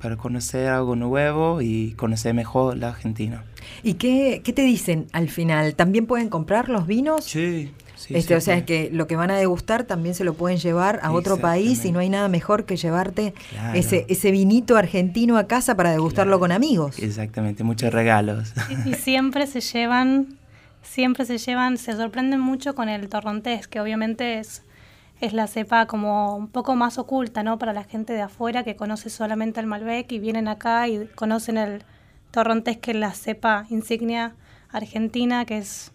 para 0.00 0.16
conocer 0.16 0.68
algo 0.68 0.96
nuevo 0.96 1.62
y 1.62 1.92
conocer 1.92 2.34
mejor 2.34 2.76
la 2.76 2.90
Argentina. 2.90 3.44
¿Y 3.82 3.94
qué, 3.94 4.42
qué 4.44 4.52
te 4.52 4.62
dicen 4.62 5.06
al 5.12 5.30
final? 5.30 5.74
¿También 5.76 6.06
pueden 6.06 6.28
comprar 6.28 6.68
los 6.68 6.86
vinos? 6.86 7.24
Sí, 7.24 7.72
este, 8.08 8.36
o 8.36 8.40
sea, 8.40 8.56
es 8.56 8.64
que 8.64 8.90
lo 8.92 9.06
que 9.06 9.16
van 9.16 9.30
a 9.30 9.36
degustar 9.36 9.84
también 9.84 10.14
se 10.14 10.24
lo 10.24 10.34
pueden 10.34 10.58
llevar 10.58 11.00
a 11.02 11.12
otro 11.12 11.38
país 11.38 11.84
y 11.84 11.92
no 11.92 11.98
hay 11.98 12.08
nada 12.08 12.28
mejor 12.28 12.64
que 12.64 12.76
llevarte 12.76 13.34
ese, 13.74 14.06
ese 14.08 14.30
vinito 14.30 14.76
argentino 14.76 15.36
a 15.36 15.46
casa 15.46 15.76
para 15.76 15.90
degustarlo 15.90 16.38
con 16.38 16.52
amigos. 16.52 16.98
Exactamente, 16.98 17.64
muchos 17.64 17.92
regalos. 17.92 18.52
Y, 18.86 18.94
siempre 18.94 19.46
se 19.46 19.60
llevan, 19.60 20.38
siempre 20.82 21.24
se 21.24 21.38
llevan, 21.38 21.76
se 21.76 21.92
sorprenden 21.92 22.40
mucho 22.40 22.74
con 22.74 22.88
el 22.88 23.08
torrontés, 23.08 23.66
que 23.66 23.80
obviamente 23.80 24.38
es, 24.38 24.62
es 25.20 25.32
la 25.32 25.46
cepa 25.46 25.86
como 25.86 26.36
un 26.36 26.48
poco 26.48 26.76
más 26.76 26.98
oculta, 26.98 27.42
¿no? 27.42 27.58
Para 27.58 27.72
la 27.72 27.84
gente 27.84 28.12
de 28.12 28.22
afuera 28.22 28.62
que 28.62 28.76
conoce 28.76 29.10
solamente 29.10 29.60
el 29.60 29.66
Malbec 29.66 30.10
y 30.12 30.18
vienen 30.18 30.48
acá 30.48 30.88
y 30.88 31.06
conocen 31.14 31.56
el 31.58 31.82
torrontés, 32.30 32.78
que 32.78 32.92
es 32.92 32.96
la 32.96 33.12
cepa 33.12 33.66
insignia 33.70 34.34
argentina, 34.70 35.44
que 35.44 35.58
es 35.58 35.92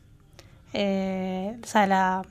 eh, 0.73 1.57
o 1.63 1.67
sea, 1.67 1.87
la, 1.87 2.21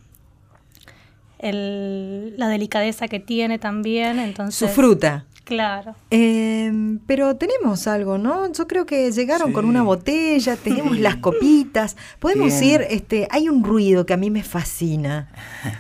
la 1.41 2.49
delicadeza 2.49 3.09
que 3.09 3.21
tiene 3.21 3.59
también. 3.59 4.19
Entonces, 4.19 4.57
Su 4.57 4.69
fruta. 4.69 5.25
Claro. 5.45 5.97
Em, 6.11 7.01
pero 7.01 7.37
tenemos 7.37 7.89
algo, 7.89 8.17
¿no? 8.17 8.51
Yo 8.53 8.69
creo 8.69 8.87
que 8.87 9.11
llegaron 9.11 9.53
con 9.53 9.65
una 9.65 9.83
botella, 9.83 10.57
tenemos 10.57 10.99
las 10.99 11.17
copitas. 11.17 11.97
Podemos 12.21 12.63
ir, 12.63 12.87
este, 12.89 13.27
hay 13.31 13.49
un 13.49 13.65
ruido 13.65 14.07
que 14.07 14.13
a 14.13 14.17
mí 14.17 14.31
me 14.31 14.45
fascina. 14.45 15.31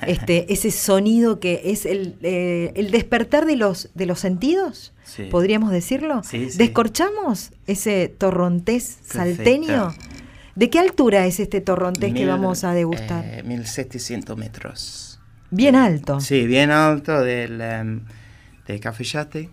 Este, 0.06 0.46
ese 0.52 0.72
sonido 0.72 1.38
que 1.38 1.62
es 1.66 1.86
el, 1.86 2.16
eh, 2.22 2.72
el 2.74 2.90
despertar 2.90 3.46
de 3.46 3.56
los, 3.56 3.90
de 3.94 4.06
los 4.06 4.18
sentidos, 4.18 4.92
podríamos 5.30 5.70
decirlo. 5.70 6.22
Descorchamos 6.56 7.52
ese 7.66 8.08
torrontés 8.08 8.98
salteño. 9.04 9.94
¿De 10.54 10.68
qué 10.68 10.78
altura 10.78 11.26
es 11.26 11.40
este 11.40 11.60
torrontés 11.60 12.12
que 12.12 12.26
vamos 12.26 12.64
a 12.64 12.74
degustar? 12.74 13.24
Eh, 13.24 13.42
1700 13.42 14.36
metros. 14.36 15.20
Bien 15.50 15.76
alto. 15.76 16.20
Sí, 16.20 16.46
bien 16.46 16.70
alto 16.70 17.20
del, 17.20 17.60
um, 17.60 18.00
de 18.66 18.80
Cafeyate. 18.80 19.50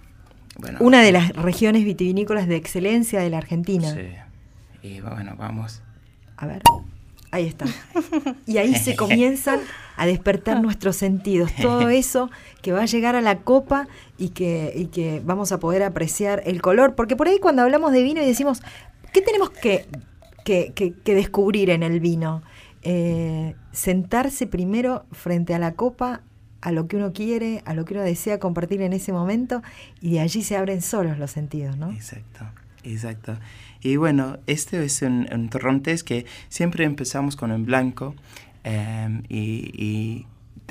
Una 0.79 1.01
de 1.01 1.11
las 1.11 1.29
regiones 1.33 1.85
vitivinícolas 1.85 2.47
de 2.47 2.57
excelencia 2.57 3.21
de 3.21 3.29
la 3.29 3.37
Argentina. 3.37 3.93
Sí. 3.93 4.87
Y 4.87 5.01
bueno, 5.01 5.35
vamos. 5.37 5.81
A 6.35 6.47
ver, 6.47 6.61
ahí 7.31 7.45
está. 7.45 7.65
Y 8.45 8.57
ahí 8.57 8.75
se 8.75 8.95
comienzan 8.97 9.61
a 9.95 10.05
despertar 10.05 10.61
nuestros 10.61 10.97
sentidos. 10.97 11.51
Todo 11.61 11.89
eso 11.89 12.29
que 12.61 12.73
va 12.73 12.81
a 12.81 12.85
llegar 12.85 13.15
a 13.15 13.21
la 13.21 13.39
copa 13.39 13.87
y 14.17 14.29
que, 14.29 14.73
y 14.75 14.87
que 14.87 15.21
vamos 15.23 15.53
a 15.53 15.59
poder 15.59 15.83
apreciar 15.83 16.43
el 16.45 16.61
color. 16.61 16.95
Porque 16.95 17.15
por 17.15 17.27
ahí 17.27 17.39
cuando 17.39 17.61
hablamos 17.61 17.93
de 17.93 18.03
vino 18.03 18.21
y 18.21 18.25
decimos, 18.25 18.61
¿qué 19.13 19.21
tenemos 19.21 19.49
que 19.49 19.85
que, 20.43 20.95
descubrir 21.05 21.69
en 21.69 21.83
el 21.83 21.99
vino. 21.99 22.41
Eh, 22.81 23.55
sentarse 23.71 24.47
primero 24.47 25.05
frente 25.11 25.53
a 25.53 25.59
la 25.59 25.73
copa, 25.73 26.21
a 26.61 26.71
lo 26.71 26.87
que 26.87 26.97
uno 26.97 27.13
quiere, 27.13 27.61
a 27.65 27.73
lo 27.73 27.85
que 27.85 27.93
uno 27.93 28.03
desea 28.03 28.39
compartir 28.39 28.81
en 28.81 28.93
ese 28.93 29.11
momento, 29.11 29.61
y 30.01 30.13
de 30.13 30.19
allí 30.21 30.43
se 30.43 30.55
abren 30.55 30.81
solos 30.81 31.17
los 31.17 31.31
sentidos, 31.31 31.77
¿no? 31.77 31.91
Exacto, 31.91 32.45
exacto. 32.83 33.37
Y 33.81 33.95
bueno, 33.95 34.37
este 34.47 34.83
es 34.83 35.01
un, 35.01 35.27
un 35.31 35.49
torrontés 35.49 36.03
que 36.03 36.25
siempre 36.49 36.83
empezamos 36.85 37.35
con 37.35 37.51
el 37.51 37.63
blanco, 37.63 38.15
em, 38.63 39.23
y, 39.29 40.25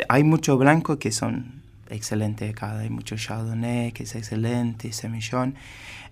hay 0.08 0.22
mucho 0.22 0.56
blanco 0.56 1.00
que 1.00 1.10
son 1.10 1.62
excelentes 1.90 2.50
acá, 2.50 2.78
hay 2.78 2.90
mucho 2.90 3.16
chardonnay 3.16 3.90
que 3.90 4.04
es 4.04 4.14
excelente, 4.14 4.92
semillón, 4.92 5.56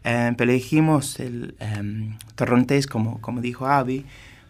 eh, 0.09 0.33
pero 0.39 0.53
elegimos 0.53 1.19
el 1.19 1.57
um, 1.61 2.17
torrontés, 2.37 2.87
como, 2.87 3.21
como 3.21 3.41
dijo 3.41 3.67
Avi, 3.67 4.05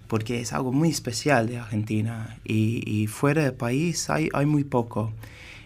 porque 0.07 0.43
es 0.43 0.53
algo 0.53 0.71
muy 0.71 0.91
especial 0.91 1.49
de 1.49 1.57
Argentina 1.57 2.37
y, 2.45 3.07
fuera 3.07 3.43
del 3.43 3.55
país 3.55 4.11
hay, 4.11 4.29
hay 4.35 4.45
muy 4.45 4.65
poco. 4.65 5.15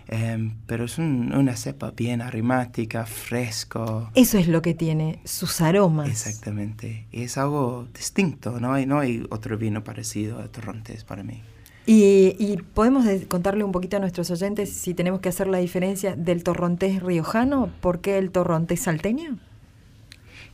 Em, 0.07 0.55
pero 0.66 0.84
es 0.84 0.99
una 0.99 1.57
cepa 1.57 1.91
bien 1.91 2.22
aromática, 2.22 3.05
fresco. 3.05 4.11
Eso 4.14 4.38
es 4.38 4.47
lo 4.47 4.62
que 4.62 4.74
tiene, 4.74 5.18
sus 5.24 5.61
aromas. 5.61 6.09
Exactamente. 6.09 7.07
Y 7.11 7.22
es 7.22 7.36
algo 7.36 7.88
distinto, 7.93 8.61
no 8.61 8.72
hay, 8.72 8.86
no 8.86 9.01
hay 9.01 9.26
otro 9.30 9.59
vino 9.59 9.82
parecido 9.82 10.38
a 10.38 10.47
Torrontés 10.47 11.03
para 11.03 11.24
mí. 11.24 11.43
Y, 11.86 12.36
y, 12.38 12.59
podemos 12.74 13.07
contarle 13.26 13.64
un 13.64 13.72
poquito 13.72 13.97
a 13.97 14.01
nuestros 14.01 14.30
oyentes 14.30 14.72
si 14.72 14.95
tenemos 14.95 15.20
que 15.20 15.30
hacer 15.30 15.49
la 15.49 15.59
diferencia 15.59 16.14
del 16.14 16.45
torrontés 16.45 17.03
riojano, 17.03 17.70
¿por 17.80 18.01
qué 18.01 18.18
el 18.18 18.30
torrontés 18.30 18.80
salteño? 18.80 19.38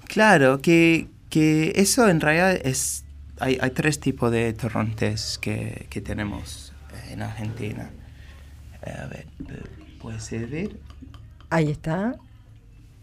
Claro, 0.06 0.60
que, 0.60 1.08
que 1.30 1.72
eso 1.76 2.08
en 2.08 2.20
realidad 2.20 2.58
es... 2.64 3.04
Hay, 3.38 3.58
hay 3.60 3.70
tres 3.70 4.00
tipos 4.00 4.32
de 4.32 4.52
torrontés 4.54 5.38
que, 5.38 5.86
que 5.90 6.00
tenemos 6.00 6.72
eh, 6.94 7.12
en 7.12 7.22
Argentina. 7.22 7.90
Eh, 8.82 8.94
a 8.98 9.06
ver, 9.06 9.26
¿puede 10.00 10.20
servir? 10.20 10.80
Ahí 11.50 11.70
está. 11.70 12.16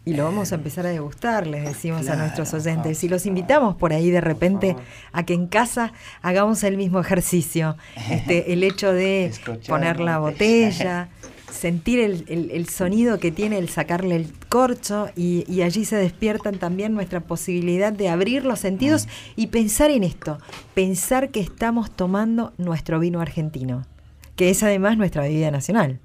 Y 0.05 0.15
lo 0.15 0.25
vamos 0.25 0.51
a 0.51 0.55
empezar 0.55 0.85
a 0.85 0.89
degustar, 0.89 1.47
les 1.47 1.63
decimos 1.63 2.09
a 2.09 2.17
nuestros 2.17 2.53
oyentes. 2.53 3.01
Y 3.05 3.09
los 3.09 3.25
invitamos 3.25 3.75
por 3.75 3.93
ahí 3.93 4.11
de 4.11 4.19
repente 4.19 4.75
a 5.13 5.23
que 5.23 5.33
en 5.33 5.47
casa 5.47 5.93
hagamos 6.21 6.63
el 6.63 6.75
mismo 6.75 6.99
ejercicio. 6.99 7.77
Este, 8.09 8.51
el 8.51 8.63
hecho 8.63 8.91
de 8.91 9.31
poner 9.67 10.01
la 10.01 10.17
botella, 10.17 11.07
sentir 11.53 11.99
el, 11.99 12.67
sonido 12.67 13.19
que 13.19 13.31
tiene 13.31 13.57
el 13.57 13.69
sacarle 13.69 14.15
el 14.15 14.33
corcho 14.49 15.09
y, 15.15 15.61
allí 15.61 15.85
se 15.85 15.95
despiertan 15.95 16.57
también 16.57 16.93
nuestra 16.93 17.21
posibilidad 17.21 17.93
de 17.93 18.09
abrir 18.09 18.43
los 18.43 18.59
sentidos 18.59 19.05
mm. 19.05 19.09
y 19.35 19.47
pensar 19.47 19.91
en 19.91 20.03
esto, 20.03 20.39
pensar 20.73 21.29
que 21.29 21.39
estamos 21.39 21.91
tomando 21.91 22.53
nuestro 22.57 22.99
vino 22.99 23.21
argentino, 23.21 23.85
que 24.35 24.49
es 24.49 24.63
además 24.63 24.97
nuestra 24.97 25.21
bebida 25.21 25.51
nacional. 25.51 25.99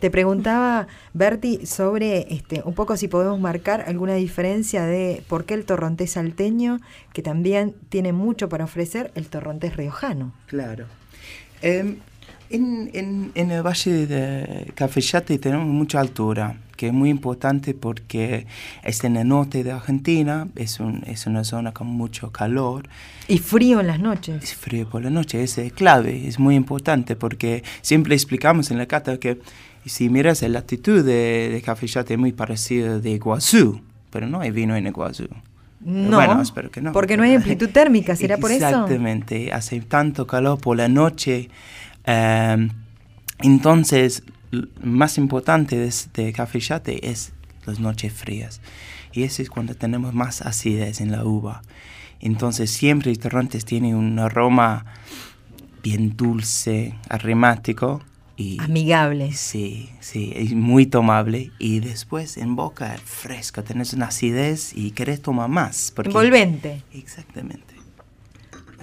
Te 0.00 0.10
preguntaba, 0.10 0.88
Berti, 1.12 1.66
sobre 1.66 2.32
este, 2.32 2.62
un 2.64 2.72
poco 2.72 2.96
si 2.96 3.06
podemos 3.06 3.38
marcar 3.38 3.84
alguna 3.86 4.14
diferencia 4.14 4.86
de 4.86 5.22
por 5.28 5.44
qué 5.44 5.52
el 5.52 5.66
torrontés 5.66 6.12
salteño, 6.12 6.80
que 7.12 7.20
también 7.22 7.74
tiene 7.90 8.12
mucho 8.12 8.48
para 8.48 8.64
ofrecer, 8.64 9.12
el 9.14 9.28
torrontés 9.28 9.76
riojano. 9.76 10.32
Claro. 10.46 10.86
Em, 11.60 11.98
en, 12.50 12.90
en, 12.92 13.32
en, 13.34 13.50
el 13.50 13.62
valle 13.62 14.06
de 14.06 14.72
Cafeyate 14.74 15.38
tenemos 15.38 15.66
mucha 15.66 16.00
altura, 16.00 16.56
que 16.76 16.88
es 16.88 16.92
muy 16.92 17.08
importante 17.08 17.74
porque 17.74 18.46
es 18.82 19.04
en 19.04 19.16
el 19.16 19.28
norte 19.28 19.62
de 19.62 19.72
Argentina, 19.72 20.48
es, 20.56 20.80
un, 20.80 21.02
es 21.06 21.26
una 21.26 21.44
zona 21.44 21.72
con 21.72 21.86
mucho 21.86 22.32
calor. 22.32 22.88
Y 23.28 23.38
frío 23.38 23.80
en 23.80 23.86
las 23.86 24.00
noches. 24.00 24.42
Es 24.42 24.54
frío 24.54 24.88
por 24.88 25.02
la 25.02 25.10
noche, 25.10 25.42
es 25.42 25.58
clave, 25.74 26.26
es 26.26 26.38
muy 26.38 26.56
importante 26.56 27.16
porque 27.16 27.62
siempre 27.82 28.14
explicamos 28.14 28.70
en 28.70 28.78
la 28.78 28.86
cata 28.86 29.18
que 29.18 29.40
si 29.86 30.08
miras 30.08 30.42
la 30.42 30.48
latitud 30.48 31.04
de, 31.04 31.50
de 31.50 31.62
Cafeyate 31.62 32.14
es 32.14 32.20
muy 32.20 32.32
parecida 32.32 32.98
de 32.98 33.10
Iguazú, 33.10 33.80
pero 34.10 34.26
no 34.26 34.40
hay 34.40 34.50
vino 34.50 34.74
en 34.74 34.86
Iguazú. 34.86 35.28
No, 35.82 36.16
bueno, 36.16 36.42
espero 36.42 36.70
que 36.70 36.82
no. 36.82 36.92
Porque 36.92 37.16
no 37.16 37.22
hay 37.22 37.34
amplitud 37.34 37.70
térmica, 37.70 38.14
¿será 38.14 38.36
por 38.36 38.50
eso? 38.50 38.66
Exactamente, 38.68 39.52
hace 39.52 39.80
tanto 39.80 40.26
calor 40.26 40.60
por 40.60 40.76
la 40.76 40.88
noche 40.88 41.48
Em, 42.04 42.70
entonces, 43.40 44.22
más 44.82 45.18
importante 45.18 45.76
de, 45.76 45.92
de 46.14 46.32
café 46.32 46.58
chate 46.60 47.10
es 47.10 47.32
las 47.66 47.80
noches 47.80 48.12
frías. 48.12 48.60
Y 49.12 49.22
eso 49.24 49.42
es 49.42 49.50
cuando 49.50 49.74
tenemos 49.74 50.14
más 50.14 50.42
acidez 50.42 51.00
en 51.00 51.10
la 51.12 51.24
uva. 51.24 51.62
Entonces 52.20 52.70
siempre 52.70 53.14
Torrontes 53.16 53.64
tiene 53.64 53.94
un 53.94 54.18
aroma 54.18 54.84
bien 55.82 56.16
dulce, 56.16 56.94
aromático. 57.08 58.02
Y, 58.36 58.58
Amigable. 58.60 59.32
Sí, 59.32 59.90
sí, 60.00 60.32
es 60.34 60.52
muy 60.54 60.86
tomable. 60.86 61.50
Y 61.58 61.80
después 61.80 62.36
en 62.36 62.56
boca 62.56 62.96
fresco, 63.04 63.62
tenés 63.64 63.92
una 63.94 64.06
acidez 64.06 64.72
y 64.74 64.92
querés 64.92 65.20
tomar 65.22 65.48
más. 65.48 65.92
porque- 65.94 66.10
Envolvente. 66.10 66.82
Exactamente. 66.92 67.74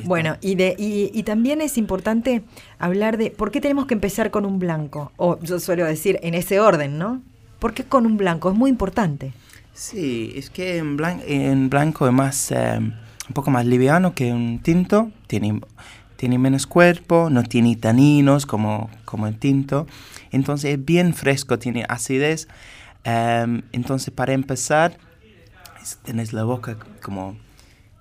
Bueno, 0.03 0.37
y, 0.41 0.55
de, 0.55 0.75
y, 0.77 1.11
y 1.13 1.23
también 1.23 1.61
es 1.61 1.77
importante 1.77 2.43
hablar 2.79 3.17
de 3.17 3.31
por 3.31 3.51
qué 3.51 3.61
tenemos 3.61 3.85
que 3.87 3.93
empezar 3.95 4.31
con 4.31 4.45
un 4.45 4.59
blanco. 4.59 5.11
O 5.17 5.39
yo 5.41 5.59
suelo 5.59 5.85
decir 5.85 6.19
en 6.23 6.33
ese 6.33 6.59
orden, 6.59 6.97
¿no? 6.97 7.21
¿Por 7.59 7.73
qué 7.73 7.83
con 7.83 8.05
un 8.05 8.17
blanco? 8.17 8.51
Es 8.51 8.55
muy 8.57 8.69
importante. 8.69 9.33
Sí, 9.73 10.31
es 10.35 10.49
que 10.49 10.77
en, 10.77 10.97
blan- 10.97 11.21
en 11.27 11.69
blanco 11.69 12.07
es 12.07 12.13
más, 12.13 12.51
eh, 12.51 12.77
un 12.79 13.33
poco 13.33 13.51
más 13.51 13.65
liviano 13.65 14.13
que 14.13 14.31
un 14.31 14.59
tinto, 14.59 15.11
tiene, 15.27 15.59
tiene 16.15 16.37
menos 16.37 16.67
cuerpo, 16.67 17.29
no 17.29 17.43
tiene 17.43 17.75
taninos 17.75 18.45
como, 18.45 18.89
como 19.05 19.27
el 19.27 19.37
tinto, 19.37 19.87
entonces 20.31 20.71
es 20.77 20.85
bien 20.85 21.13
fresco, 21.13 21.59
tiene 21.59 21.85
acidez. 21.89 22.47
em, 23.03 23.61
entonces 23.71 24.11
para 24.13 24.33
empezar, 24.33 24.97
tenés 26.03 26.33
la 26.33 26.43
boca 26.43 26.77
como 27.01 27.35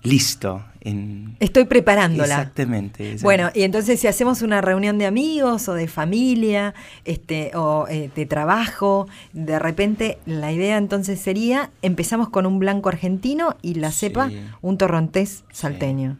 listo. 0.07 0.63
En, 0.81 1.35
Estoy 1.39 1.65
preparándola. 1.65 2.35
Exactamente. 2.35 3.13
exact- 3.15 3.23
Bueno, 3.23 3.49
y 3.53 3.63
entonces 3.63 3.99
si 3.99 4.07
hacemos 4.07 4.41
una 4.41 4.61
reunión 4.61 4.97
de 4.97 5.05
amigos 5.05 5.67
o 5.67 5.73
de 5.73 5.87
familia, 5.87 6.73
este, 7.05 7.51
o 7.55 7.87
eh, 7.89 8.09
de 8.15 8.25
trabajo, 8.25 9.07
de 9.33 9.59
repente 9.59 10.17
la 10.25 10.51
idea 10.51 10.77
entonces 10.77 11.19
sería, 11.19 11.71
empezamos 11.81 12.29
con 12.29 12.45
un 12.45 12.59
blanco 12.59 12.89
argentino 12.89 13.57
y 13.61 13.73
la 13.75 13.91
cepa 13.91 14.29
Sí. 14.29 14.39
un 14.61 14.77
torrontés 14.77 15.43
salteño. 15.51 16.17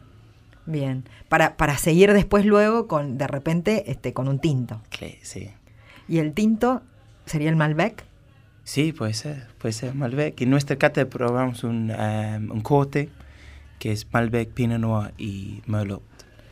Bien. 0.66 1.04
Para, 1.30 1.56
para 1.56 1.78
seguir 1.78 2.12
después 2.12 2.44
luego 2.44 2.86
con, 2.88 3.16
de 3.16 3.26
repente, 3.26 3.90
este, 3.90 4.12
con 4.12 4.28
un 4.28 4.38
tinto. 4.38 4.80
sí. 5.22 5.50
Y 6.08 6.18
el 6.18 6.32
tinto 6.32 6.82
sería 7.26 7.48
el 7.50 7.56
Malbec. 7.56 8.04
Sí, 8.64 8.92
puede 8.92 9.14
ser, 9.14 9.46
puede 9.58 9.72
ser 9.72 9.94
Malbec. 9.94 10.40
En 10.42 10.50
nuestra 10.50 10.76
cata 10.76 11.04
probamos 11.06 11.64
un, 11.64 11.90
em, 11.90 12.50
un 12.50 12.60
cote 12.60 13.08
que 13.78 13.92
es 13.92 14.06
Malbec, 14.12 14.50
Pinot 14.50 14.78
Noir 14.80 15.14
y 15.18 15.62
Merlot. 15.66 16.02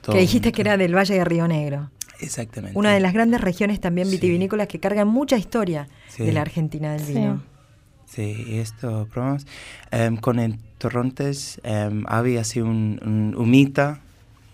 Todo 0.02 0.14
Que 0.14 0.20
dijiste 0.20 0.52
que 0.52 0.62
era 0.62 0.76
del 0.76 0.94
Valle 0.94 1.14
de 1.14 1.24
Río 1.24 1.48
Negro. 1.48 1.90
Exactamente. 2.20 2.78
Una 2.78 2.92
de 2.92 3.00
las 3.00 3.12
grandes 3.12 3.40
regiones 3.40 3.80
también 3.80 4.06
Sí. 4.08 4.14
vitivinícolas 4.14 4.68
que 4.68 4.80
cargan 4.80 5.08
mucha 5.08 5.36
historia 5.36 5.88
Sí. 6.08 6.24
de 6.24 6.32
la 6.32 6.40
Argentina 6.42 6.92
del 6.92 7.02
Sí. 7.04 7.12
vino. 7.14 7.42
Sí, 8.06 8.46
esto 8.58 9.08
probamos. 9.12 9.46
Em, 9.90 10.16
con 10.16 10.38
el 10.38 10.58
Torrontes 10.78 11.60
em, 11.64 12.04
había 12.06 12.42
así 12.42 12.60
un, 12.60 13.00
un 13.04 13.34
humita 13.36 14.00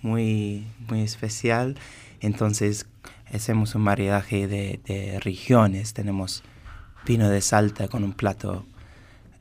muy, 0.01 0.67
muy 0.89 1.03
especial. 1.03 1.77
Entonces 2.21 2.87
hacemos 3.33 3.75
un 3.75 3.83
maridaje 3.83 4.49
de, 4.49 4.81
de 4.87 5.21
regiones. 5.21 5.93
Tenemos 5.93 6.43
vino 7.07 7.29
de 7.29 7.41
Salta 7.43 7.89
con 7.89 8.05
un 8.05 8.13
plato 8.15 8.65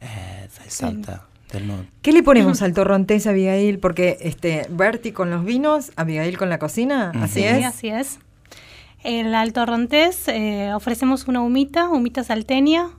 eh, 0.02 0.48
de 0.64 0.70
Salta 0.70 1.26
del 1.52 1.68
norte. 1.68 1.88
¿Qué 2.02 2.12
le 2.12 2.24
ponemos 2.24 2.62
al 2.62 2.74
torrontés, 2.74 3.28
Abigail? 3.28 3.80
Porque 3.80 4.18
este, 4.22 4.66
Berti 4.70 5.12
con 5.12 5.30
los 5.30 5.44
vinos, 5.46 5.92
Abigail 5.96 6.38
con 6.38 6.50
la 6.50 6.60
cocina, 6.60 7.12
así 7.22 7.42
Sí, 7.42 7.46
es. 7.46 7.66
así 7.66 7.88
es. 7.90 8.20
El 9.04 9.34
Alto 9.34 9.66
Rontés 9.66 10.28
eh, 10.28 10.72
ofrecemos 10.74 11.28
una 11.28 11.42
humita, 11.42 11.90
humita 11.90 12.24
salteña, 12.24 12.90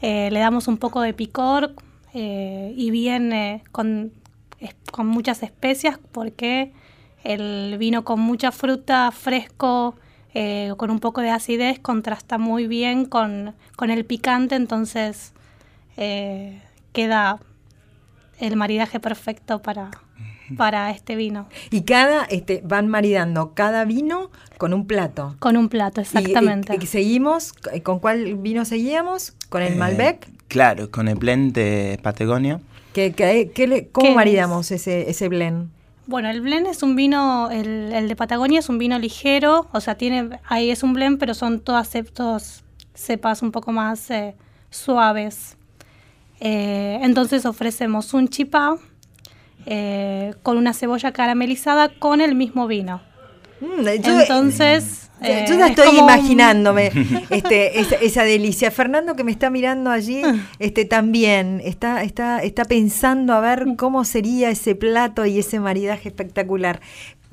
eh, 0.00 0.28
le 0.32 0.40
damos 0.40 0.66
un 0.68 0.76
poco 0.76 1.00
de 1.00 1.14
picor 1.14 1.74
eh, 2.14 2.74
y 2.76 2.90
bien 2.90 3.32
con, 3.70 4.12
es- 4.58 4.74
con 4.90 5.06
muchas 5.06 5.42
especias 5.44 5.98
porque 6.10 6.72
el 7.22 7.76
vino 7.78 8.02
con 8.02 8.18
mucha 8.18 8.50
fruta 8.50 9.12
fresco, 9.12 9.94
eh, 10.34 10.72
con 10.76 10.90
un 10.90 10.98
poco 10.98 11.20
de 11.20 11.30
acidez, 11.30 11.78
contrasta 11.78 12.38
muy 12.38 12.66
bien 12.66 13.04
con, 13.04 13.54
con 13.76 13.90
el 13.90 14.04
picante, 14.04 14.56
entonces 14.56 15.32
eh, 15.96 16.60
queda 16.92 17.38
el 18.38 18.56
maridaje 18.56 19.00
perfecto 19.00 19.62
para, 19.62 19.90
para 20.56 20.90
este 20.90 21.16
vino. 21.16 21.48
Y 21.70 21.82
cada, 21.82 22.24
este, 22.24 22.60
van 22.64 22.88
maridando 22.88 23.54
cada 23.54 23.84
vino 23.84 24.30
con 24.58 24.72
un 24.74 24.86
plato. 24.86 25.36
Con 25.38 25.56
un 25.56 25.68
plato, 25.68 26.00
exactamente. 26.00 26.76
Y, 26.80 26.84
y 26.84 26.86
seguimos, 26.86 27.52
¿con 27.82 27.98
cuál 28.00 28.34
vino 28.36 28.64
seguíamos? 28.64 29.34
¿Con 29.48 29.62
el 29.62 29.74
Eh, 29.74 29.76
Malbec? 29.76 30.28
Claro, 30.48 30.90
con 30.90 31.08
el 31.08 31.14
blend 31.16 31.52
de 31.54 31.98
Patagonia. 32.02 32.60
¿Qué, 32.92 33.12
qué- 33.12 33.50
qué 33.54 33.66
le- 33.66 33.88
¿Cómo 33.88 34.08
¿Qué 34.08 34.14
maridamos 34.14 34.70
ese, 34.70 35.08
ese 35.08 35.28
blend? 35.28 35.70
Bueno, 36.06 36.28
el 36.28 36.40
blend 36.42 36.66
es 36.66 36.82
un 36.82 36.94
vino, 36.96 37.48
el, 37.50 37.92
el 37.92 38.08
de 38.08 38.16
Patagonia 38.16 38.58
es 38.58 38.68
un 38.68 38.76
vino 38.76 38.98
ligero, 38.98 39.68
o 39.72 39.80
sea, 39.80 39.94
tiene, 39.94 40.40
ahí 40.46 40.70
es 40.70 40.82
un 40.82 40.92
blend, 40.92 41.18
pero 41.18 41.32
son 41.32 41.60
todas 41.60 41.90
todos 42.12 42.64
cepas 42.92 43.40
un 43.40 43.50
poco 43.52 43.72
más 43.72 44.10
eh, 44.10 44.34
suaves. 44.68 45.56
Eh, 46.44 46.98
entonces 47.02 47.46
ofrecemos 47.46 48.14
un 48.14 48.26
chipá 48.28 48.76
eh, 49.66 50.34
con 50.42 50.56
una 50.58 50.74
cebolla 50.74 51.12
caramelizada 51.12 51.88
con 51.88 52.20
el 52.20 52.34
mismo 52.34 52.66
vino. 52.66 53.00
Mm, 53.60 53.84
yo- 54.02 54.20
Entonces, 54.20 55.08
yo, 55.20 55.26
eh, 55.28 55.44
yo 55.48 55.54
ya 55.54 55.66
es 55.66 55.70
estoy 55.70 55.88
un- 55.90 55.98
imaginándome 56.02 56.90
este, 57.30 57.78
esa, 57.80 57.94
esa 57.94 58.24
delicia. 58.24 58.72
Fernando 58.72 59.14
que 59.14 59.22
me 59.22 59.30
está 59.30 59.50
mirando 59.50 59.90
allí, 59.90 60.20
este 60.58 60.84
también 60.84 61.60
está, 61.64 62.02
está, 62.02 62.42
está 62.42 62.64
pensando 62.64 63.34
a 63.34 63.40
ver 63.40 63.64
cómo 63.76 64.04
sería 64.04 64.50
ese 64.50 64.74
plato 64.74 65.24
y 65.26 65.38
ese 65.38 65.60
maridaje 65.60 66.08
espectacular. 66.08 66.80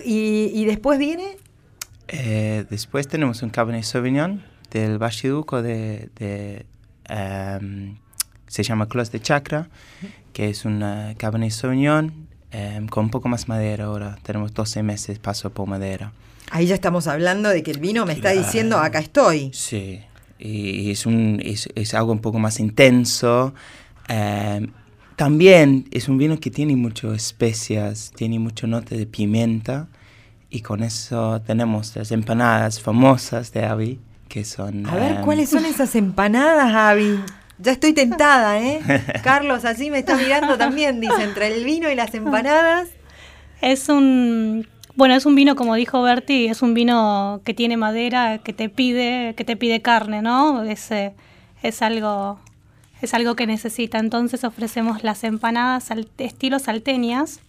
Y, 0.05 0.51
y 0.53 0.65
después 0.65 0.99
viene 0.99 1.35
Eh, 2.09 2.65
después 2.69 3.07
tenemos 3.07 3.41
un 3.41 3.49
Cabernet 3.49 3.83
Sauvignon 3.85 4.43
del 4.69 4.99
Bachiduco 4.99 5.63
de, 5.63 6.09
de 6.19 6.65
em, 7.09 7.97
se 8.49 8.63
llama 8.63 8.87
Clos 8.87 9.11
de 9.11 9.21
Chacra, 9.21 9.69
que 10.33 10.49
es 10.49 10.65
un 10.65 10.81
eh, 10.83 11.15
Cabernet 11.17 11.51
Sauvignon 11.51 12.27
em, 12.51 12.87
con 12.87 13.05
un 13.05 13.11
poco 13.11 13.29
más 13.29 13.47
madera 13.47 13.85
ahora. 13.85 14.17
Tenemos 14.23 14.53
12 14.53 14.83
meses 14.83 15.19
paso 15.19 15.51
por 15.51 15.67
madera. 15.67 16.11
Ahí 16.51 16.65
ya 16.65 16.75
estamos 16.75 17.07
hablando 17.07 17.49
de 17.49 17.61
que 17.63 17.71
el 17.71 17.79
vino 17.79 18.05
me 18.05 18.13
está 18.13 18.31
diciendo, 18.31 18.79
acá 18.79 18.99
estoy. 18.99 19.51
Sí, 19.53 20.01
y 20.39 20.89
es, 20.89 21.05
un, 21.05 21.39
es, 21.43 21.69
es 21.75 21.93
algo 21.93 22.11
un 22.11 22.19
poco 22.19 22.39
más 22.39 22.59
intenso. 22.59 23.53
Em, 24.07 24.71
también 25.15 25.87
es 25.91 26.07
un 26.07 26.17
vino 26.17 26.39
que 26.39 26.49
tiene 26.49 26.75
muchas 26.75 27.13
especias, 27.13 28.11
tiene 28.15 28.39
mucho 28.39 28.65
note 28.65 28.97
de 28.97 29.05
pimienta. 29.05 29.87
Y 30.49 30.61
con 30.61 30.81
eso 30.81 31.39
tenemos 31.45 31.95
las 31.95 32.11
empanadas 32.11 32.81
famosas 32.81 33.53
de 33.53 33.65
Avi, 33.65 33.99
que 34.27 34.43
son... 34.43 34.87
A 34.87 34.95
ver, 34.95 35.17
em, 35.17 35.21
¿cuáles 35.23 35.49
son 35.49 35.65
esas 35.65 35.93
empanadas, 35.95 36.73
Avi? 36.73 37.19
Ya 37.59 37.73
estoy 37.73 37.93
tentada, 37.93 38.59
¿eh? 38.61 38.79
Carlos, 39.23 39.65
así 39.65 39.89
me 39.91 39.99
está 39.99 40.15
mirando 40.15 40.57
también, 40.57 40.99
dice, 41.01 41.23
entre 41.23 41.47
el 41.47 41.63
vino 41.65 41.89
y 41.89 41.95
las 41.95 42.13
empanadas. 42.13 42.87
Es 43.61 43.89
un 43.89 44.67
bueno, 44.95 45.13
es 45.15 45.25
un 45.25 45.35
vino 45.35 45.55
como 45.55 45.75
dijo 45.75 46.01
Berti, 46.01 46.47
es 46.47 46.61
un 46.61 46.73
vino 46.73 47.39
que 47.45 47.53
tiene 47.53 47.77
madera, 47.77 48.39
que 48.39 48.51
te 48.51 48.67
pide, 48.69 49.33
que 49.35 49.45
te 49.45 49.55
pide 49.55 49.81
carne, 49.81 50.21
¿no? 50.21 50.63
Es, 50.63 50.91
eh, 50.91 51.13
es 51.63 51.81
algo 51.81 52.39
es 53.01 53.13
algo 53.13 53.35
que 53.35 53.47
necesita. 53.47 53.97
Entonces 53.99 54.43
ofrecemos 54.43 55.03
las 55.03 55.23
empanadas 55.23 55.85
sal- 55.85 56.09
estilo 56.17 56.59
salteñas 56.59 57.39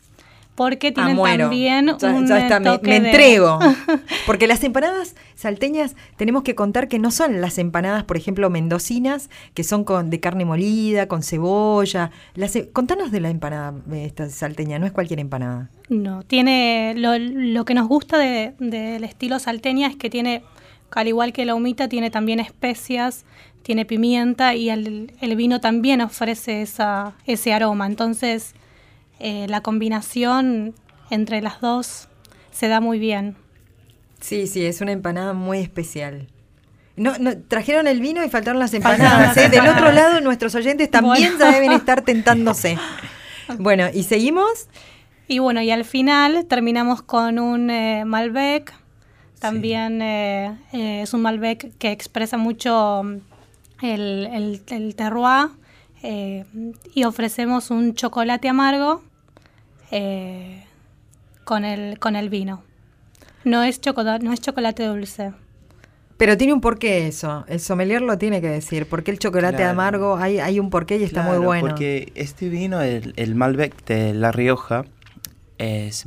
porque 0.60 0.88
Ah, 0.88 0.92
tienen 1.06 1.16
también 1.16 1.86
Ya- 1.98 2.08
un 2.12 2.26
ya 2.28 2.38
está, 2.38 2.60
me, 2.60 2.66
toque 2.66 2.90
me 2.90 3.00
de- 3.00 3.08
entrego. 3.08 3.58
Porque 4.26 4.46
las 4.46 4.62
empanadas 4.62 5.16
salteñas 5.34 5.96
tenemos 6.18 6.42
que 6.42 6.54
contar 6.54 6.86
que 6.86 6.98
no 6.98 7.10
son 7.10 7.40
las 7.40 7.56
empanadas, 7.56 8.04
por 8.04 8.18
ejemplo, 8.18 8.50
mendocinas, 8.50 9.30
que 9.54 9.64
son 9.64 9.84
con 9.84 10.10
de 10.10 10.20
carne 10.20 10.44
molida, 10.44 11.08
con 11.08 11.22
cebolla. 11.22 12.10
Las, 12.34 12.56
e- 12.56 12.68
contanos 12.68 13.10
de 13.10 13.20
la 13.20 13.30
empanada 13.30 13.72
eh, 13.90 14.04
esta 14.04 14.28
salteña, 14.28 14.78
no 14.78 14.84
es 14.84 14.92
cualquier 14.92 15.18
empanada. 15.20 15.70
No, 15.88 16.24
tiene 16.24 16.92
lo, 16.94 17.18
lo 17.18 17.64
que 17.64 17.72
nos 17.72 17.88
gusta 17.88 18.18
de- 18.18 18.52
del 18.58 19.02
estilo 19.04 19.38
salteña 19.38 19.88
es 19.88 19.96
que 19.96 20.10
tiene, 20.10 20.42
al 20.90 21.08
igual 21.08 21.32
que 21.32 21.46
la 21.46 21.54
humita, 21.54 21.88
tiene 21.88 22.10
también 22.10 22.38
especias, 22.38 23.24
tiene 23.62 23.86
pimienta 23.86 24.54
y 24.54 24.68
el, 24.68 25.14
el 25.22 25.36
vino 25.36 25.58
también 25.62 26.02
ofrece 26.02 26.60
esa, 26.60 27.14
ese 27.24 27.54
aroma. 27.54 27.86
Entonces, 27.86 28.54
eh, 29.20 29.46
la 29.48 29.60
combinación 29.62 30.74
entre 31.10 31.40
las 31.40 31.60
dos 31.60 32.08
se 32.50 32.68
da 32.68 32.80
muy 32.80 32.98
bien. 32.98 33.36
Sí, 34.20 34.46
sí, 34.46 34.64
es 34.64 34.80
una 34.80 34.92
empanada 34.92 35.32
muy 35.32 35.58
especial. 35.58 36.28
No, 36.96 37.16
no, 37.18 37.38
trajeron 37.38 37.86
el 37.86 38.00
vino 38.00 38.22
y 38.24 38.28
faltaron 38.28 38.58
las 38.58 38.74
empanadas. 38.74 39.36
¿eh? 39.36 39.48
Del 39.48 39.66
otro 39.66 39.92
lado, 39.92 40.20
nuestros 40.20 40.54
oyentes 40.54 40.90
también 40.90 41.38
Bueno. 41.38 41.38
ya 41.38 41.52
deben 41.52 41.72
estar 41.72 42.02
tentándose. 42.02 42.76
Bueno, 43.58 43.88
¿y 43.92 44.04
seguimos? 44.04 44.68
Y 45.30 45.38
bueno, 45.38 45.62
y 45.62 45.70
al 45.70 45.84
final 45.84 46.44
terminamos 46.46 47.02
con 47.02 47.38
un 47.38 47.70
eh, 47.70 48.04
Malbec 48.04 48.74
También 49.38 50.02
eh, 50.02 50.58
eh, 50.72 51.02
es 51.02 51.14
un 51.14 51.22
Malbec 51.22 51.76
que 51.78 51.92
expresa 51.92 52.36
mucho 52.36 53.02
el, 53.80 54.60
el, 54.66 54.94
terroir 54.96 55.50
y 56.02 57.04
ofrecemos 57.04 57.70
un 57.70 57.94
chocolate 57.94 58.48
amargo 58.48 59.02
con, 61.44 61.64
el, 61.64 61.98
con 61.98 62.16
el 62.16 62.28
vino. 62.28 62.62
No 63.44 63.62
es, 63.62 63.80
chocolate, 63.80 64.24
no 64.24 64.32
es 64.32 64.40
chocolate 64.40 64.84
dulce. 64.84 65.32
Pero 66.16 66.36
tiene 66.36 66.52
un 66.52 66.60
porqué 66.60 67.06
eso, 67.06 67.46
el 67.48 67.60
sommelier 67.60 68.02
lo 68.02 68.18
tiene 68.18 68.42
que 68.42 68.48
decir, 68.48 68.86
porque 68.86 69.10
el 69.10 69.18
chocolate 69.18 69.64
amargo 69.64 70.16
hay, 70.16 70.38
hay 70.38 70.60
un 70.60 70.68
porqué 70.68 70.98
y 70.98 71.04
está 71.04 71.22
muy 71.22 71.38
bueno. 71.38 71.66
Porque 71.66 72.12
este 72.14 72.50
vino, 72.50 72.82
el, 72.82 73.14
el 73.16 73.34
Malbec 73.34 73.84
de 73.86 74.12
La 74.12 74.30
Rioja, 74.30 74.84
es 75.56 76.04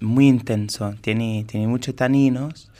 muy 0.00 0.28
intenso, 0.28 0.94
tiene, 1.00 1.44
tiene 1.48 1.66
muchos 1.66 1.96
taninos 1.96 2.70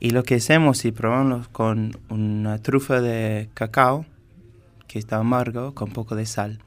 y 0.00 0.10
lo 0.10 0.22
que 0.22 0.36
hacemos 0.36 0.78
si 0.78 0.92
probamos 0.92 1.48
con 1.48 1.96
una 2.08 2.58
trufa 2.58 3.00
de 3.00 3.48
cacao 3.54 4.04
que 4.86 4.98
está 4.98 5.16
amargo 5.18 5.74
con 5.74 5.88
un 5.88 5.94
poco 5.94 6.14
de 6.14 6.26
sal. 6.26 6.58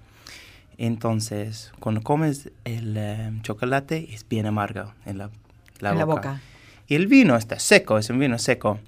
Entonces, 0.77 1.71
cuando 1.79 2.01
comes 2.01 2.51
el 2.63 2.95
eh, 2.97 3.31
chocolate 3.41 4.13
es 4.13 4.27
bien 4.27 4.45
amargo 4.45 4.93
en 5.05 5.17
la, 5.17 5.29
la 5.79 6.05
boca. 6.05 6.41
Y 6.87 6.95
el 6.95 7.07
vino 7.07 7.35
está 7.35 7.59
seco, 7.59 7.97
es 7.97 8.09
un 8.09 8.19
vino 8.19 8.37
seco 8.37 8.79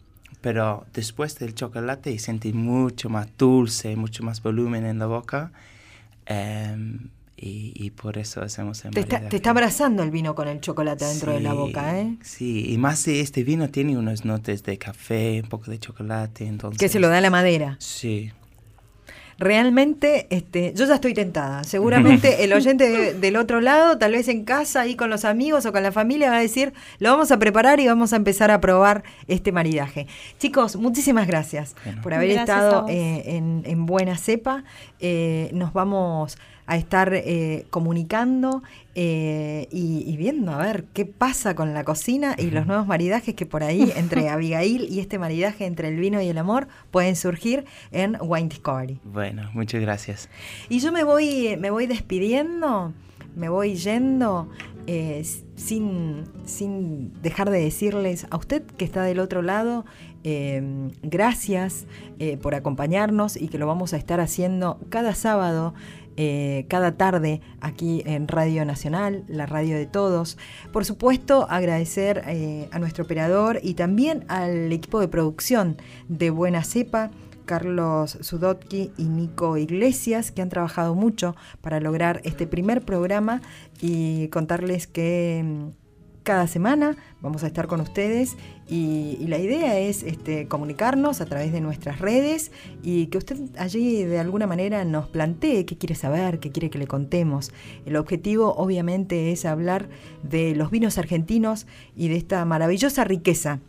pero 0.41 0.85
después 0.93 1.37
del 1.37 1.53
chocolate 1.53 2.17
sentí 2.19 2.53
mucho 2.53 3.09
más 3.09 3.27
dulce, 3.37 3.95
mucho 3.95 4.23
más 4.23 4.41
volumen 4.41 4.85
en 4.85 4.99
la 4.99 5.05
boca. 5.05 5.51
Em, 6.25 7.09
y, 7.41 7.91
por 7.91 8.17
eso 8.17 8.41
hacemos 8.41 8.83
en 8.83 8.91
te 8.91 8.99
está, 8.99 9.29
te 9.29 9.37
está 9.37 9.51
abrazando 9.51 10.03
el 10.03 10.11
vino 10.11 10.35
con 10.35 10.49
el 10.49 10.59
chocolate 10.59 11.05
dentro 11.05 11.31
de 11.31 11.39
la 11.39 11.53
boca, 11.53 11.97
¿eh? 11.97 12.17
Sí, 12.21 12.65
y 12.69 12.77
más 12.77 12.99
si 12.99 13.21
este 13.21 13.45
vino 13.45 13.69
tiene 13.69 13.97
unos 13.97 14.25
notes 14.25 14.63
de 14.63 14.77
café, 14.77 15.39
un 15.41 15.47
poco 15.47 15.71
de 15.71 15.79
chocolate, 15.79 16.45
entonces... 16.45 16.77
Que 16.77 16.89
se 16.89 16.99
lo 16.99 17.07
da 17.07 17.21
la 17.21 17.29
madera. 17.29 17.77
Sí, 17.79 18.33
realmente 19.39 20.27
este, 20.29 20.73
yo 20.75 20.85
ya 20.85 20.95
estoy 20.95 21.13
tentada. 21.13 21.63
Seguramente 21.63 22.43
el 22.43 22.53
oyente 22.53 23.13
del 23.13 23.35
otro 23.37 23.61
lado, 23.61 23.97
tal 23.97 24.11
vez 24.11 24.27
en 24.27 24.43
casa, 24.43 24.81
ahí 24.81 24.95
con 24.95 25.09
los 25.09 25.25
amigos 25.25 25.65
o 25.65 25.71
con 25.71 25.81
la 25.81 25.91
familia, 25.91 26.29
va 26.29 26.37
a 26.37 26.41
decir, 26.41 26.73
lo 26.99 27.09
vamos 27.09 27.31
a 27.31 27.39
preparar 27.39 27.79
y 27.79 27.87
vamos 27.87 28.13
a 28.13 28.17
empezar 28.17 28.51
a 28.51 28.59
probar 28.59 29.03
este 29.27 29.51
maridaje. 29.51 30.07
Chicos, 30.37 30.75
muchísimas 30.75 31.25
gracias 31.25 31.75
por 32.03 32.13
haber 32.13 32.31
estado 32.31 32.85
eh, 32.89 33.23
en, 33.25 33.85
Buena 33.85 34.17
Cepa. 34.17 34.63
Eh, 34.99 35.49
nos 35.53 35.73
vamos 35.73 36.37
a 36.69 36.77
estar 36.77 37.11
eh, 37.15 37.65
comunicando 37.71 38.61
eh, 38.93 39.67
y, 39.71 40.15
viendo 40.17 40.51
a 40.51 40.57
ver 40.59 40.85
qué 40.93 41.03
pasa 41.03 41.55
con 41.55 41.73
la 41.73 41.83
cocina 41.83 42.35
y 42.37 42.51
los 42.51 42.67
nuevos 42.67 42.85
maridajes 42.85 43.33
que 43.33 43.47
por 43.47 43.63
ahí 43.63 43.91
entre 43.95 44.29
Abigail 44.29 44.85
y 44.87 44.99
este 44.99 45.17
maridaje 45.17 45.65
entre 45.65 45.87
el 45.87 45.99
vino 45.99 46.21
y 46.21 46.27
el 46.27 46.37
amor 46.37 46.67
pueden 46.91 47.15
surgir 47.15 47.65
en 47.91 48.17
Wine 48.21 48.49
Discovery. 48.49 48.99
Bueno, 49.03 49.49
muchas 49.53 49.81
gracias. 49.81 50.29
Y 50.69 50.79
yo 50.79 50.91
me 50.91 51.03
voy, 51.03 51.57
me 51.57 51.71
voy 51.71 51.87
despidiendo, 51.87 52.93
me 53.35 53.49
voy 53.49 53.75
yendo. 53.75 54.47
Eh, 54.91 55.23
sin, 55.55 56.23
sin 56.45 57.13
dejar 57.21 57.51
de 57.51 57.61
decirles 57.61 58.25
a 58.31 58.37
usted 58.37 58.63
que 58.63 58.85
está 58.85 59.03
del 59.03 59.19
otro 59.19 59.43
lado, 59.43 59.85
gracias 61.03 61.85
por 62.41 62.55
acompañarnos 62.55 63.37
y 63.37 63.49
que 63.49 63.57
lo 63.59 63.67
vamos 63.67 63.93
a 63.93 63.97
estar 63.97 64.19
haciendo 64.19 64.79
cada 64.89 65.13
sábado 65.13 65.75
eh, 66.21 66.65
cada 66.67 66.97
tarde 66.97 67.39
aquí 67.61 68.03
en 68.05 68.27
Radio 68.27 68.65
Nacional, 68.65 69.23
la 69.29 69.45
radio 69.45 69.77
de 69.77 69.85
todos. 69.85 70.37
Por 70.73 70.83
supuesto, 70.83 71.47
agradecer 71.49 72.23
eh, 72.27 72.67
a 72.73 72.79
nuestro 72.79 73.05
operador 73.05 73.61
y 73.63 73.75
también 73.75 74.25
al 74.27 74.69
equipo 74.73 74.99
de 74.99 75.07
producción 75.07 75.77
de 76.09 76.29
Buena 76.29 76.65
Cepa. 76.65 77.09
Carlos 77.45 78.17
Sudotki 78.19 78.91
y 78.97 79.05
Nico 79.05 79.55
Iglesias, 79.55 80.31
que 80.31 80.41
han 80.41 80.49
trabajado 80.49 80.93
mucho 80.93 81.37
para 81.61 81.79
lograr 81.79 82.19
este 82.25 82.45
primer 82.45 82.83
programa 82.83 83.41
y 83.81 84.27
contarles 84.27 84.87
que 84.87 85.41
mm, 85.43 85.88
cada 86.23 86.47
semana 86.47 86.97
vamos 87.21 87.43
a 87.43 87.47
estar 87.47 87.67
con 87.67 87.81
ustedes 87.81 88.37
y, 88.67 89.25
la 89.27 89.37
idea 89.37 89.79
es 89.79 90.03
este, 90.03 90.47
comunicarnos 90.47 91.21
a 91.21 91.25
través 91.25 91.51
de 91.51 91.61
nuestras 91.61 91.99
redes 91.99 92.51
y 92.83 93.07
que 93.07 93.17
usted 93.17 93.37
allí 93.57 94.03
de 94.03 94.19
alguna 94.19 94.47
manera 94.47 94.85
nos 94.85 95.07
plantee 95.07 95.65
qué 95.65 95.77
quiere 95.77 95.95
saber, 95.95 96.39
qué 96.39 96.51
quiere 96.51 96.69
que 96.69 96.77
le 96.77 96.87
contemos. 96.87 97.51
El 97.85 97.95
objetivo 97.95 98.53
obviamente 98.55 99.31
es 99.31 99.45
hablar 99.45 99.89
de 100.23 100.55
los 100.55 100.71
vinos 100.71 100.97
argentinos 100.97 101.67
y 101.95 102.07
de 102.07 102.17
esta 102.17 102.43
maravillosa 102.45 103.03
riqueza 103.03 103.59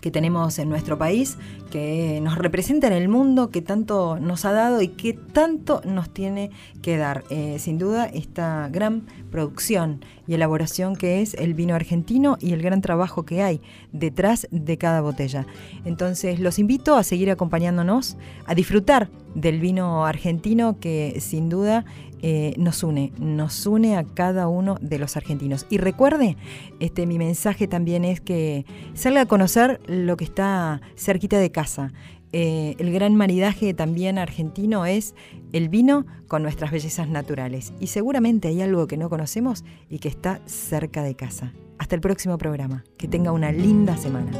que 0.00 0.10
tenemos 0.10 0.58
en 0.58 0.68
nuestro 0.68 0.98
país, 0.98 1.36
que 1.70 2.20
nos 2.22 2.38
representa 2.38 2.86
en 2.86 2.92
el 2.92 3.08
mundo, 3.08 3.50
que 3.50 3.62
tanto 3.62 4.18
nos 4.18 4.44
ha 4.44 4.52
dado 4.52 4.80
y 4.80 4.88
que 4.88 5.12
tanto 5.12 5.80
nos 5.84 6.10
tiene 6.10 6.50
que 6.82 6.96
dar. 6.96 7.24
Eh, 7.30 7.56
sin 7.58 7.78
duda, 7.78 8.06
esta 8.06 8.68
gran 8.70 9.06
producción 9.30 10.04
y 10.26 10.34
elaboración 10.34 10.96
que 10.96 11.20
es 11.20 11.34
el 11.34 11.54
vino 11.54 11.74
argentino 11.74 12.36
y 12.40 12.52
el 12.52 12.62
gran 12.62 12.80
trabajo 12.80 13.24
que 13.24 13.42
hay 13.42 13.60
detrás 13.92 14.46
de 14.50 14.78
cada 14.78 15.00
botella. 15.00 15.46
Entonces, 15.84 16.40
los 16.40 16.58
invito 16.58 16.96
a 16.96 17.02
seguir 17.02 17.30
acompañándonos, 17.30 18.16
a 18.46 18.54
disfrutar 18.54 19.08
del 19.34 19.60
vino 19.60 20.06
argentino 20.06 20.78
que 20.80 21.18
sin 21.20 21.48
duda 21.48 21.84
eh, 22.22 22.54
nos 22.56 22.82
une, 22.82 23.12
nos 23.18 23.66
une 23.66 23.96
a 23.96 24.04
cada 24.04 24.48
uno 24.48 24.76
de 24.80 24.98
los 24.98 25.16
argentinos. 25.16 25.66
Y 25.70 25.78
recuerde, 25.78 26.36
este, 26.80 27.06
mi 27.06 27.18
mensaje 27.18 27.68
también 27.68 28.04
es 28.04 28.20
que 28.20 28.64
salga 28.94 29.22
a 29.22 29.26
conocer 29.26 29.80
lo 29.86 30.16
que 30.16 30.24
está 30.24 30.80
cerquita 30.96 31.38
de 31.38 31.50
casa. 31.50 31.92
Eh, 32.32 32.76
el 32.78 32.92
gran 32.92 33.14
maridaje 33.14 33.72
también 33.72 34.18
argentino 34.18 34.84
es 34.84 35.14
el 35.52 35.68
vino 35.68 36.04
con 36.26 36.42
nuestras 36.42 36.70
bellezas 36.70 37.08
naturales. 37.08 37.72
Y 37.80 37.86
seguramente 37.88 38.48
hay 38.48 38.60
algo 38.60 38.86
que 38.86 38.96
no 38.96 39.08
conocemos 39.08 39.64
y 39.88 39.98
que 39.98 40.08
está 40.08 40.40
cerca 40.46 41.02
de 41.02 41.14
casa. 41.14 41.52
Hasta 41.78 41.94
el 41.94 42.00
próximo 42.00 42.36
programa. 42.38 42.84
Que 42.96 43.08
tenga 43.08 43.32
una 43.32 43.52
linda 43.52 43.96
semana. 43.96 44.32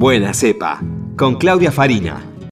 Buena 0.00 0.32
cepa, 0.32 0.80
con 1.14 1.36
Claudia 1.36 1.70
Farina. 1.70 2.29